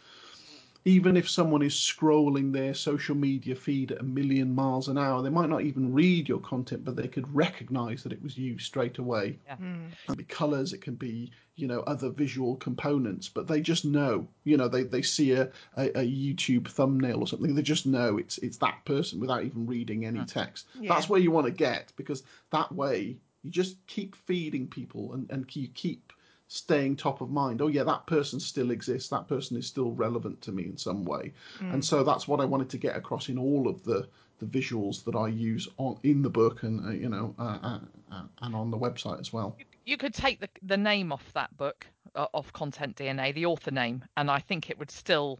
even 0.86 1.18
if 1.18 1.30
someone 1.30 1.62
is 1.62 1.74
scrolling 1.74 2.54
their 2.54 2.74
social 2.74 3.16
media 3.16 3.56
feed 3.56 3.92
at 3.92 4.00
a 4.00 4.04
million 4.04 4.54
miles 4.54 4.88
an 4.88 4.98
hour, 4.98 5.22
they 5.22 5.30
might 5.30 5.50
not 5.50 5.62
even 5.62 5.94
read 5.94 6.30
your 6.30 6.40
content, 6.40 6.86
but 6.86 6.96
they 6.96 7.08
could 7.08 7.34
recognize 7.36 8.02
that 8.04 8.14
it 8.14 8.22
was 8.24 8.38
you 8.38 8.58
straight 8.58 8.98
away. 8.98 9.38
Yeah. 9.46 9.58
Mm. 9.58 9.92
It 9.92 10.06
can 10.08 10.16
be 10.16 10.24
colors, 10.24 10.74
it 10.74 10.82
can 10.82 10.96
be, 10.96 11.32
you 11.56 11.68
know, 11.68 11.82
other 11.82 12.10
visual 12.10 12.56
components, 12.56 13.28
but 13.28 13.48
they 13.48 13.60
just 13.60 13.84
know, 13.84 14.28
you 14.46 14.56
know, 14.56 14.70
they, 14.70 14.84
they 14.84 15.02
see 15.02 15.34
a, 15.34 15.50
a, 15.76 15.90
a 16.00 16.06
YouTube 16.06 16.68
thumbnail 16.70 17.20
or 17.20 17.28
something, 17.28 17.54
they 17.54 17.62
just 17.62 17.86
know 17.86 18.18
it's 18.18 18.38
it's 18.38 18.58
that 18.58 18.84
person 18.86 19.20
without 19.20 19.44
even 19.44 19.68
reading 19.68 20.06
any 20.06 20.24
text. 20.26 20.68
Yeah. 20.80 20.94
That's 20.94 21.10
where 21.10 21.20
you 21.20 21.32
want 21.32 21.48
to 21.48 21.52
get 21.52 21.92
because 21.98 22.24
that 22.52 22.72
way 22.72 23.18
you 23.44 23.52
just 23.52 23.86
keep 23.88 24.16
feeding 24.16 24.68
people 24.68 25.14
and, 25.14 25.30
and 25.30 25.46
you 25.56 25.68
keep 25.70 26.14
staying 26.50 26.96
top 26.96 27.22
of 27.22 27.30
mind. 27.30 27.62
Oh 27.62 27.68
yeah, 27.68 27.84
that 27.84 28.06
person 28.08 28.40
still 28.40 28.72
exists. 28.72 29.08
That 29.10 29.28
person 29.28 29.56
is 29.56 29.68
still 29.68 29.92
relevant 29.92 30.42
to 30.42 30.52
me 30.52 30.64
in 30.64 30.78
some 30.78 31.06
way. 31.06 31.32
Mm. 31.60 31.76
And 31.76 31.86
so 31.86 32.04
that's 32.04 32.28
what 32.28 32.42
I 32.42 32.46
wanted 32.46 32.70
to 32.72 32.78
get 32.78 32.98
across 32.98 33.30
in 33.30 33.38
all 33.38 33.68
of 33.70 33.84
the 33.84 34.08
the 34.40 34.46
visuals 34.46 35.04
that 35.04 35.16
I 35.16 35.28
use 35.28 35.68
on 35.78 35.98
in 36.04 36.22
the 36.22 36.30
book 36.30 36.64
and 36.64 36.86
uh, 36.86 36.92
you 36.92 37.10
know 37.10 37.36
uh, 37.38 37.60
uh, 37.62 37.80
uh 38.12 38.24
and 38.42 38.56
on 38.56 38.72
the 38.72 38.78
website 38.78 39.20
as 39.20 39.32
well. 39.32 39.56
You 39.86 39.98
could 39.98 40.14
take 40.14 40.40
the 40.42 40.50
the 40.64 40.78
name 40.78 41.12
off 41.12 41.32
that 41.34 41.56
book 41.56 41.86
uh, 42.16 42.28
off 42.34 42.52
Content 42.52 42.96
DNA, 42.96 43.34
the 43.34 43.46
author 43.46 43.72
name, 43.72 44.04
and 44.18 44.30
I 44.30 44.40
think 44.40 44.70
it 44.70 44.80
would 44.80 44.92
still 44.92 45.40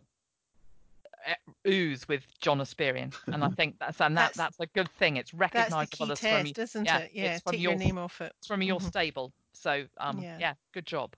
uh, 1.28 1.34
ooze 1.68 2.08
with 2.08 2.24
John 2.40 2.60
Espirian, 2.60 3.16
and 3.28 3.44
I 3.44 3.50
think 3.50 3.78
that's 3.80 4.00
and 4.00 4.16
that, 4.16 4.34
that's, 4.36 4.38
that's 4.38 4.60
a 4.60 4.68
good 4.68 4.90
thing. 5.00 5.18
It's 5.18 5.34
recognisable 5.34 6.06
that's 6.08 6.22
the 6.22 6.28
key 6.28 6.54
test, 6.54 6.56
from, 6.56 6.64
isn't 6.64 6.86
yeah, 6.86 6.98
it? 7.00 7.12
Yeah, 7.14 7.40
take 7.40 7.60
your, 7.60 7.72
your, 7.72 7.80
name 7.80 7.98
off 7.98 8.22
it. 8.22 8.34
It's 8.38 8.48
from 8.48 8.62
your 8.62 8.78
mm-hmm. 8.78 8.88
stable, 8.88 9.34
so 9.62 9.86
um, 9.98 10.20
yeah. 10.20 10.38
yeah. 10.40 10.54
good 10.74 10.86
job. 10.86 11.16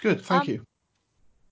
Good, 0.00 0.22
thank 0.22 0.42
um, 0.42 0.48
you. 0.48 0.66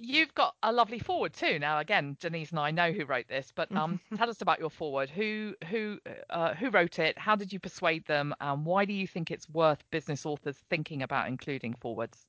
You've 0.03 0.35
got 0.35 0.55
a 0.63 0.73
lovely 0.73 0.99
foreword 0.99 1.35
too. 1.35 1.59
Now, 1.59 1.79
again, 1.79 2.17
Denise 2.21 2.51
and 2.51 2.59
I 2.59 2.71
know 2.71 2.91
who 2.91 3.05
wrote 3.05 3.29
this, 3.29 3.53
but 3.55 3.71
um, 3.77 4.01
tell 4.17 4.31
us 4.31 4.41
about 4.41 4.59
your 4.59 4.71
foreword. 4.71 5.11
Who 5.11 5.55
who 5.69 5.99
uh, 6.31 6.55
who 6.55 6.71
wrote 6.71 6.99
it? 6.99 7.19
How 7.19 7.37
did 7.37 7.53
you 7.53 7.61
persuade 7.61 8.07
them? 8.07 8.35
And 8.41 8.65
why 8.65 8.87
do 8.87 8.95
you 8.95 9.07
think 9.07 9.31
it's 9.31 9.49
worth 9.51 9.83
business 9.91 10.25
authors 10.25 10.57
thinking 10.71 11.03
about 11.03 11.29
including 11.29 11.75
forewords? 11.75 12.27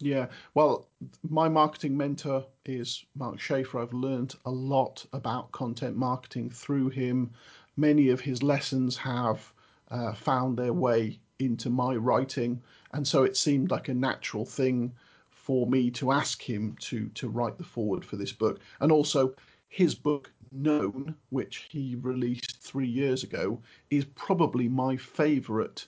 Yeah, 0.00 0.28
well, 0.54 0.88
my 1.28 1.48
marketing 1.48 1.94
mentor 1.94 2.46
is 2.64 3.04
Mark 3.14 3.38
Schaefer. 3.38 3.80
I've 3.80 3.92
learned 3.92 4.34
a 4.46 4.50
lot 4.50 5.04
about 5.12 5.52
content 5.52 5.94
marketing 5.94 6.48
through 6.48 6.88
him. 6.88 7.30
Many 7.76 8.08
of 8.08 8.20
his 8.20 8.42
lessons 8.42 8.96
have 8.96 9.52
uh, 9.90 10.14
found 10.14 10.56
their 10.56 10.72
way 10.72 11.18
into 11.38 11.68
my 11.68 11.96
writing, 11.96 12.62
and 12.92 13.06
so 13.06 13.22
it 13.24 13.36
seemed 13.36 13.70
like 13.70 13.88
a 13.88 13.94
natural 13.94 14.44
thing 14.44 14.92
for 15.30 15.66
me 15.66 15.90
to 15.90 16.12
ask 16.12 16.42
him 16.42 16.76
to 16.80 17.08
to 17.08 17.28
write 17.28 17.58
the 17.58 17.64
foreword 17.64 18.04
for 18.04 18.16
this 18.16 18.32
book, 18.32 18.60
and 18.80 18.92
also 18.92 19.34
his 19.68 19.94
book 19.94 20.30
known 20.52 21.14
which 21.30 21.68
he 21.70 21.96
released 22.02 22.58
three 22.60 22.86
years 22.88 23.22
ago 23.22 23.60
is 23.90 24.04
probably 24.16 24.68
my 24.68 24.96
favorite 24.96 25.86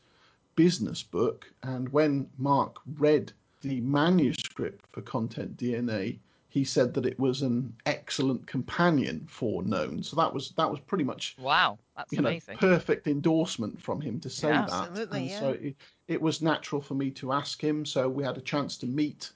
business 0.57 1.03
book. 1.03 1.53
And 1.63 1.89
when 1.89 2.29
mark 2.39 2.77
read 2.99 3.33
the 3.61 3.81
manuscript 3.81 4.87
for 4.93 5.03
content 5.03 5.57
dna 5.57 6.19
he 6.49 6.65
said 6.65 6.93
that 6.95 7.07
it 7.07 7.19
was 7.19 7.41
an 7.43 7.75
excellent 8.13 8.47
companion 8.47 9.25
for 9.27 9.63
known 9.63 10.03
so 10.03 10.15
that 10.15 10.33
was 10.33 10.51
that 10.59 10.71
was 10.71 10.79
pretty 10.81 11.03
much 11.03 11.35
wow 11.41 11.79
that's 11.97 12.13
amazing 12.13 12.55
know, 12.55 12.59
perfect 12.59 13.07
endorsement 13.07 13.81
from 13.81 14.03
him 14.03 14.21
to 14.21 14.29
say 14.29 14.49
yeah, 14.49 14.67
that 14.67 14.89
absolutely, 14.89 15.21
and 15.21 15.31
yeah. 15.31 15.41
so 15.41 15.49
it, 15.53 15.75
it 16.09 16.21
was 16.21 16.43
natural 16.43 16.83
for 16.83 16.93
me 16.93 17.11
to 17.11 17.33
ask 17.33 17.59
him 17.63 17.87
so 17.87 18.07
we 18.07 18.23
had 18.23 18.37
a 18.37 18.43
chance 18.43 18.77
to 18.77 18.87
meet 18.87 19.31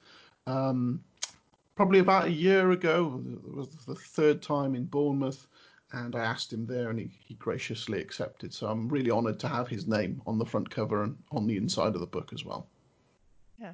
um, 0.47 1.01
probably 1.75 2.01
about 2.01 2.27
a 2.27 2.31
year 2.31 2.73
ago 2.73 3.23
it 3.49 3.57
was 3.57 3.69
the 3.87 3.95
third 3.95 4.43
time 4.43 4.75
in 4.75 4.85
bournemouth 4.85 5.47
and 5.93 6.15
I 6.17 6.25
asked 6.25 6.53
him 6.53 6.67
there, 6.67 6.91
and 6.91 6.99
he, 6.99 7.09
he 7.25 7.35
graciously 7.35 8.01
accepted. 8.01 8.53
So 8.53 8.67
I'm 8.67 8.89
really 8.89 9.11
honoured 9.11 9.39
to 9.41 9.49
have 9.49 9.69
his 9.69 9.87
name 9.87 10.21
on 10.27 10.37
the 10.37 10.45
front 10.45 10.69
cover 10.69 11.05
and 11.05 11.17
on 11.31 11.47
the 11.47 11.57
inside 11.57 11.95
of 11.95 12.01
the 12.01 12.07
book 12.07 12.33
as 12.35 12.45
well. 12.45 12.67
Yeah, 13.59 13.73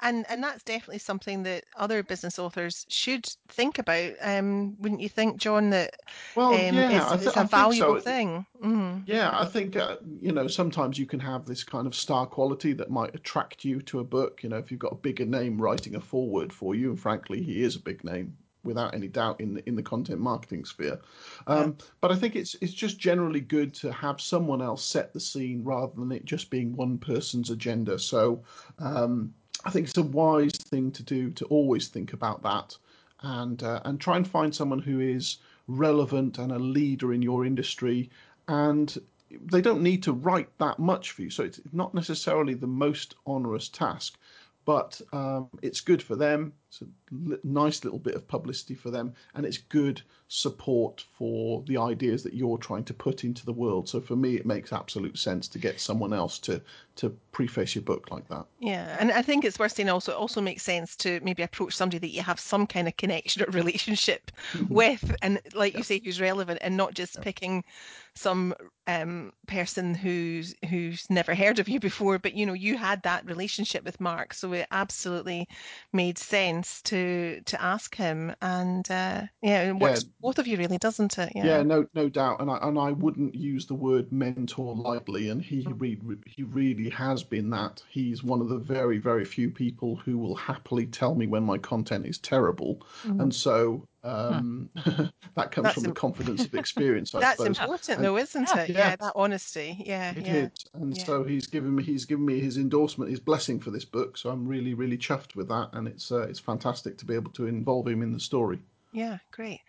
and 0.00 0.24
and 0.28 0.42
that's 0.42 0.62
definitely 0.62 0.98
something 0.98 1.42
that 1.42 1.64
other 1.76 2.02
business 2.02 2.38
authors 2.38 2.86
should 2.88 3.26
think 3.48 3.78
about. 3.78 4.12
Um, 4.20 4.76
wouldn't 4.78 5.00
you 5.00 5.08
think, 5.08 5.38
John? 5.38 5.70
That 5.70 5.94
well, 6.36 6.54
um, 6.54 6.74
yeah, 6.74 7.14
it's, 7.14 7.26
it's 7.26 7.36
a 7.36 7.44
valuable 7.44 7.96
so. 7.96 8.00
thing. 8.00 8.46
Mm-hmm. 8.62 9.00
Yeah, 9.06 9.30
I 9.32 9.44
think 9.44 9.76
uh, 9.76 9.96
you 10.20 10.32
know 10.32 10.46
sometimes 10.46 10.98
you 10.98 11.06
can 11.06 11.20
have 11.20 11.46
this 11.46 11.64
kind 11.64 11.86
of 11.86 11.94
star 11.94 12.26
quality 12.26 12.72
that 12.74 12.90
might 12.90 13.14
attract 13.14 13.64
you 13.64 13.80
to 13.82 14.00
a 14.00 14.04
book. 14.04 14.42
You 14.42 14.50
know, 14.50 14.58
if 14.58 14.70
you've 14.70 14.80
got 14.80 14.92
a 14.92 14.96
bigger 14.96 15.24
name 15.24 15.60
writing 15.60 15.96
a 15.96 16.00
foreword 16.00 16.52
for 16.52 16.74
you, 16.74 16.90
and 16.90 17.00
frankly, 17.00 17.42
he 17.42 17.62
is 17.62 17.76
a 17.76 17.80
big 17.80 18.04
name 18.04 18.36
without 18.64 18.94
any 18.94 19.08
doubt 19.08 19.40
in 19.40 19.54
the, 19.54 19.68
in 19.68 19.76
the 19.76 19.82
content 19.82 20.20
marketing 20.20 20.64
sphere. 20.64 20.98
Um, 21.46 21.76
yeah. 21.78 21.86
But 22.00 22.12
I 22.12 22.16
think 22.16 22.36
it's 22.36 22.56
it's 22.60 22.72
just 22.72 22.98
generally 22.98 23.40
good 23.40 23.74
to 23.74 23.92
have 23.92 24.20
someone 24.20 24.62
else 24.62 24.84
set 24.84 25.12
the 25.12 25.20
scene 25.20 25.62
rather 25.62 25.92
than 25.96 26.10
it 26.12 26.24
just 26.24 26.50
being 26.50 26.74
one 26.74 26.98
person's 26.98 27.50
agenda. 27.50 27.98
So 27.98 28.42
um, 28.78 29.32
I 29.64 29.70
think 29.70 29.88
it's 29.88 29.98
a 29.98 30.02
wise 30.02 30.52
thing 30.52 30.90
to 30.92 31.02
do 31.02 31.30
to 31.30 31.44
always 31.46 31.88
think 31.88 32.12
about 32.12 32.42
that 32.42 32.76
and 33.22 33.62
uh, 33.62 33.80
and 33.84 34.00
try 34.00 34.16
and 34.16 34.26
find 34.26 34.54
someone 34.54 34.80
who 34.80 35.00
is 35.00 35.38
relevant 35.66 36.38
and 36.38 36.52
a 36.52 36.58
leader 36.58 37.14
in 37.14 37.22
your 37.22 37.46
industry 37.46 38.10
and 38.48 38.98
they 39.46 39.62
don't 39.62 39.82
need 39.82 40.02
to 40.02 40.12
write 40.12 40.48
that 40.58 40.78
much 40.78 41.12
for 41.12 41.22
you 41.22 41.30
so 41.30 41.42
it's 41.42 41.58
not 41.72 41.94
necessarily 41.94 42.52
the 42.52 42.66
most 42.66 43.14
onerous 43.26 43.70
task 43.70 44.18
but 44.64 45.00
um, 45.12 45.48
it's 45.62 45.80
good 45.80 46.02
for 46.02 46.16
them. 46.16 46.52
It's 46.80 46.90
a 47.42 47.46
nice 47.46 47.84
little 47.84 47.98
bit 47.98 48.14
of 48.14 48.26
publicity 48.26 48.74
for 48.74 48.90
them, 48.90 49.14
and 49.34 49.46
it's 49.46 49.58
good 49.58 50.02
support 50.28 51.04
for 51.16 51.62
the 51.66 51.76
ideas 51.76 52.22
that 52.24 52.34
you're 52.34 52.58
trying 52.58 52.84
to 52.84 52.94
put 52.94 53.22
into 53.22 53.44
the 53.44 53.52
world. 53.52 53.88
So 53.88 54.00
for 54.00 54.16
me, 54.16 54.34
it 54.34 54.46
makes 54.46 54.72
absolute 54.72 55.18
sense 55.18 55.46
to 55.48 55.58
get 55.58 55.80
someone 55.80 56.12
else 56.12 56.38
to 56.40 56.60
to 56.96 57.10
preface 57.32 57.74
your 57.74 57.82
book 57.82 58.10
like 58.10 58.28
that. 58.28 58.46
Yeah, 58.60 58.96
and 59.00 59.10
I 59.10 59.20
think 59.20 59.44
it's 59.44 59.58
worth 59.58 59.72
saying 59.72 59.88
also 59.88 60.12
it 60.12 60.18
also 60.18 60.40
makes 60.40 60.62
sense 60.62 60.96
to 60.96 61.20
maybe 61.22 61.42
approach 61.42 61.74
somebody 61.74 61.98
that 61.98 62.14
you 62.14 62.22
have 62.22 62.38
some 62.38 62.66
kind 62.66 62.88
of 62.88 62.96
connection 62.96 63.42
or 63.42 63.46
relationship 63.50 64.30
with, 64.68 65.14
and 65.22 65.40
like 65.54 65.76
you 65.76 65.82
say, 65.82 66.00
who's 66.02 66.20
relevant, 66.20 66.58
and 66.62 66.76
not 66.76 66.94
just 66.94 67.20
picking 67.20 67.64
some 68.14 68.54
um, 68.86 69.32
person 69.46 69.94
who's 69.94 70.54
who's 70.70 71.08
never 71.10 71.34
heard 71.34 71.58
of 71.58 71.68
you 71.68 71.80
before, 71.80 72.18
but 72.18 72.34
you 72.34 72.46
know 72.46 72.52
you 72.52 72.76
had 72.76 73.02
that 73.02 73.26
relationship 73.26 73.84
with 73.84 74.00
Mark, 74.00 74.32
so 74.32 74.52
it 74.52 74.66
absolutely 74.70 75.48
made 75.92 76.16
sense 76.18 76.63
to 76.82 77.40
to 77.46 77.62
ask 77.62 77.94
him, 77.94 78.34
and 78.40 78.88
uh, 78.90 79.22
yeah, 79.42 79.68
it 79.68 79.76
works 79.76 80.04
yeah. 80.04 80.10
both 80.20 80.38
of 80.38 80.46
you 80.46 80.56
really, 80.56 80.78
doesn't 80.78 81.18
it? 81.18 81.32
Yeah. 81.34 81.44
yeah, 81.44 81.62
no, 81.62 81.86
no 81.94 82.08
doubt, 82.08 82.40
and 82.40 82.50
I 82.50 82.58
and 82.62 82.78
I 82.78 82.92
wouldn't 82.92 83.34
use 83.34 83.66
the 83.66 83.74
word 83.74 84.10
mentor 84.12 84.74
lightly, 84.74 85.28
and 85.30 85.42
he 85.42 85.64
mm. 85.64 85.74
re- 85.78 86.18
he 86.26 86.42
really 86.42 86.90
has 86.90 87.22
been 87.22 87.50
that. 87.50 87.82
He's 87.88 88.22
one 88.22 88.40
of 88.40 88.48
the 88.48 88.58
very 88.58 88.98
very 88.98 89.24
few 89.24 89.50
people 89.50 89.96
who 89.96 90.18
will 90.18 90.36
happily 90.36 90.86
tell 90.86 91.14
me 91.14 91.26
when 91.26 91.42
my 91.42 91.58
content 91.58 92.06
is 92.06 92.18
terrible, 92.18 92.82
mm. 93.04 93.20
and 93.20 93.34
so 93.34 93.86
um, 94.04 94.68
huh. 94.76 95.08
that 95.34 95.50
comes 95.50 95.64
that's 95.64 95.74
from 95.74 95.84
the 95.84 95.92
confidence 95.92 96.44
of 96.44 96.54
experience. 96.54 97.14
I 97.14 97.20
that's 97.20 97.38
suppose. 97.38 97.58
important, 97.58 97.96
and, 97.98 98.04
though, 98.04 98.16
isn't 98.18 98.48
it? 98.50 98.68
Yeah. 98.70 98.78
yeah. 98.78 98.96
that 98.96 99.12
honesty. 99.16 99.82
Yeah, 99.84 100.12
it 100.12 100.26
yeah. 100.26 100.34
is. 100.34 100.50
And 100.74 100.96
yeah. 100.96 101.04
so 101.04 101.24
he's 101.24 101.46
given 101.46 101.74
me 101.74 101.82
he's 101.82 102.04
given 102.04 102.24
me 102.24 102.38
his 102.38 102.58
endorsement, 102.58 103.10
his 103.10 103.20
blessing 103.20 103.58
for 103.58 103.70
this 103.70 103.84
book. 103.84 104.18
So 104.18 104.30
I'm 104.30 104.46
really 104.46 104.74
really 104.74 104.98
chuffed 104.98 105.34
with 105.34 105.48
that, 105.48 105.70
and 105.72 105.88
it's 105.88 106.12
uh, 106.12 106.26
it's 106.28 106.40
fantastic 106.40 106.98
to 106.98 107.06
be 107.06 107.14
able 107.14 107.32
to 107.32 107.46
involve 107.46 107.88
him 107.88 108.02
in 108.02 108.12
the 108.12 108.20
story. 108.20 108.60
Yeah, 108.94 109.18
great. 109.32 109.60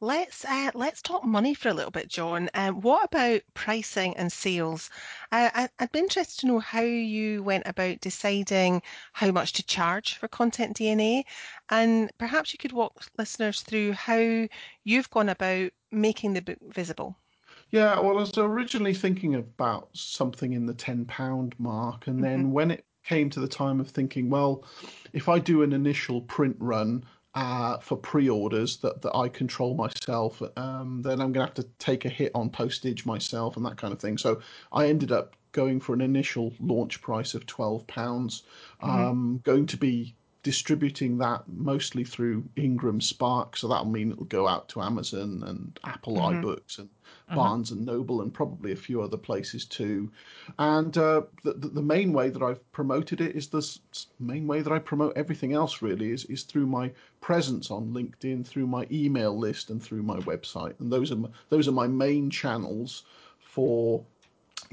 Let's 0.00 0.44
uh, 0.44 0.72
let's 0.74 1.02
talk 1.02 1.24
money 1.24 1.54
for 1.54 1.68
a 1.68 1.72
little 1.72 1.92
bit, 1.92 2.08
John. 2.08 2.50
Um, 2.52 2.80
what 2.80 3.04
about 3.04 3.42
pricing 3.54 4.16
and 4.16 4.32
sales? 4.32 4.90
Uh, 5.30 5.50
I, 5.54 5.68
I'd 5.78 5.92
be 5.92 6.00
interested 6.00 6.40
to 6.40 6.46
know 6.48 6.58
how 6.58 6.80
you 6.82 7.44
went 7.44 7.62
about 7.64 8.00
deciding 8.00 8.82
how 9.12 9.30
much 9.30 9.52
to 9.52 9.62
charge 9.62 10.16
for 10.16 10.26
Content 10.26 10.76
DNA, 10.76 11.22
and 11.70 12.10
perhaps 12.18 12.52
you 12.52 12.58
could 12.58 12.72
walk 12.72 13.04
listeners 13.16 13.60
through 13.60 13.92
how 13.92 14.48
you've 14.82 15.10
gone 15.10 15.28
about 15.28 15.70
making 15.92 16.32
the 16.32 16.42
book 16.42 16.58
visible. 16.68 17.16
Yeah, 17.70 18.00
well, 18.00 18.18
I 18.18 18.22
was 18.22 18.36
originally 18.36 18.94
thinking 18.94 19.36
about 19.36 19.90
something 19.92 20.54
in 20.54 20.66
the 20.66 20.74
ten 20.74 21.04
pound 21.04 21.54
mark, 21.56 22.08
and 22.08 22.22
then 22.22 22.40
mm-hmm. 22.40 22.52
when 22.52 22.70
it 22.72 22.84
came 23.04 23.30
to 23.30 23.38
the 23.38 23.46
time 23.46 23.78
of 23.78 23.88
thinking, 23.88 24.28
well, 24.28 24.64
if 25.12 25.28
I 25.28 25.38
do 25.38 25.62
an 25.62 25.72
initial 25.72 26.22
print 26.22 26.56
run 26.58 27.04
uh, 27.34 27.78
for 27.78 27.96
pre-orders 27.96 28.76
that, 28.78 29.00
that 29.02 29.16
I 29.16 29.28
control 29.28 29.74
myself, 29.74 30.42
um, 30.56 31.02
then 31.02 31.20
I'm 31.20 31.32
going 31.32 31.46
to 31.46 31.46
have 31.46 31.54
to 31.54 31.66
take 31.78 32.04
a 32.04 32.08
hit 32.08 32.32
on 32.34 32.50
postage 32.50 33.06
myself 33.06 33.56
and 33.56 33.64
that 33.64 33.76
kind 33.76 33.92
of 33.92 34.00
thing. 34.00 34.18
So 34.18 34.40
I 34.72 34.88
ended 34.88 35.12
up 35.12 35.34
going 35.52 35.80
for 35.80 35.94
an 35.94 36.00
initial 36.00 36.52
launch 36.60 37.00
price 37.00 37.34
of 37.34 37.46
twelve 37.46 37.86
pounds. 37.86 38.44
Mm-hmm. 38.82 38.90
Um, 38.90 39.40
going 39.44 39.66
to 39.66 39.76
be 39.76 40.14
distributing 40.42 41.18
that 41.18 41.42
mostly 41.46 42.04
through 42.04 42.44
Ingram 42.56 43.00
Spark, 43.00 43.56
so 43.56 43.68
that'll 43.68 43.86
mean 43.86 44.12
it'll 44.12 44.24
go 44.24 44.48
out 44.48 44.68
to 44.70 44.82
Amazon 44.82 45.42
and 45.46 45.78
Apple 45.84 46.16
mm-hmm. 46.16 46.44
iBooks 46.44 46.78
and. 46.78 46.88
Barnes 47.34 47.70
and 47.70 47.84
Noble 47.84 48.22
and 48.22 48.32
probably 48.32 48.72
a 48.72 48.76
few 48.76 49.02
other 49.02 49.16
places 49.16 49.64
too. 49.64 50.10
And 50.58 50.96
uh, 50.98 51.22
the, 51.44 51.54
the 51.54 51.82
main 51.82 52.12
way 52.12 52.28
that 52.28 52.42
I've 52.42 52.72
promoted 52.72 53.20
it 53.20 53.36
is 53.36 53.48
the 53.48 53.66
main 54.20 54.46
way 54.46 54.60
that 54.62 54.72
I 54.72 54.78
promote 54.78 55.16
everything 55.16 55.52
else 55.52 55.82
really 55.82 56.10
is, 56.10 56.24
is 56.26 56.42
through 56.42 56.66
my 56.66 56.92
presence 57.20 57.70
on 57.70 57.92
LinkedIn, 57.92 58.46
through 58.46 58.66
my 58.66 58.86
email 58.90 59.36
list, 59.36 59.70
and 59.70 59.82
through 59.82 60.02
my 60.02 60.18
website. 60.20 60.78
And 60.80 60.92
those 60.92 61.12
are 61.12 61.16
my, 61.16 61.28
those 61.48 61.68
are 61.68 61.72
my 61.72 61.86
main 61.86 62.30
channels 62.30 63.04
for 63.38 64.04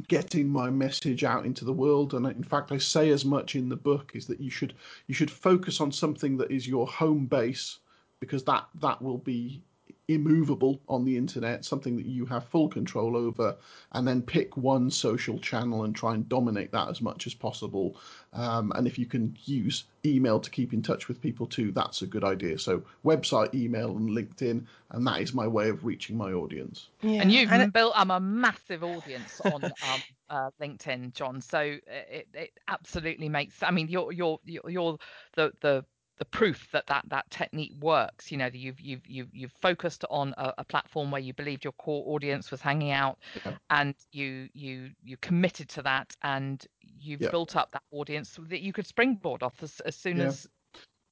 getting 0.08 0.48
my 0.48 0.70
message 0.70 1.24
out 1.24 1.46
into 1.46 1.66
the 1.66 1.74
world 1.74 2.14
and 2.14 2.26
in 2.26 2.44
fact 2.44 2.72
I 2.72 2.78
say 2.78 3.10
as 3.10 3.26
much 3.26 3.56
in 3.56 3.68
the 3.68 3.76
book 3.76 4.12
is 4.14 4.28
that 4.28 4.40
you 4.40 4.50
should 4.50 4.74
you 5.08 5.14
should 5.14 5.30
focus 5.30 5.82
on 5.82 5.92
something 5.92 6.38
that 6.38 6.52
is 6.52 6.68
your 6.68 6.88
home 6.88 7.26
base 7.26 7.80
because 8.22 8.44
that 8.46 8.68
that 8.76 9.02
will 9.02 9.18
be 9.18 9.62
immovable 10.10 10.82
on 10.90 11.06
the 11.06 11.16
internet, 11.16 11.64
something 11.64 11.96
that 11.96 12.08
you 12.08 12.26
have 12.26 12.44
full 12.44 12.68
control 12.68 13.16
over, 13.16 13.56
and 13.92 14.08
then 14.08 14.24
pick 14.24 14.58
one 14.58 14.90
social 14.90 15.38
channel 15.38 15.84
and 15.84 15.96
try 15.96 16.16
and 16.16 16.28
dominate 16.28 16.72
that 16.72 16.90
as 16.90 17.00
much 17.00 17.28
as 17.28 17.34
possible. 17.36 17.96
Um, 18.34 18.74
and 18.76 18.88
if 18.88 18.98
you 18.98 19.06
can 19.06 19.38
use 19.46 19.84
email 20.04 20.40
to 20.40 20.50
keep 20.50 20.74
in 20.74 20.82
touch 20.82 21.08
with 21.08 21.22
people 21.22 21.46
too, 21.46 21.72
that's 21.72 22.02
a 22.02 22.08
good 22.08 22.24
idea. 22.24 22.58
So, 22.58 22.82
website, 23.06 23.54
email, 23.54 23.96
and 23.96 24.10
LinkedIn, 24.10 24.66
and 24.90 25.08
that 25.08 25.22
is 25.22 25.34
my 25.34 25.48
way 25.48 25.70
of 25.70 25.86
reaching 25.86 26.18
my 26.18 26.34
audience. 26.34 26.90
Yeah. 27.02 27.22
And 27.22 27.32
you've 27.32 27.52
and 27.52 27.72
built 27.72 27.94
um, 27.96 28.10
a 28.10 28.20
massive 28.20 28.84
audience 28.84 29.40
on 29.46 29.64
um, 29.64 29.72
uh, 30.32 30.50
LinkedIn, 30.60 31.14
John. 31.14 31.40
So 31.40 31.60
it, 31.60 32.28
it 32.34 32.52
absolutely 32.68 33.30
makes. 33.30 33.62
I 33.62 33.70
mean, 33.70 33.88
you're 33.88 34.12
you're 34.12 34.40
you're 34.46 34.98
the 35.36 35.52
the 35.62 35.86
the 36.20 36.26
proof 36.26 36.68
that 36.72 36.86
that 36.88 37.04
that 37.08 37.30
technique 37.32 37.74
works. 37.80 38.32
You 38.32 38.38
know, 38.38 38.50
you've 38.54 38.80
you've 38.80 39.08
you've 39.08 39.34
you've 39.34 39.54
focused 39.54 40.06
on 40.10 40.36
a, 40.38 40.54
a 40.60 40.64
platform 40.64 41.12
where 41.12 41.22
you 41.22 41.34
believed 41.34 41.64
your 41.64 41.74
core 41.74 42.04
audience 42.14 42.52
was 42.52 42.62
hanging 42.62 42.92
out, 42.92 43.18
yeah. 43.44 43.54
and 43.70 43.96
you 44.12 44.50
you 44.54 44.92
you 45.02 45.18
committed 45.18 45.70
to 45.70 45.82
that, 45.84 46.16
and 46.22 46.66
you've 46.82 47.22
yeah. 47.22 47.32
built 47.32 47.56
up 47.56 47.72
that 47.72 47.84
audience 47.92 48.38
that 48.50 48.62
you 48.62 48.74
could 48.74 48.86
springboard 48.86 49.42
off 49.42 49.64
as, 49.64 49.80
as 49.82 49.96
soon 49.96 50.18
yeah. 50.18 50.26
as. 50.26 50.48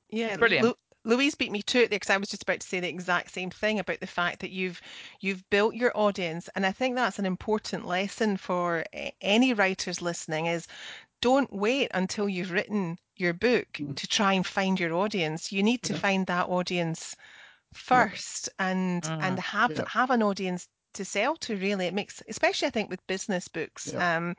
Yeah, 0.09 0.37
brilliant. 0.37 0.65
Lu- 0.65 0.75
Louise 1.15 1.35
beat 1.35 1.51
me 1.51 1.61
to 1.63 1.83
it 1.83 1.89
because 1.89 2.09
I 2.09 2.17
was 2.17 2.29
just 2.29 2.43
about 2.43 2.59
to 2.59 2.67
say 2.67 2.81
the 2.81 2.89
exact 2.89 3.31
same 3.31 3.49
thing 3.49 3.79
about 3.79 4.01
the 4.01 4.07
fact 4.07 4.41
that 4.41 4.51
you've 4.51 4.81
you've 5.21 5.49
built 5.49 5.73
your 5.73 5.91
audience, 5.95 6.49
and 6.53 6.65
I 6.65 6.73
think 6.73 6.95
that's 6.95 7.17
an 7.17 7.25
important 7.25 7.87
lesson 7.87 8.35
for 8.35 8.83
any 9.21 9.53
writers 9.53 10.01
listening. 10.01 10.47
Is 10.47 10.67
don't 11.21 11.51
wait 11.53 11.91
until 11.93 12.27
you've 12.27 12.51
written 12.51 12.97
your 13.19 13.33
book 13.33 13.67
mm. 13.73 13.95
to 13.95 14.07
try 14.07 14.33
and 14.33 14.45
find 14.45 14.79
your 14.79 14.93
audience. 14.93 15.51
You 15.51 15.63
need 15.63 15.83
to 15.83 15.93
yeah. 15.93 15.99
find 15.99 16.27
that 16.27 16.49
audience 16.49 17.15
first 17.73 18.49
yeah. 18.59 18.67
and 18.69 19.05
uh, 19.05 19.19
and 19.21 19.39
have 19.39 19.71
yeah. 19.71 19.85
have 19.87 20.09
an 20.09 20.23
audience 20.23 20.67
to 20.93 21.05
sell 21.05 21.35
to 21.35 21.55
really 21.57 21.85
it 21.85 21.93
makes 21.93 22.23
especially 22.27 22.67
i 22.67 22.71
think 22.71 22.89
with 22.89 23.05
business 23.07 23.47
books 23.47 23.91
yeah. 23.93 24.17
um, 24.17 24.35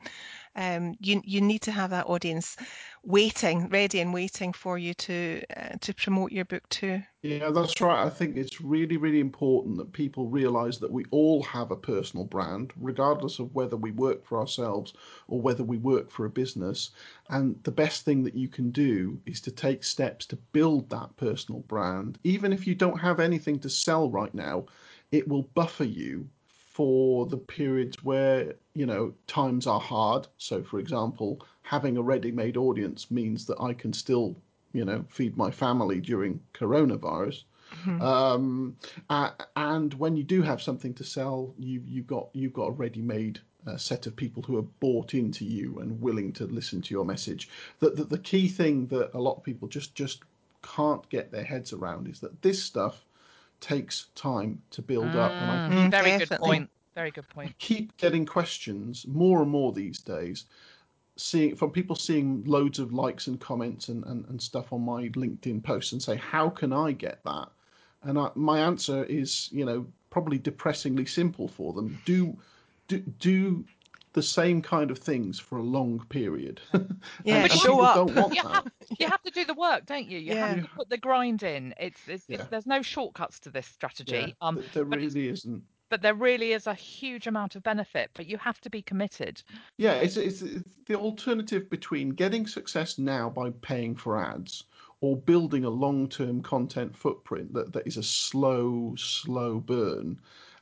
um, 0.55 0.95
you 0.99 1.21
you 1.23 1.41
need 1.41 1.61
to 1.63 1.71
have 1.71 1.89
that 1.91 2.07
audience 2.07 2.55
waiting 3.03 3.69
ready 3.69 3.99
and 3.99 4.13
waiting 4.13 4.53
for 4.53 4.77
you 4.77 4.93
to 4.95 5.41
uh, 5.55 5.75
to 5.81 5.93
promote 5.93 6.31
your 6.31 6.45
book 6.45 6.67
too. 6.69 7.01
Yeah 7.21 7.49
that's 7.51 7.81
right. 7.81 8.05
I 8.05 8.09
think 8.09 8.37
it's 8.37 8.61
really 8.61 8.97
really 8.97 9.19
important 9.19 9.77
that 9.77 9.91
people 9.93 10.27
realize 10.27 10.79
that 10.79 10.91
we 10.91 11.03
all 11.11 11.43
have 11.43 11.69
a 11.71 11.75
personal 11.75 12.25
brand 12.25 12.71
regardless 12.77 13.39
of 13.39 13.53
whether 13.53 13.75
we 13.75 13.91
work 13.91 14.25
for 14.25 14.39
ourselves 14.39 14.93
or 15.27 15.41
whether 15.41 15.63
we 15.63 15.77
work 15.77 16.11
for 16.11 16.25
a 16.25 16.29
business. 16.29 16.91
And 17.29 17.61
the 17.63 17.71
best 17.71 18.03
thing 18.05 18.23
that 18.23 18.35
you 18.35 18.47
can 18.47 18.71
do 18.71 19.21
is 19.25 19.41
to 19.41 19.51
take 19.51 19.83
steps 19.83 20.25
to 20.27 20.35
build 20.53 20.89
that 20.89 21.15
personal 21.17 21.61
brand. 21.61 22.19
Even 22.23 22.53
if 22.53 22.65
you 22.65 22.75
don't 22.75 22.99
have 22.99 23.19
anything 23.19 23.59
to 23.59 23.69
sell 23.69 24.09
right 24.09 24.33
now 24.33 24.65
it 25.11 25.27
will 25.27 25.43
buffer 25.43 25.83
you 25.83 26.29
for 26.79 27.25
the 27.25 27.35
periods 27.35 28.01
where 28.05 28.53
you 28.73 28.85
know 28.85 29.13
times 29.27 29.67
are 29.67 29.81
hard. 29.81 30.25
So, 30.37 30.63
for 30.63 30.79
example, 30.79 31.45
having 31.61 31.97
a 31.97 32.01
ready-made 32.01 32.55
audience 32.55 33.11
means 33.11 33.45
that 33.47 33.59
I 33.59 33.73
can 33.73 33.91
still 33.91 34.37
you 34.71 34.85
know 34.85 35.03
feed 35.09 35.35
my 35.35 35.51
family 35.51 35.99
during 35.99 36.39
coronavirus. 36.53 37.43
Mm-hmm. 37.83 38.01
Um, 38.01 38.77
uh, 39.09 39.31
and 39.57 39.93
when 39.95 40.15
you 40.15 40.23
do 40.23 40.41
have 40.41 40.61
something 40.61 40.93
to 40.93 41.03
sell, 41.03 41.53
you 41.57 41.83
you've 41.85 42.07
got 42.07 42.29
you've 42.31 42.53
got 42.53 42.69
a 42.69 42.71
ready-made 42.71 43.41
a 43.65 43.77
set 43.77 44.07
of 44.07 44.15
people 44.15 44.41
who 44.41 44.57
are 44.57 44.69
bought 44.79 45.13
into 45.13 45.43
you 45.43 45.79
and 45.79 45.99
willing 45.99 46.31
to 46.31 46.45
listen 46.45 46.81
to 46.83 46.93
your 46.93 47.03
message. 47.03 47.49
That 47.81 47.97
the, 47.97 48.05
the 48.05 48.19
key 48.19 48.47
thing 48.47 48.87
that 48.87 49.13
a 49.13 49.19
lot 49.19 49.35
of 49.35 49.43
people 49.43 49.67
just 49.67 49.95
just 49.95 50.21
can't 50.63 51.07
get 51.09 51.29
their 51.29 51.43
heads 51.43 51.73
around 51.73 52.07
is 52.07 52.21
that 52.21 52.41
this 52.41 52.63
stuff 52.63 53.03
takes 53.61 54.07
time 54.15 54.61
to 54.71 54.81
build 54.81 55.15
up. 55.15 55.31
And 55.31 55.51
I 55.51 55.87
mm, 55.87 55.91
very 55.91 56.17
good 56.17 56.29
point. 56.39 56.69
Very 56.95 57.11
good 57.11 57.29
point. 57.29 57.49
I 57.49 57.55
keep 57.59 57.95
getting 57.97 58.25
questions 58.25 59.05
more 59.07 59.41
and 59.41 59.49
more 59.49 59.71
these 59.71 59.99
days, 59.99 60.45
seeing 61.15 61.55
from 61.55 61.71
people 61.71 61.95
seeing 61.95 62.43
loads 62.45 62.79
of 62.79 62.93
likes 62.93 63.27
and 63.27 63.39
comments 63.39 63.89
and, 63.89 64.03
and, 64.05 64.25
and 64.25 64.41
stuff 64.41 64.73
on 64.73 64.81
my 64.81 65.09
LinkedIn 65.09 65.63
posts 65.63 65.93
and 65.93 66.01
say, 66.01 66.15
how 66.15 66.49
can 66.49 66.73
I 66.73 66.91
get 66.91 67.23
that? 67.25 67.49
And 68.03 68.17
I, 68.17 68.31
my 68.35 68.59
answer 68.59 69.03
is, 69.05 69.49
you 69.51 69.65
know, 69.65 69.85
probably 70.09 70.37
depressingly 70.39 71.05
simple 71.05 71.47
for 71.47 71.73
them. 71.73 71.99
Do 72.05 72.37
do 72.87 72.99
do 73.19 73.65
the 74.19 74.23
same 74.23 74.61
kind 74.61 74.91
of 74.91 74.97
things 74.97 75.39
for 75.39 75.59
a 75.59 75.63
long 75.63 76.05
period. 76.09 76.59
yeah, 77.23 77.47
show 77.47 77.79
up. 77.79 78.09
you, 78.09 78.41
have, 78.41 78.67
you, 78.99 79.07
have, 79.07 79.21
to 79.23 79.31
do 79.31 79.45
the 79.45 79.53
work, 79.53 79.85
don't 79.85 80.09
you? 80.09 80.19
You 80.19 80.33
yeah. 80.33 80.47
have 80.47 80.61
to 80.61 80.69
put 80.75 80.89
the 80.89 80.97
grind 80.97 81.41
in. 81.41 81.73
It's, 81.79 82.01
it's, 82.05 82.25
yeah. 82.27 82.39
it's 82.39 82.49
there's 82.49 82.65
no 82.65 82.81
shortcuts 82.81 83.39
to 83.39 83.49
this 83.49 83.65
strategy. 83.65 84.25
Yeah, 84.27 84.33
um, 84.41 84.61
there 84.73 84.83
really 84.83 85.29
isn't. 85.29 85.63
But 85.87 86.01
there 86.01 86.15
really 86.15 86.51
is 86.51 86.67
a 86.67 86.73
huge 86.73 87.27
amount 87.27 87.55
of 87.55 87.63
benefit, 87.63 88.11
but 88.13 88.27
you 88.27 88.37
have 88.39 88.59
to 88.59 88.69
be 88.69 88.81
committed. 88.81 89.41
Yeah, 89.77 89.93
it's, 89.93 90.17
it's, 90.17 90.41
it's 90.41 90.75
the 90.85 90.95
alternative 90.95 91.69
between 91.69 92.09
getting 92.09 92.45
success 92.45 92.99
now 92.99 93.29
by 93.29 93.51
paying 93.61 93.95
for 93.95 94.21
ads 94.21 94.65
or 94.99 95.15
building 95.15 95.63
a 95.63 95.69
long-term 95.69 96.41
content 96.41 96.93
footprint 96.93 97.53
that, 97.53 97.71
that 97.71 97.87
is 97.87 97.95
a 97.95 98.03
slow, 98.03 98.95
slow 98.97 99.61
burn. 99.61 100.19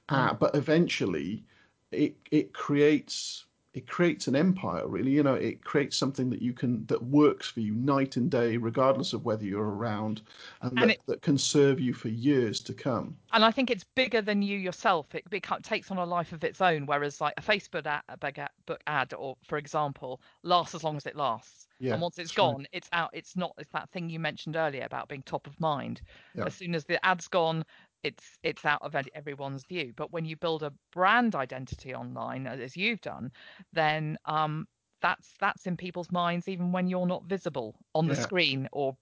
Uh, 0.09 0.29
mm. 0.29 0.39
but 0.39 0.55
eventually, 0.55 1.43
it 1.91 2.15
it 2.31 2.53
creates 2.53 3.46
it 3.77 3.85
creates 3.85 4.25
an 4.27 4.35
empire 4.35 4.87
really. 4.87 5.11
You 5.11 5.21
know 5.21 5.35
it 5.35 5.63
creates 5.63 5.95
something 5.95 6.31
that 6.31 6.41
you 6.41 6.51
can 6.51 6.83
that 6.87 7.01
works 7.03 7.47
for 7.47 7.59
you 7.59 7.75
night 7.75 8.17
and 8.17 8.29
day 8.29 8.57
regardless 8.57 9.13
of 9.13 9.23
whether 9.23 9.45
you're 9.45 9.69
around 9.69 10.21
and, 10.63 10.71
and 10.71 10.89
that, 10.89 10.89
it, 10.95 11.01
that, 11.05 11.21
can 11.21 11.37
serve 11.37 11.79
you 11.79 11.93
for 11.93 12.09
years 12.09 12.59
to 12.61 12.73
come. 12.73 13.15
And 13.33 13.45
i 13.45 13.51
think 13.51 13.69
it's 13.69 13.83
bigger 13.83 14.21
than 14.21 14.41
you 14.41 14.57
yourself. 14.57 15.13
It, 15.13 15.25
it 15.31 15.45
takes 15.61 15.91
on 15.91 15.97
a 15.97 16.05
life 16.05 16.33
of 16.33 16.43
its 16.43 16.59
own 16.59 16.87
whereas 16.87 17.21
like 17.21 17.35
a 17.37 17.41
facebook 17.41 17.85
ad, 17.85 18.49
book 18.65 18.81
ad 18.87 19.13
or 19.13 19.37
for 19.47 19.59
example 19.59 20.21
lasts 20.41 20.73
as 20.73 20.83
long 20.83 20.97
as 20.97 21.05
it 21.05 21.15
lasts. 21.15 21.67
Yeah, 21.79 21.93
and 21.93 22.01
once 22.01 22.17
it's 22.17 22.31
gone 22.31 22.57
right. 22.57 22.67
it's 22.71 22.89
out 22.91 23.11
it's 23.13 23.35
not 23.35 23.53
it's 23.59 23.71
that 23.73 23.91
thing 23.91 24.09
you 24.09 24.19
mentioned 24.19 24.55
earlier 24.55 24.85
about 24.85 25.07
being 25.07 25.21
top 25.21 25.45
of 25.45 25.59
mind. 25.59 26.01
Yeah. 26.33 26.45
as 26.45 26.55
soon 26.55 26.73
as 26.73 26.85
the 26.85 27.03
ad's 27.05 27.27
gone 27.27 27.63
it's 28.03 28.37
it's 28.43 28.65
out 28.65 28.81
of 28.81 28.95
everyone's 29.13 29.63
view. 29.65 29.93
But 29.95 30.11
when 30.11 30.25
you 30.25 30.35
build 30.35 30.63
a 30.63 30.73
brand 30.91 31.35
identity 31.35 31.93
online, 31.93 32.47
as 32.47 32.77
you've 32.77 33.01
done, 33.01 33.31
then 33.73 34.17
um, 34.25 34.67
that's 35.01 35.33
that's 35.39 35.65
in 35.65 35.77
people's 35.77 36.11
minds 36.11 36.47
even 36.47 36.71
when 36.71 36.87
you're 36.87 37.07
not 37.07 37.25
visible 37.25 37.75
on 37.93 38.07
the 38.07 38.15
yeah. 38.15 38.21
screen 38.21 38.69
or 38.71 38.95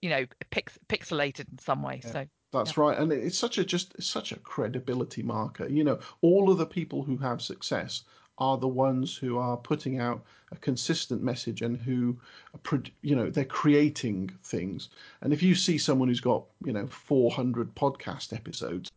you 0.00 0.10
know 0.10 0.26
pix- 0.50 0.78
pixelated 0.88 1.50
in 1.50 1.58
some 1.58 1.82
way. 1.82 2.00
Yeah. 2.04 2.12
So 2.12 2.26
that's 2.52 2.76
yeah. 2.76 2.82
right, 2.82 2.98
and 2.98 3.12
it's 3.12 3.38
such 3.38 3.58
a 3.58 3.64
just 3.64 3.94
it's 3.96 4.06
such 4.06 4.32
a 4.32 4.38
credibility 4.38 5.22
marker. 5.22 5.66
You 5.68 5.84
know, 5.84 5.98
all 6.20 6.50
of 6.50 6.58
the 6.58 6.66
people 6.66 7.02
who 7.02 7.16
have 7.18 7.40
success 7.42 8.02
are 8.42 8.58
the 8.58 8.66
ones 8.66 9.16
who 9.16 9.38
are 9.38 9.56
putting 9.56 10.00
out 10.00 10.20
a 10.50 10.56
consistent 10.56 11.22
message 11.22 11.62
and 11.62 11.76
who, 11.76 12.18
you 13.02 13.14
know, 13.14 13.30
they're 13.30 13.44
creating 13.44 14.32
things. 14.42 14.88
And 15.20 15.32
if 15.32 15.44
you 15.44 15.54
see 15.54 15.78
someone 15.78 16.08
who's 16.08 16.20
got, 16.20 16.42
you 16.64 16.72
know, 16.72 16.88
400 16.88 17.72
podcast 17.76 18.32
episodes, 18.32 18.90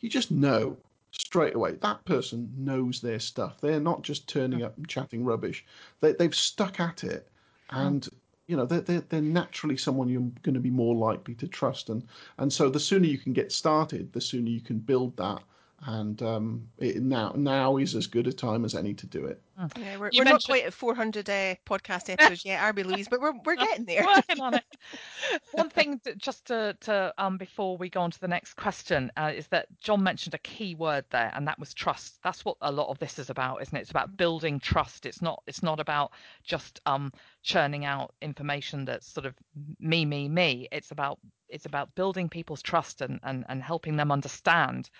you 0.00 0.08
just 0.08 0.30
know 0.30 0.74
straight 1.10 1.54
away 1.54 1.72
that 1.72 2.02
person 2.06 2.50
knows 2.56 3.02
their 3.02 3.18
stuff. 3.18 3.60
They're 3.60 3.78
not 3.78 4.02
just 4.02 4.26
turning 4.26 4.62
up 4.62 4.78
and 4.78 4.88
chatting 4.88 5.22
rubbish. 5.22 5.66
They, 6.00 6.12
they've 6.12 6.34
stuck 6.34 6.80
at 6.80 7.04
it, 7.04 7.28
and 7.70 8.08
you 8.46 8.56
know 8.56 8.64
they're, 8.64 8.80
they're, 8.80 9.04
they're 9.10 9.20
naturally 9.20 9.76
someone 9.76 10.08
you're 10.08 10.32
going 10.42 10.54
to 10.54 10.60
be 10.60 10.70
more 10.70 10.94
likely 10.94 11.34
to 11.34 11.46
trust. 11.46 11.90
And 11.90 12.02
and 12.38 12.50
so 12.50 12.70
the 12.70 12.80
sooner 12.80 13.06
you 13.06 13.18
can 13.18 13.34
get 13.34 13.52
started, 13.52 14.12
the 14.14 14.20
sooner 14.20 14.48
you 14.48 14.62
can 14.62 14.78
build 14.78 15.14
that 15.18 15.42
and 15.86 16.20
um, 16.22 16.68
it, 16.78 17.00
now 17.00 17.32
now 17.36 17.76
is 17.76 17.94
as 17.94 18.08
good 18.08 18.26
a 18.26 18.32
time 18.32 18.64
as 18.64 18.74
any 18.74 18.94
to 18.94 19.06
do 19.06 19.26
it. 19.26 19.40
Hmm. 19.56 19.66
Yeah, 19.76 19.96
we're, 19.96 20.10
we're 20.16 20.24
not 20.24 20.44
quite 20.44 20.64
at 20.64 20.72
400 20.72 21.28
uh, 21.28 21.54
podcast 21.66 22.10
episodes 22.10 22.44
yet, 22.44 22.62
are 22.62 22.72
we, 22.72 22.82
Louise? 22.82 23.06
But 23.08 23.20
we're 23.20 23.34
we're 23.44 23.56
getting 23.56 23.84
there. 23.84 24.04
Working 24.04 24.40
on 24.40 24.54
it. 24.54 24.64
One 25.52 25.70
thing, 25.70 26.00
to, 26.00 26.16
just 26.16 26.46
to, 26.46 26.76
to 26.80 27.14
um 27.16 27.38
before 27.38 27.76
we 27.76 27.90
go 27.90 28.00
on 28.00 28.10
to 28.10 28.20
the 28.20 28.28
next 28.28 28.54
question, 28.54 29.12
uh, 29.16 29.32
is 29.34 29.46
that 29.48 29.66
John 29.80 30.02
mentioned 30.02 30.34
a 30.34 30.38
key 30.38 30.74
word 30.74 31.04
there, 31.10 31.30
and 31.34 31.46
that 31.46 31.60
was 31.60 31.72
trust. 31.74 32.18
That's 32.24 32.44
what 32.44 32.56
a 32.60 32.72
lot 32.72 32.88
of 32.88 32.98
this 32.98 33.18
is 33.18 33.30
about, 33.30 33.62
isn't 33.62 33.76
it? 33.76 33.82
It's 33.82 33.90
about 33.90 34.16
building 34.16 34.58
trust. 34.58 35.06
It's 35.06 35.22
not 35.22 35.42
it's 35.46 35.62
not 35.62 35.78
about 35.78 36.10
just 36.42 36.80
um 36.86 37.12
churning 37.42 37.84
out 37.84 38.14
information 38.20 38.84
that's 38.84 39.06
sort 39.06 39.26
of 39.26 39.34
me 39.78 40.04
me 40.04 40.28
me. 40.28 40.68
It's 40.72 40.90
about 40.90 41.20
it's 41.48 41.66
about 41.66 41.94
building 41.94 42.28
people's 42.28 42.62
trust 42.62 43.00
and, 43.00 43.20
and, 43.22 43.44
and 43.48 43.62
helping 43.62 43.96
them 43.96 44.12
understand 44.12 44.90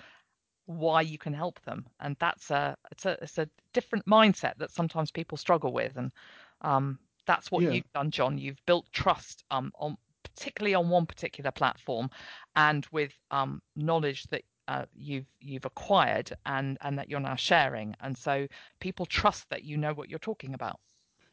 why 0.69 1.01
you 1.01 1.17
can 1.17 1.33
help 1.33 1.59
them 1.63 1.87
and 2.01 2.15
that's 2.21 2.51
a 2.51 2.77
it's 2.93 3.07
a 3.07 3.17
it's 3.23 3.39
a 3.39 3.49
different 3.73 4.05
mindset 4.05 4.53
that 4.59 4.71
sometimes 4.71 5.11
people 5.11 5.39
struggle 5.39 5.73
with 5.73 5.97
and 5.97 6.13
um, 6.61 6.99
that's 7.27 7.51
what 7.51 7.63
yeah. 7.63 7.71
you've 7.71 7.93
done 7.95 8.11
john 8.11 8.37
you've 8.37 8.61
built 8.67 8.85
trust 8.93 9.45
um, 9.51 9.73
on 9.79 9.97
particularly 10.23 10.75
on 10.75 10.91
one 10.91 11.07
particular 11.07 11.51
platform 11.51 12.11
and 12.55 12.87
with 12.93 13.13
um, 13.31 13.63
knowledge 13.77 14.25
that 14.25 14.43
uh, 14.69 14.85
you've 14.95 15.25
you've 15.41 15.65
acquired 15.65 16.31
and 16.45 16.77
and 16.83 16.99
that 16.99 17.09
you're 17.09 17.19
now 17.19 17.35
sharing 17.35 17.95
and 18.03 18.17
so 18.17 18.47
people 18.79 19.07
trust 19.07 19.49
that 19.49 19.65
you 19.65 19.79
know 19.79 19.95
what 19.95 20.11
you're 20.11 20.19
talking 20.19 20.53
about 20.53 20.79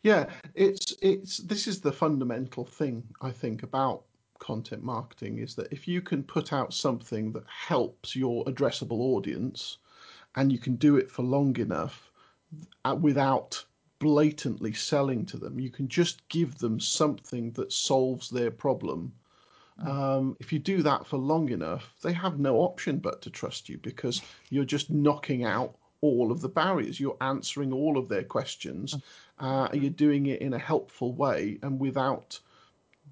yeah 0.01 0.29
it's 0.53 0.93
it's 1.01 1.39
this 1.39 1.67
is 1.67 1.81
the 1.81 1.91
fundamental 1.91 2.63
thing 2.63 3.03
i 3.21 3.29
think 3.29 3.63
about 3.63 4.03
content 4.39 4.83
marketing 4.83 5.39
is 5.39 5.55
that 5.55 5.71
if 5.71 5.87
you 5.87 6.01
can 6.01 6.23
put 6.23 6.53
out 6.53 6.73
something 6.73 7.31
that 7.33 7.43
helps 7.47 8.15
your 8.15 8.43
addressable 8.45 8.99
audience 8.99 9.77
and 10.35 10.51
you 10.51 10.59
can 10.59 10.75
do 10.75 10.97
it 10.97 11.09
for 11.09 11.23
long 11.23 11.57
enough 11.57 12.11
uh, 12.83 12.95
without 12.99 13.63
blatantly 13.99 14.73
selling 14.73 15.25
to 15.25 15.37
them, 15.37 15.59
you 15.59 15.69
can 15.69 15.87
just 15.87 16.27
give 16.29 16.57
them 16.57 16.79
something 16.79 17.51
that 17.51 17.71
solves 17.71 18.29
their 18.29 18.51
problem. 18.51 19.13
Mm. 19.81 19.87
Um, 19.87 20.37
if 20.39 20.51
you 20.53 20.59
do 20.59 20.81
that 20.83 21.05
for 21.05 21.17
long 21.17 21.49
enough, 21.49 21.95
they 22.01 22.13
have 22.13 22.39
no 22.39 22.57
option 22.57 22.97
but 22.97 23.21
to 23.23 23.29
trust 23.29 23.69
you 23.69 23.77
because 23.77 24.21
you're 24.49 24.65
just 24.65 24.89
knocking 24.89 25.43
out 25.43 25.75
all 26.01 26.31
of 26.31 26.41
the 26.41 26.49
barriers. 26.49 26.99
You're 26.99 27.17
answering 27.21 27.73
all 27.73 27.97
of 27.97 28.09
their 28.09 28.23
questions. 28.23 28.93
Mm. 28.93 29.01
Uh, 29.39 29.69
you're 29.73 29.89
doing 29.89 30.27
it 30.27 30.41
in 30.41 30.53
a 30.53 30.59
helpful 30.59 31.13
way 31.13 31.57
and 31.61 31.79
without 31.79 32.39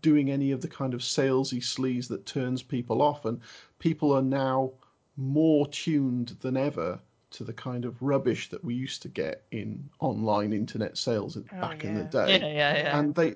doing 0.04 0.30
any 0.30 0.52
of 0.52 0.62
the 0.62 0.68
kind 0.68 0.94
of 0.94 1.02
salesy 1.02 1.58
sleaze 1.58 2.08
that 2.10 2.28
turns 2.28 2.62
people 2.62 3.02
off. 3.02 3.26
And 3.26 3.42
people 3.80 4.12
are 4.12 4.22
now 4.22 4.72
more 5.18 5.66
tuned 5.68 6.38
than 6.42 6.56
ever 6.56 7.00
to 7.32 7.44
the 7.44 7.54
kind 7.54 7.86
of 7.86 8.00
rubbish 8.00 8.50
that 8.50 8.64
we 8.64 8.76
used 8.76 9.02
to 9.02 9.08
get 9.08 9.44
in 9.50 9.90
online 10.00 10.54
internet 10.54 10.96
sales 10.98 11.36
oh, 11.36 11.60
back 11.60 11.84
yeah. 11.84 11.90
in 11.90 11.96
the 11.96 12.04
day. 12.04 12.38
Yeah, 12.38 12.46
yeah, 12.46 12.78
yeah. 12.78 13.00
And 13.00 13.16
they 13.16 13.36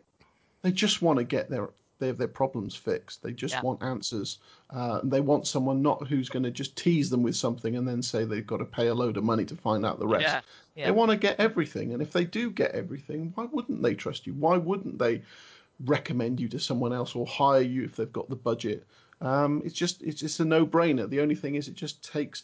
they 0.61 0.71
just 0.71 1.01
want 1.01 1.17
to 1.17 1.23
get 1.23 1.49
their 1.49 1.69
their 1.99 2.13
their 2.13 2.27
problems 2.27 2.75
fixed. 2.75 3.23
They 3.23 3.31
just 3.31 3.55
yeah. 3.55 3.61
want 3.61 3.81
answers. 3.81 4.37
Uh, 4.69 4.99
they 5.03 5.21
want 5.21 5.47
someone 5.47 5.81
not 5.81 6.05
who's 6.07 6.29
going 6.29 6.43
to 6.43 6.51
just 6.51 6.75
tease 6.75 7.09
them 7.09 7.23
with 7.23 7.35
something 7.35 7.75
and 7.75 7.87
then 7.87 8.03
say 8.03 8.23
they've 8.23 8.45
got 8.45 8.57
to 8.57 8.65
pay 8.65 8.87
a 8.87 8.93
load 8.93 9.17
of 9.17 9.23
money 9.23 9.45
to 9.45 9.55
find 9.55 9.85
out 9.85 9.97
the 9.97 10.07
rest. 10.07 10.23
Yeah, 10.23 10.41
yeah. 10.75 10.85
They 10.85 10.91
want 10.91 11.09
to 11.09 11.17
get 11.17 11.39
everything, 11.39 11.93
and 11.93 12.01
if 12.01 12.11
they 12.11 12.25
do 12.25 12.51
get 12.51 12.71
everything, 12.71 13.31
why 13.33 13.45
wouldn't 13.45 13.81
they 13.81 13.95
trust 13.95 14.27
you? 14.27 14.33
Why 14.33 14.57
wouldn't 14.57 14.99
they 14.99 15.23
recommend 15.85 16.39
you 16.39 16.47
to 16.49 16.59
someone 16.59 16.93
else 16.93 17.15
or 17.15 17.25
hire 17.25 17.61
you 17.61 17.83
if 17.83 17.95
they've 17.95 18.11
got 18.11 18.29
the 18.29 18.35
budget. 18.35 18.85
Um, 19.21 19.61
it's 19.65 19.73
just 19.73 20.01
it's 20.01 20.19
just 20.19 20.39
a 20.39 20.45
no 20.45 20.65
brainer. 20.65 21.09
The 21.09 21.21
only 21.21 21.35
thing 21.35 21.55
is 21.55 21.67
it 21.67 21.75
just 21.75 22.03
takes 22.03 22.43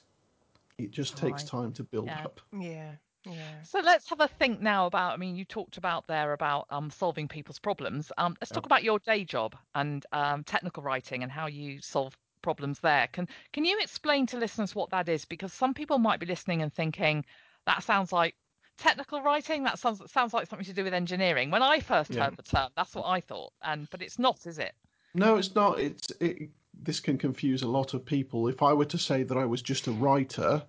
it 0.78 0.92
just 0.92 1.18
time. 1.18 1.32
takes 1.32 1.44
time 1.44 1.72
to 1.74 1.84
build 1.84 2.08
yeah. 2.08 2.24
up. 2.24 2.42
Yeah. 2.58 2.92
Yeah. 3.26 3.62
So 3.64 3.80
let's 3.80 4.10
have 4.10 4.20
a 4.20 4.28
think 4.28 4.60
now 4.60 4.86
about. 4.86 5.14
I 5.14 5.18
mean, 5.18 5.36
you 5.36 5.46
talked 5.46 5.78
about 5.78 6.08
there 6.08 6.34
about 6.34 6.68
um, 6.70 6.90
solving 6.90 7.28
people's 7.28 7.60
problems. 7.60 8.12
Um, 8.18 8.36
let's 8.42 8.52
talk 8.52 8.66
about 8.66 8.84
your 8.84 9.00
day 9.00 9.24
job 9.24 9.56
and 9.76 10.06
um, 10.12 10.44
technical 10.44 10.84
writing 10.84 11.24
and 11.24 11.32
how 11.32 11.48
you 11.48 11.80
solve 11.80 12.18
problems 12.42 12.80
there. 12.82 13.08
Can 13.14 13.30
Can 13.54 13.64
you 13.66 13.80
explain 13.82 14.26
to 14.28 14.38
listeners 14.38 14.76
what 14.76 14.90
that 14.90 15.08
is? 15.08 15.26
Because 15.26 15.54
some 15.54 15.74
people 15.74 16.00
might 16.00 16.20
be 16.20 16.26
listening 16.26 16.62
and 16.62 16.74
thinking 16.74 17.24
that 17.66 17.84
sounds 17.84 18.12
like 18.12 18.36
technical 18.78 19.22
writing 19.22 19.64
that 19.64 19.80
sounds 19.80 20.02
sounds 20.12 20.34
like 20.34 20.48
something 20.48 20.66
to 20.66 20.74
do 20.74 20.84
with 20.84 20.94
engineering. 20.94 21.52
When 21.52 21.62
i 21.64 21.80
first 21.80 22.12
yeah. 22.12 22.26
heard 22.26 22.38
the 22.38 22.44
term 22.44 22.70
that's 22.76 22.96
what 22.96 23.06
i 23.06 23.20
thought 23.20 23.54
and 23.62 23.90
but 23.90 24.02
it's 24.02 24.20
not 24.20 24.46
is 24.46 24.60
it? 24.60 24.74
No 25.14 25.38
it's 25.38 25.56
not. 25.56 25.80
It's 25.80 26.12
it, 26.20 26.50
this 26.82 27.00
can 27.00 27.18
confuse 27.18 27.62
a 27.62 27.68
lot 27.68 27.94
of 27.94 28.06
people. 28.06 28.48
If 28.48 28.64
i 28.64 28.74
were 28.74 28.86
to 28.86 28.98
say 28.98 29.24
that 29.24 29.38
i 29.38 29.46
was 29.46 29.62
just 29.62 29.88
a 29.88 29.92
writer 29.92 30.64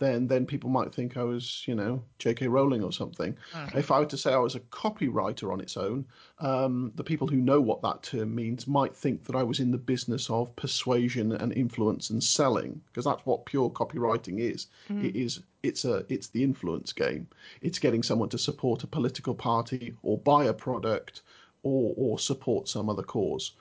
then 0.00 0.26
then 0.26 0.46
people 0.46 0.70
might 0.70 0.92
think 0.92 1.16
I 1.16 1.22
was, 1.22 1.62
you 1.66 1.74
know, 1.74 2.02
J.K. 2.18 2.48
Rowling 2.48 2.82
or 2.82 2.92
something. 2.92 3.36
Mm. 3.52 3.76
If 3.76 3.90
I 3.90 4.00
were 4.00 4.06
to 4.06 4.16
say 4.16 4.32
I 4.32 4.38
was 4.38 4.56
a 4.56 4.60
copywriter 4.60 5.52
on 5.52 5.60
its 5.60 5.76
own, 5.76 6.04
um, 6.40 6.90
the 6.96 7.04
people 7.04 7.28
who 7.28 7.36
know 7.36 7.60
what 7.60 7.82
that 7.82 8.02
term 8.02 8.34
means 8.34 8.66
might 8.66 8.96
think 8.96 9.24
that 9.24 9.36
I 9.36 9.44
was 9.44 9.60
in 9.60 9.70
the 9.70 9.78
business 9.78 10.28
of 10.28 10.54
persuasion 10.56 11.32
and 11.32 11.52
influence 11.52 12.10
and 12.10 12.24
selling, 12.24 12.80
because 12.86 13.04
that's 13.04 13.24
what 13.24 13.46
pure 13.46 13.70
copywriting 13.70 14.40
is. 14.40 14.66
Mm. 14.90 15.04
It 15.04 15.16
is 15.16 15.40
it's 15.62 15.84
a 15.84 16.04
it's 16.08 16.28
the 16.28 16.42
influence 16.42 16.92
game. 16.92 17.28
It's 17.60 17.78
getting 17.78 18.02
someone 18.02 18.30
to 18.30 18.38
support 18.38 18.82
a 18.82 18.88
political 18.88 19.34
party 19.34 19.94
or 20.02 20.18
buy 20.18 20.46
a 20.46 20.52
product 20.52 21.22
or 21.62 21.94
or 21.96 22.18
support 22.18 22.68
some 22.68 22.88
other 22.88 23.02
cause. 23.02 23.52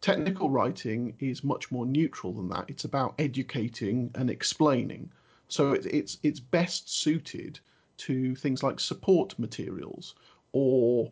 Technical 0.00 0.50
writing 0.50 1.14
is 1.20 1.42
much 1.42 1.72
more 1.72 1.86
neutral 1.86 2.32
than 2.32 2.48
that. 2.50 2.68
It's 2.68 2.84
about 2.84 3.14
educating 3.18 4.10
and 4.14 4.28
explaining. 4.28 5.10
So 5.48 5.72
it, 5.72 5.86
it's 5.86 6.18
it's 6.22 6.40
best 6.40 6.92
suited 6.92 7.60
to 7.98 8.34
things 8.34 8.62
like 8.62 8.80
support 8.80 9.38
materials 9.38 10.14
or 10.52 11.10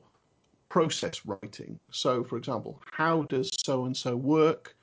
process 0.68 1.24
writing. 1.24 1.78
So, 1.90 2.24
for 2.24 2.36
example, 2.36 2.80
how 2.90 3.22
does 3.22 3.50
so 3.64 3.84
and 3.84 3.96
so 3.96 4.16
work? 4.16 4.76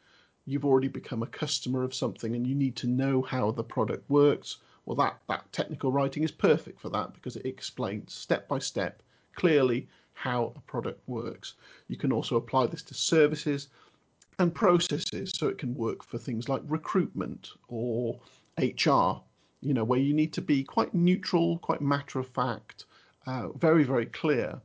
You've 0.45 0.65
already 0.65 0.87
become 0.87 1.21
a 1.21 1.27
customer 1.27 1.83
of 1.83 1.93
something 1.93 2.35
and 2.35 2.47
you 2.47 2.55
need 2.55 2.75
to 2.77 2.87
know 2.87 3.21
how 3.21 3.51
the 3.51 3.63
product 3.63 4.09
works. 4.09 4.57
Well, 4.85 4.95
that, 4.95 5.19
that 5.27 5.51
technical 5.51 5.91
writing 5.91 6.23
is 6.23 6.31
perfect 6.31 6.79
for 6.79 6.89
that 6.89 7.13
because 7.13 7.35
it 7.35 7.45
explains 7.45 8.13
step 8.13 8.47
by 8.47 8.59
step 8.59 9.03
clearly 9.35 9.87
how 10.13 10.53
a 10.55 10.61
product 10.61 11.01
works. 11.07 11.53
You 11.87 11.97
can 11.97 12.11
also 12.11 12.35
apply 12.35 12.67
this 12.67 12.83
to 12.83 12.93
services 12.93 13.67
and 14.39 14.53
processes 14.53 15.31
so 15.35 15.47
it 15.47 15.57
can 15.57 15.75
work 15.75 16.03
for 16.03 16.17
things 16.17 16.49
like 16.49 16.61
recruitment 16.65 17.51
or 17.67 18.19
HR 18.57 19.21
you 19.61 19.73
know, 19.73 19.83
where 19.83 19.99
you 19.99 20.13
need 20.13 20.33
to 20.33 20.41
be 20.41 20.63
quite 20.63 20.93
neutral, 20.93 21.59
quite 21.59 21.81
matter 21.81 22.19
of 22.19 22.27
fact, 22.27 22.85
uh, 23.25 23.49
very, 23.49 23.83
very 23.83 24.07
clear. 24.07 24.59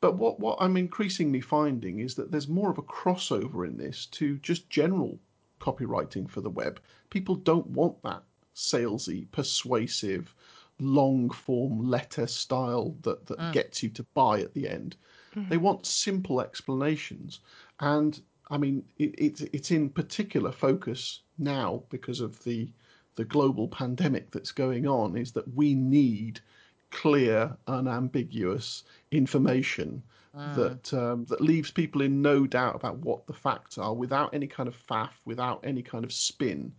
But 0.00 0.16
what, 0.16 0.38
what 0.38 0.58
I'm 0.60 0.76
increasingly 0.76 1.40
finding 1.40 1.98
is 1.98 2.14
that 2.14 2.30
there's 2.30 2.48
more 2.48 2.70
of 2.70 2.78
a 2.78 2.82
crossover 2.82 3.66
in 3.66 3.76
this 3.76 4.06
to 4.06 4.38
just 4.38 4.70
general 4.70 5.18
copywriting 5.60 6.30
for 6.30 6.40
the 6.40 6.50
web. 6.50 6.80
People 7.10 7.34
don't 7.34 7.66
want 7.66 8.00
that 8.02 8.22
salesy, 8.54 9.30
persuasive, 9.32 10.34
long 10.80 11.30
form 11.30 11.90
letter 11.90 12.26
style 12.26 12.96
that, 13.02 13.26
that 13.26 13.38
mm. 13.38 13.52
gets 13.52 13.82
you 13.82 13.88
to 13.88 14.04
buy 14.14 14.40
at 14.40 14.54
the 14.54 14.68
end. 14.68 14.96
Mm. 15.34 15.48
They 15.48 15.56
want 15.56 15.84
simple 15.84 16.40
explanations. 16.40 17.40
And 17.80 18.20
I 18.50 18.58
mean, 18.58 18.84
it, 18.98 19.14
it, 19.18 19.50
it's 19.52 19.70
in 19.72 19.90
particular 19.90 20.52
focus 20.52 21.22
now 21.38 21.82
because 21.90 22.20
of 22.20 22.42
the 22.44 22.70
the 23.18 23.24
global 23.24 23.66
pandemic 23.66 24.30
that's 24.30 24.52
going 24.52 24.86
on 24.86 25.16
is 25.16 25.32
that 25.32 25.52
we 25.56 25.74
need 25.74 26.38
clear, 26.92 27.56
unambiguous 27.66 28.84
information 29.10 30.00
mm. 30.36 30.54
that 30.54 30.94
um, 30.94 31.24
that 31.24 31.40
leaves 31.40 31.72
people 31.72 32.00
in 32.00 32.22
no 32.22 32.46
doubt 32.46 32.76
about 32.76 32.98
what 32.98 33.26
the 33.26 33.32
facts 33.32 33.76
are, 33.76 33.92
without 33.92 34.32
any 34.32 34.46
kind 34.46 34.68
of 34.68 34.76
faff, 34.88 35.10
without 35.24 35.58
any 35.64 35.82
kind 35.82 36.04
of 36.04 36.12
spin. 36.12 36.72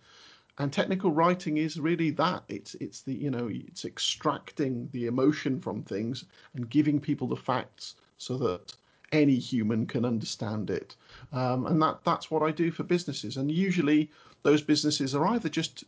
And 0.60 0.71
technical 0.71 1.12
writing 1.12 1.58
is 1.58 1.78
really 1.78 2.12
that. 2.12 2.45
It's 2.47 2.73
it's 2.75 3.02
the 3.02 3.13
you 3.13 3.32
know 3.32 3.49
it's 3.52 3.84
extracting 3.84 4.88
the 4.93 5.08
emotion 5.08 5.60
from 5.60 5.84
things 5.84 6.23
and 6.54 6.69
giving 6.69 7.02
people 7.02 7.28
the 7.28 7.36
facts 7.36 7.95
so 8.17 8.38
that 8.38 8.73
any 9.12 9.36
human 9.36 9.86
can 9.86 10.06
understand 10.06 10.69
it. 10.69 10.95
Um, 11.34 11.65
and 11.65 11.82
that 11.82 11.99
that's 12.06 12.32
what 12.32 12.43
I 12.43 12.52
do 12.52 12.71
for 12.71 12.84
businesses. 12.84 13.36
And 13.36 13.52
usually 13.52 14.10
those 14.43 14.62
businesses 14.62 15.13
are 15.15 15.28
either 15.28 15.49
just 15.49 15.84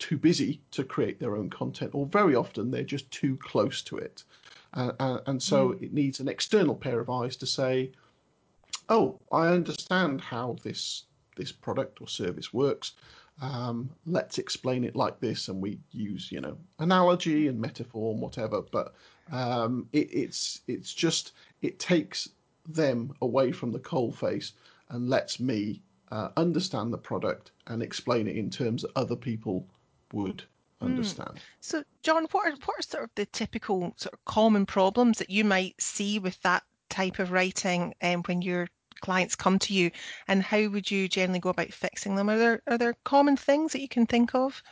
too 0.00 0.16
busy 0.16 0.60
to 0.72 0.82
create 0.82 1.20
their 1.20 1.36
own 1.36 1.48
content, 1.48 1.94
or 1.94 2.06
very 2.06 2.34
often 2.34 2.70
they're 2.70 2.82
just 2.82 3.08
too 3.12 3.36
close 3.36 3.82
to 3.82 3.98
it. 3.98 4.24
Uh, 4.74 4.92
uh, 4.98 5.20
and 5.26 5.40
so 5.40 5.70
mm. 5.70 5.82
it 5.82 5.92
needs 5.92 6.18
an 6.18 6.28
external 6.28 6.74
pair 6.74 6.98
of 6.98 7.10
eyes 7.10 7.36
to 7.36 7.46
say, 7.46 7.92
"Oh, 8.88 9.20
I 9.30 9.48
understand 9.48 10.20
how 10.20 10.56
this 10.64 11.04
this 11.36 11.52
product 11.52 12.00
or 12.00 12.08
service 12.08 12.52
works. 12.52 12.92
Um, 13.40 13.90
let's 14.06 14.38
explain 14.38 14.84
it 14.84 14.96
like 14.96 15.20
this." 15.20 15.48
And 15.48 15.60
we 15.60 15.78
use, 15.92 16.32
you 16.32 16.40
know, 16.40 16.56
analogy 16.78 17.48
and 17.48 17.60
metaphor 17.60 18.12
and 18.12 18.20
whatever. 18.20 18.62
But 18.62 18.94
um, 19.30 19.86
it, 19.92 20.08
it's 20.12 20.62
it's 20.66 20.94
just 20.94 21.32
it 21.62 21.78
takes 21.78 22.28
them 22.66 23.12
away 23.20 23.52
from 23.52 23.70
the 23.72 23.78
coal 23.78 24.12
face 24.12 24.52
and 24.88 25.08
lets 25.08 25.40
me 25.40 25.82
uh, 26.10 26.28
understand 26.36 26.92
the 26.92 26.98
product 26.98 27.52
and 27.66 27.82
explain 27.82 28.26
it 28.26 28.36
in 28.36 28.50
terms 28.50 28.82
that 28.82 28.90
other 28.96 29.16
people 29.16 29.66
would 30.12 30.44
hmm. 30.80 30.86
understand. 30.86 31.40
So, 31.60 31.82
John, 32.02 32.26
what 32.30 32.48
are 32.48 32.56
what 32.64 32.78
are 32.78 32.82
sort 32.82 33.04
of 33.04 33.10
the 33.14 33.26
typical 33.26 33.92
sort 33.96 34.14
of 34.14 34.24
common 34.24 34.66
problems 34.66 35.18
that 35.18 35.30
you 35.30 35.44
might 35.44 35.80
see 35.80 36.18
with 36.18 36.40
that 36.42 36.62
type 36.88 37.18
of 37.18 37.32
writing 37.32 37.94
um, 38.02 38.22
when 38.24 38.42
your 38.42 38.68
clients 39.00 39.34
come 39.34 39.58
to 39.58 39.74
you, 39.74 39.90
and 40.28 40.42
how 40.42 40.68
would 40.68 40.90
you 40.90 41.08
generally 41.08 41.40
go 41.40 41.50
about 41.50 41.72
fixing 41.72 42.16
them? 42.16 42.28
Are 42.30 42.38
there 42.38 42.62
are 42.66 42.78
there 42.78 42.94
common 43.04 43.36
things 43.36 43.72
that 43.72 43.80
you 43.80 43.88
can 43.88 44.06
think 44.06 44.34
of? 44.34 44.62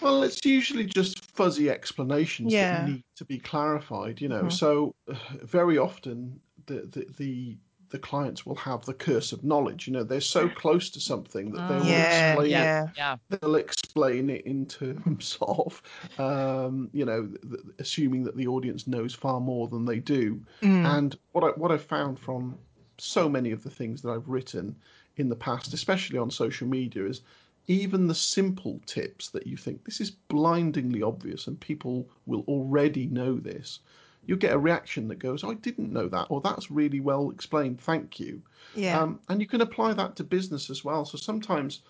Well, 0.00 0.22
it's 0.22 0.44
usually 0.44 0.84
just 0.84 1.24
fuzzy 1.32 1.70
explanations 1.70 2.52
yeah. 2.52 2.78
that 2.78 2.88
need 2.88 3.04
to 3.16 3.24
be 3.24 3.38
clarified. 3.38 4.20
You 4.20 4.28
know, 4.28 4.42
mm-hmm. 4.42 4.50
so 4.50 4.94
uh, 5.10 5.14
very 5.42 5.78
often 5.78 6.40
the, 6.66 6.88
the 6.90 7.06
the 7.18 7.58
the 7.90 7.98
clients 7.98 8.44
will 8.44 8.56
have 8.56 8.84
the 8.84 8.94
curse 8.94 9.32
of 9.32 9.44
knowledge. 9.44 9.86
You 9.86 9.94
know, 9.94 10.04
they're 10.04 10.20
so 10.20 10.48
close 10.62 10.90
to 10.90 11.00
something 11.00 11.50
that 11.52 11.68
they 11.68 11.76
will 11.76 11.86
yeah, 11.86 12.32
explain 12.32 12.50
yeah, 12.50 12.84
it. 12.84 12.90
Yeah. 12.96 13.16
They'll 13.28 13.54
explain 13.56 14.30
it 14.30 14.46
in 14.46 14.66
terms 14.66 15.38
of, 15.42 15.82
um, 16.18 16.90
you 16.92 17.04
know, 17.04 17.26
th- 17.26 17.60
assuming 17.78 18.24
that 18.24 18.36
the 18.36 18.46
audience 18.46 18.86
knows 18.86 19.14
far 19.14 19.40
more 19.40 19.68
than 19.68 19.84
they 19.84 19.98
do. 19.98 20.40
Mm. 20.62 20.84
And 20.98 21.18
what 21.32 21.44
I 21.44 21.48
what 21.48 21.72
I've 21.72 21.84
found 21.84 22.18
from 22.18 22.58
so 22.98 23.28
many 23.28 23.52
of 23.52 23.62
the 23.62 23.70
things 23.70 24.02
that 24.02 24.10
I've 24.10 24.28
written 24.28 24.74
in 25.16 25.28
the 25.28 25.36
past, 25.36 25.72
especially 25.72 26.18
on 26.18 26.30
social 26.30 26.66
media, 26.66 27.06
is 27.06 27.22
even 27.68 28.06
the 28.06 28.14
simple 28.14 28.80
tips 28.86 29.28
that 29.28 29.46
you 29.46 29.56
think 29.56 29.84
this 29.84 30.00
is 30.00 30.10
blindingly 30.10 31.02
obvious 31.02 31.46
and 31.46 31.60
people 31.60 32.08
will 32.26 32.42
already 32.48 33.06
know 33.06 33.36
this 33.36 33.80
you'll 34.28 34.38
get 34.38 34.52
a 34.52 34.58
reaction 34.58 35.08
that 35.08 35.18
goes, 35.18 35.42
I 35.42 35.54
didn't 35.54 35.90
know 35.90 36.06
that, 36.06 36.26
or 36.28 36.42
that's 36.42 36.70
really 36.70 37.00
well 37.00 37.30
explained, 37.30 37.80
thank 37.80 38.20
you. 38.20 38.42
Yeah. 38.76 39.00
Um, 39.00 39.18
and 39.30 39.40
you 39.40 39.46
can 39.46 39.62
apply 39.62 39.94
that 39.94 40.16
to 40.16 40.22
business 40.22 40.68
as 40.68 40.84
well. 40.84 41.06
So 41.06 41.16
sometimes, 41.16 41.80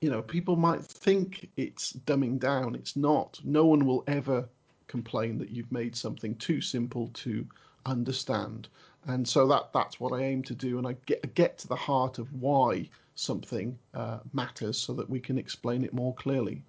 you 0.00 0.10
know, 0.10 0.20
people 0.20 0.56
might 0.56 0.82
think 0.82 1.48
it's 1.56 1.92
dumbing 1.92 2.40
down. 2.40 2.74
It's 2.74 2.96
not. 2.96 3.40
No 3.44 3.64
one 3.64 3.86
will 3.86 4.02
ever 4.08 4.48
complain 4.88 5.38
that 5.38 5.50
you've 5.50 5.70
made 5.70 5.94
something 5.94 6.34
too 6.34 6.60
simple 6.60 7.08
to 7.14 7.46
understand. 7.86 8.66
And 9.06 9.26
so 9.26 9.46
that 9.46 9.72
that's 9.72 10.00
what 10.00 10.12
I 10.12 10.24
aim 10.24 10.42
to 10.42 10.54
do, 10.54 10.76
and 10.76 10.86
I 10.86 10.96
get 11.06 11.34
get 11.34 11.56
to 11.58 11.68
the 11.68 11.76
heart 11.76 12.18
of 12.18 12.30
why 12.34 12.88
something 13.14 13.78
uh, 13.94 14.18
matters, 14.32 14.76
so 14.76 14.92
that 14.94 15.08
we 15.08 15.20
can 15.20 15.38
explain 15.38 15.84
it 15.84 15.94
more 15.94 16.14
clearly. 16.14 16.62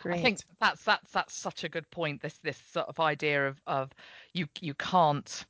Great. 0.00 0.18
I 0.18 0.22
think 0.22 0.40
that's 0.60 0.82
that's 0.84 1.12
that's 1.12 1.34
such 1.34 1.64
a 1.64 1.68
good 1.68 1.90
point. 1.90 2.22
This 2.22 2.38
this 2.42 2.58
sort 2.72 2.88
of 2.88 3.00
idea 3.00 3.48
of 3.48 3.60
of 3.66 3.90
you 4.32 4.46
you 4.60 4.74
can't 4.74 5.44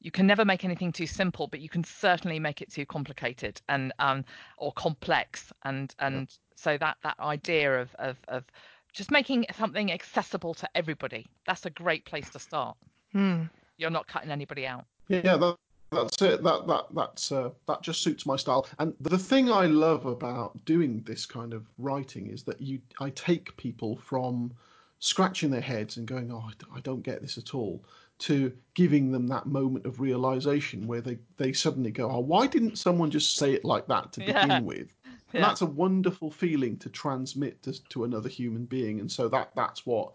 you 0.00 0.10
can 0.10 0.26
never 0.26 0.44
make 0.44 0.64
anything 0.64 0.92
too 0.92 1.06
simple, 1.06 1.46
but 1.46 1.60
you 1.60 1.68
can 1.68 1.84
certainly 1.84 2.38
make 2.38 2.60
it 2.60 2.70
too 2.70 2.86
complicated 2.86 3.60
and 3.68 3.92
um 3.98 4.24
or 4.58 4.72
complex 4.72 5.52
and 5.64 5.94
and 5.98 6.20
yeah. 6.20 6.26
so 6.56 6.78
that 6.78 6.96
that 7.02 7.18
idea 7.20 7.80
of 7.80 7.94
of 7.96 8.16
of 8.28 8.44
just 8.92 9.10
making 9.10 9.44
something 9.56 9.90
accessible 9.90 10.54
to 10.54 10.68
everybody 10.76 11.26
that's 11.46 11.66
a 11.66 11.70
great 11.70 12.04
place 12.04 12.30
to 12.30 12.38
start. 12.38 12.76
Hmm. 13.12 13.44
You're 13.76 13.90
not 13.90 14.06
cutting 14.06 14.30
anybody 14.30 14.66
out. 14.66 14.84
Yeah, 15.08 15.36
that, 15.36 15.56
that's 15.90 16.22
it. 16.22 16.42
That 16.42 16.66
that 16.66 16.86
that's 16.94 17.32
uh, 17.32 17.50
that 17.66 17.82
just 17.82 18.02
suits 18.02 18.26
my 18.26 18.36
style. 18.36 18.66
And 18.78 18.94
the 19.00 19.18
thing 19.18 19.50
I 19.50 19.66
love 19.66 20.06
about 20.06 20.64
doing 20.64 21.02
this 21.06 21.26
kind 21.26 21.52
of 21.52 21.66
writing 21.78 22.28
is 22.28 22.42
that 22.44 22.60
you 22.60 22.80
I 23.00 23.10
take 23.10 23.56
people 23.56 23.96
from 23.96 24.52
scratching 24.98 25.50
their 25.50 25.60
heads 25.60 25.96
and 25.96 26.06
going, 26.06 26.32
"Oh, 26.32 26.50
I 26.74 26.80
don't 26.80 27.02
get 27.02 27.22
this 27.22 27.38
at 27.38 27.54
all," 27.54 27.84
to 28.20 28.52
giving 28.74 29.12
them 29.12 29.26
that 29.28 29.46
moment 29.46 29.86
of 29.86 30.00
realization 30.00 30.86
where 30.86 31.00
they 31.00 31.18
they 31.36 31.52
suddenly 31.52 31.90
go, 31.90 32.10
"Oh, 32.10 32.20
why 32.20 32.46
didn't 32.46 32.78
someone 32.78 33.10
just 33.10 33.36
say 33.36 33.52
it 33.52 33.64
like 33.64 33.86
that 33.88 34.12
to 34.14 34.20
begin 34.26 34.48
yeah. 34.48 34.60
with?" 34.60 34.88
And 35.04 35.40
yeah. 35.40 35.48
that's 35.48 35.62
a 35.62 35.66
wonderful 35.66 36.30
feeling 36.30 36.76
to 36.78 36.88
transmit 36.88 37.62
to, 37.64 37.82
to 37.88 38.04
another 38.04 38.28
human 38.28 38.66
being. 38.66 39.00
And 39.00 39.10
so 39.10 39.28
that 39.28 39.50
that's 39.56 39.84
what 39.84 40.12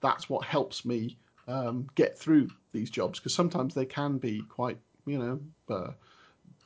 that's 0.00 0.30
what 0.30 0.44
helps 0.44 0.84
me 0.84 1.18
um, 1.48 1.88
get 1.94 2.18
through 2.18 2.48
these 2.72 2.90
jobs 2.90 3.18
because 3.18 3.34
sometimes 3.34 3.74
they 3.74 3.84
can 3.84 4.18
be 4.18 4.42
quite 4.48 4.78
you 5.06 5.18
know, 5.18 5.40
uh, 5.74 5.92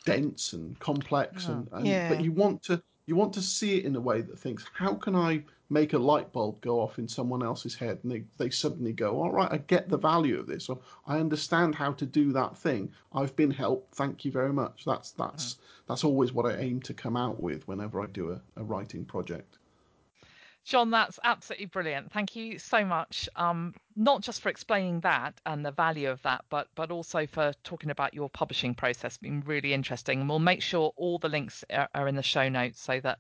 dense 0.05 0.53
and 0.53 0.79
complex, 0.81 1.47
and, 1.47 1.69
and 1.73 1.87
yeah. 1.87 2.09
but 2.09 2.23
you 2.23 2.33
want 2.33 2.63
to 2.65 2.83
you 3.07 3.17
want 3.17 3.35
to 3.35 3.43
see 3.43 3.79
it 3.79 3.85
in 3.85 3.97
a 3.97 4.01
way 4.01 4.23
that 4.23 4.39
thinks, 4.39 4.65
how 4.73 4.95
can 4.95 5.15
I 5.15 5.45
make 5.71 5.93
a 5.93 5.99
light 5.99 6.33
bulb 6.33 6.61
go 6.61 6.81
off 6.81 6.99
in 6.99 7.09
someone 7.09 7.43
else's 7.43 7.75
head, 7.75 7.99
and 8.03 8.13
they 8.13 8.25
they 8.39 8.51
suddenly 8.51 8.93
go, 8.93 9.21
all 9.21 9.33
right, 9.33 9.51
I 9.51 9.59
get 9.59 9.89
the 9.89 9.99
value 9.99 10.39
of 10.39 10.47
this, 10.47 10.69
or 10.69 10.79
I 11.07 11.19
understand 11.19 11.75
how 11.75 11.93
to 11.93 12.07
do 12.07 12.33
that 12.33 12.57
thing. 12.57 12.91
I've 13.13 13.37
been 13.37 13.51
helped. 13.51 13.95
Thank 13.95 14.25
you 14.25 14.31
very 14.31 14.53
much. 14.53 14.85
That's 14.85 15.11
that's 15.13 15.57
that's 15.89 16.05
always 16.05 16.33
what 16.33 16.47
I 16.47 16.57
aim 16.57 16.81
to 16.83 16.95
come 16.95 17.17
out 17.17 17.41
with 17.41 17.67
whenever 17.69 18.01
I 18.01 18.07
do 18.07 18.33
a, 18.33 18.41
a 18.57 18.65
writing 18.65 19.05
project. 19.05 19.59
John, 20.65 20.91
that's 20.91 21.21
absolutely 21.23 21.67
brilliant. 21.67 22.11
Thank 22.11 22.35
you 22.35 22.59
so 22.59 22.87
much. 22.87 23.29
Um, 23.37 23.75
not 23.97 24.23
just 24.23 24.41
for 24.41 24.49
explaining 24.49 25.01
that 25.01 25.35
and 25.45 25.65
the 25.65 25.71
value 25.71 26.11
of 26.11 26.23
that, 26.23 26.45
but 26.49 26.69
but 26.75 26.91
also 26.91 27.27
for 27.27 27.53
talking 27.65 27.91
about 27.91 28.15
your 28.15 28.31
publishing 28.31 28.75
process. 28.75 29.19
Been 29.19 29.43
really 29.43 29.75
interesting, 29.75 30.21
and 30.21 30.29
we'll 30.29 30.39
make 30.39 30.63
sure 30.63 30.93
all 30.97 31.19
the 31.19 31.29
links 31.29 31.65
are, 31.71 31.89
are 31.95 32.09
in 32.09 32.17
the 32.17 32.23
show 32.23 32.49
notes 32.49 32.81
so 32.81 32.99
that 33.01 33.19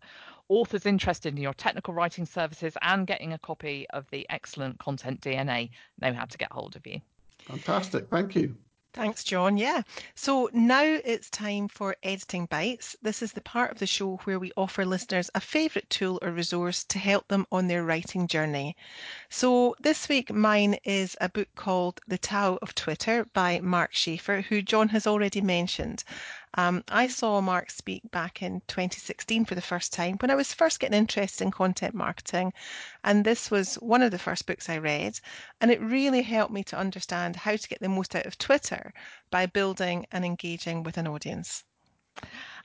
authors 0.48 0.86
interested 0.86 1.34
in 1.34 1.42
your 1.42 1.54
technical 1.54 1.92
writing 1.92 2.24
services 2.24 2.76
and 2.80 3.06
getting 3.06 3.34
a 3.34 3.38
copy 3.38 3.86
of 3.90 4.08
the 4.10 4.26
excellent 4.30 4.78
content 4.78 5.20
DNA 5.20 5.70
know 6.00 6.14
how 6.14 6.24
to 6.24 6.38
get 6.38 6.50
hold 6.50 6.76
of 6.76 6.86
you. 6.86 7.00
Fantastic. 7.46 8.08
Thank 8.08 8.34
you. 8.36 8.56
Thanks, 8.94 9.24
John. 9.24 9.56
Yeah. 9.56 9.82
So 10.14 10.48
now 10.52 10.84
it's 10.84 11.28
time 11.28 11.66
for 11.66 11.96
Editing 12.04 12.46
Bites. 12.46 12.94
This 13.02 13.22
is 13.22 13.32
the 13.32 13.40
part 13.40 13.72
of 13.72 13.80
the 13.80 13.88
show 13.88 14.20
where 14.22 14.38
we 14.38 14.52
offer 14.56 14.84
listeners 14.84 15.28
a 15.34 15.40
favourite 15.40 15.90
tool 15.90 16.20
or 16.22 16.30
resource 16.30 16.84
to 16.84 17.00
help 17.00 17.26
them 17.26 17.44
on 17.50 17.66
their 17.66 17.82
writing 17.82 18.28
journey. 18.28 18.76
So 19.30 19.74
this 19.80 20.08
week, 20.08 20.32
mine 20.32 20.76
is 20.84 21.16
a 21.20 21.28
book 21.28 21.48
called 21.56 22.00
The 22.06 22.18
Tao 22.18 22.56
of 22.62 22.76
Twitter 22.76 23.26
by 23.34 23.58
Mark 23.60 23.94
Schaefer, 23.94 24.42
who 24.42 24.62
John 24.62 24.90
has 24.90 25.08
already 25.08 25.40
mentioned. 25.40 26.04
Um, 26.56 26.84
I 26.88 27.08
saw 27.08 27.40
Mark 27.40 27.70
speak 27.70 28.08
back 28.10 28.40
in 28.40 28.60
2016 28.68 29.44
for 29.44 29.56
the 29.56 29.60
first 29.60 29.92
time 29.92 30.16
when 30.20 30.30
I 30.30 30.36
was 30.36 30.54
first 30.54 30.78
getting 30.78 30.96
interested 30.96 31.44
in 31.44 31.50
content 31.50 31.94
marketing. 31.94 32.52
And 33.02 33.24
this 33.24 33.50
was 33.50 33.74
one 33.76 34.02
of 34.02 34.12
the 34.12 34.18
first 34.18 34.46
books 34.46 34.68
I 34.68 34.78
read. 34.78 35.18
And 35.60 35.70
it 35.70 35.80
really 35.80 36.22
helped 36.22 36.52
me 36.52 36.62
to 36.64 36.78
understand 36.78 37.36
how 37.36 37.56
to 37.56 37.68
get 37.68 37.80
the 37.80 37.88
most 37.88 38.14
out 38.14 38.26
of 38.26 38.38
Twitter 38.38 38.92
by 39.30 39.46
building 39.46 40.06
and 40.12 40.24
engaging 40.24 40.84
with 40.84 40.96
an 40.96 41.08
audience. 41.08 41.64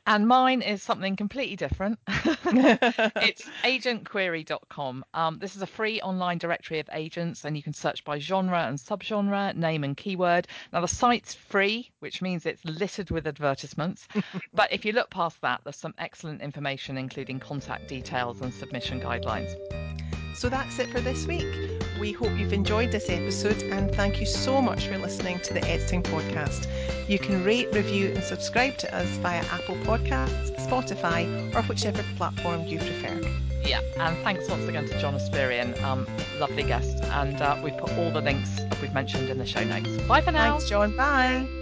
And 0.05 0.27
mine 0.27 0.61
is 0.61 0.81
something 0.81 1.15
completely 1.15 1.55
different. 1.55 1.99
it's 2.07 3.43
agentquery.com. 3.63 5.05
Um, 5.13 5.39
this 5.39 5.55
is 5.55 5.61
a 5.61 5.67
free 5.67 6.01
online 6.01 6.37
directory 6.37 6.79
of 6.79 6.89
agents, 6.93 7.45
and 7.45 7.55
you 7.55 7.63
can 7.63 7.73
search 7.73 8.03
by 8.03 8.19
genre 8.19 8.63
and 8.63 8.77
subgenre, 8.77 9.55
name 9.55 9.83
and 9.83 9.95
keyword. 9.95 10.47
Now, 10.73 10.81
the 10.81 10.87
site's 10.87 11.33
free, 11.33 11.91
which 11.99 12.21
means 12.21 12.45
it's 12.45 12.63
littered 12.65 13.11
with 13.11 13.27
advertisements. 13.27 14.07
but 14.53 14.71
if 14.73 14.85
you 14.85 14.93
look 14.93 15.09
past 15.09 15.41
that, 15.41 15.61
there's 15.63 15.75
some 15.75 15.93
excellent 15.97 16.41
information, 16.41 16.97
including 16.97 17.39
contact 17.39 17.87
details 17.87 18.41
and 18.41 18.53
submission 18.53 18.99
guidelines. 18.99 19.55
So 20.35 20.49
that's 20.49 20.79
it 20.79 20.89
for 20.89 21.01
this 21.01 21.27
week. 21.27 21.88
We 21.99 22.13
hope 22.13 22.31
you've 22.37 22.53
enjoyed 22.53 22.91
this 22.91 23.09
episode 23.09 23.61
and 23.63 23.93
thank 23.93 24.21
you 24.21 24.25
so 24.25 24.61
much 24.61 24.87
for 24.87 24.97
listening 24.97 25.41
to 25.41 25.53
the 25.53 25.61
Editing 25.67 26.01
Podcast. 26.01 26.67
You 27.09 27.19
can 27.19 27.43
rate, 27.43 27.67
review, 27.73 28.13
and 28.15 28.23
subscribe 28.23 28.77
to 28.77 28.95
us 28.95 29.07
via 29.17 29.43
Apple 29.51 29.75
Podcasts, 29.77 30.55
Spotify, 30.65 31.53
or 31.53 31.61
whichever 31.63 32.03
platform 32.15 32.65
you 32.65 32.77
prefer. 32.77 33.19
Yeah, 33.65 33.81
and 33.97 34.17
thanks 34.23 34.47
once 34.47 34.67
again 34.69 34.87
to 34.87 34.99
John 34.99 35.15
Espirian, 35.15 35.79
um, 35.83 36.07
lovely 36.39 36.63
guest. 36.63 37.03
And 37.03 37.41
uh, 37.41 37.59
we've 37.61 37.77
put 37.77 37.91
all 37.97 38.11
the 38.11 38.21
links 38.21 38.61
we've 38.81 38.93
mentioned 38.93 39.29
in 39.29 39.37
the 39.37 39.45
show 39.45 39.63
notes. 39.65 39.89
Bye 40.03 40.21
for 40.21 40.31
now. 40.31 40.51
Thanks, 40.51 40.69
John. 40.69 40.95
Bye. 40.95 41.58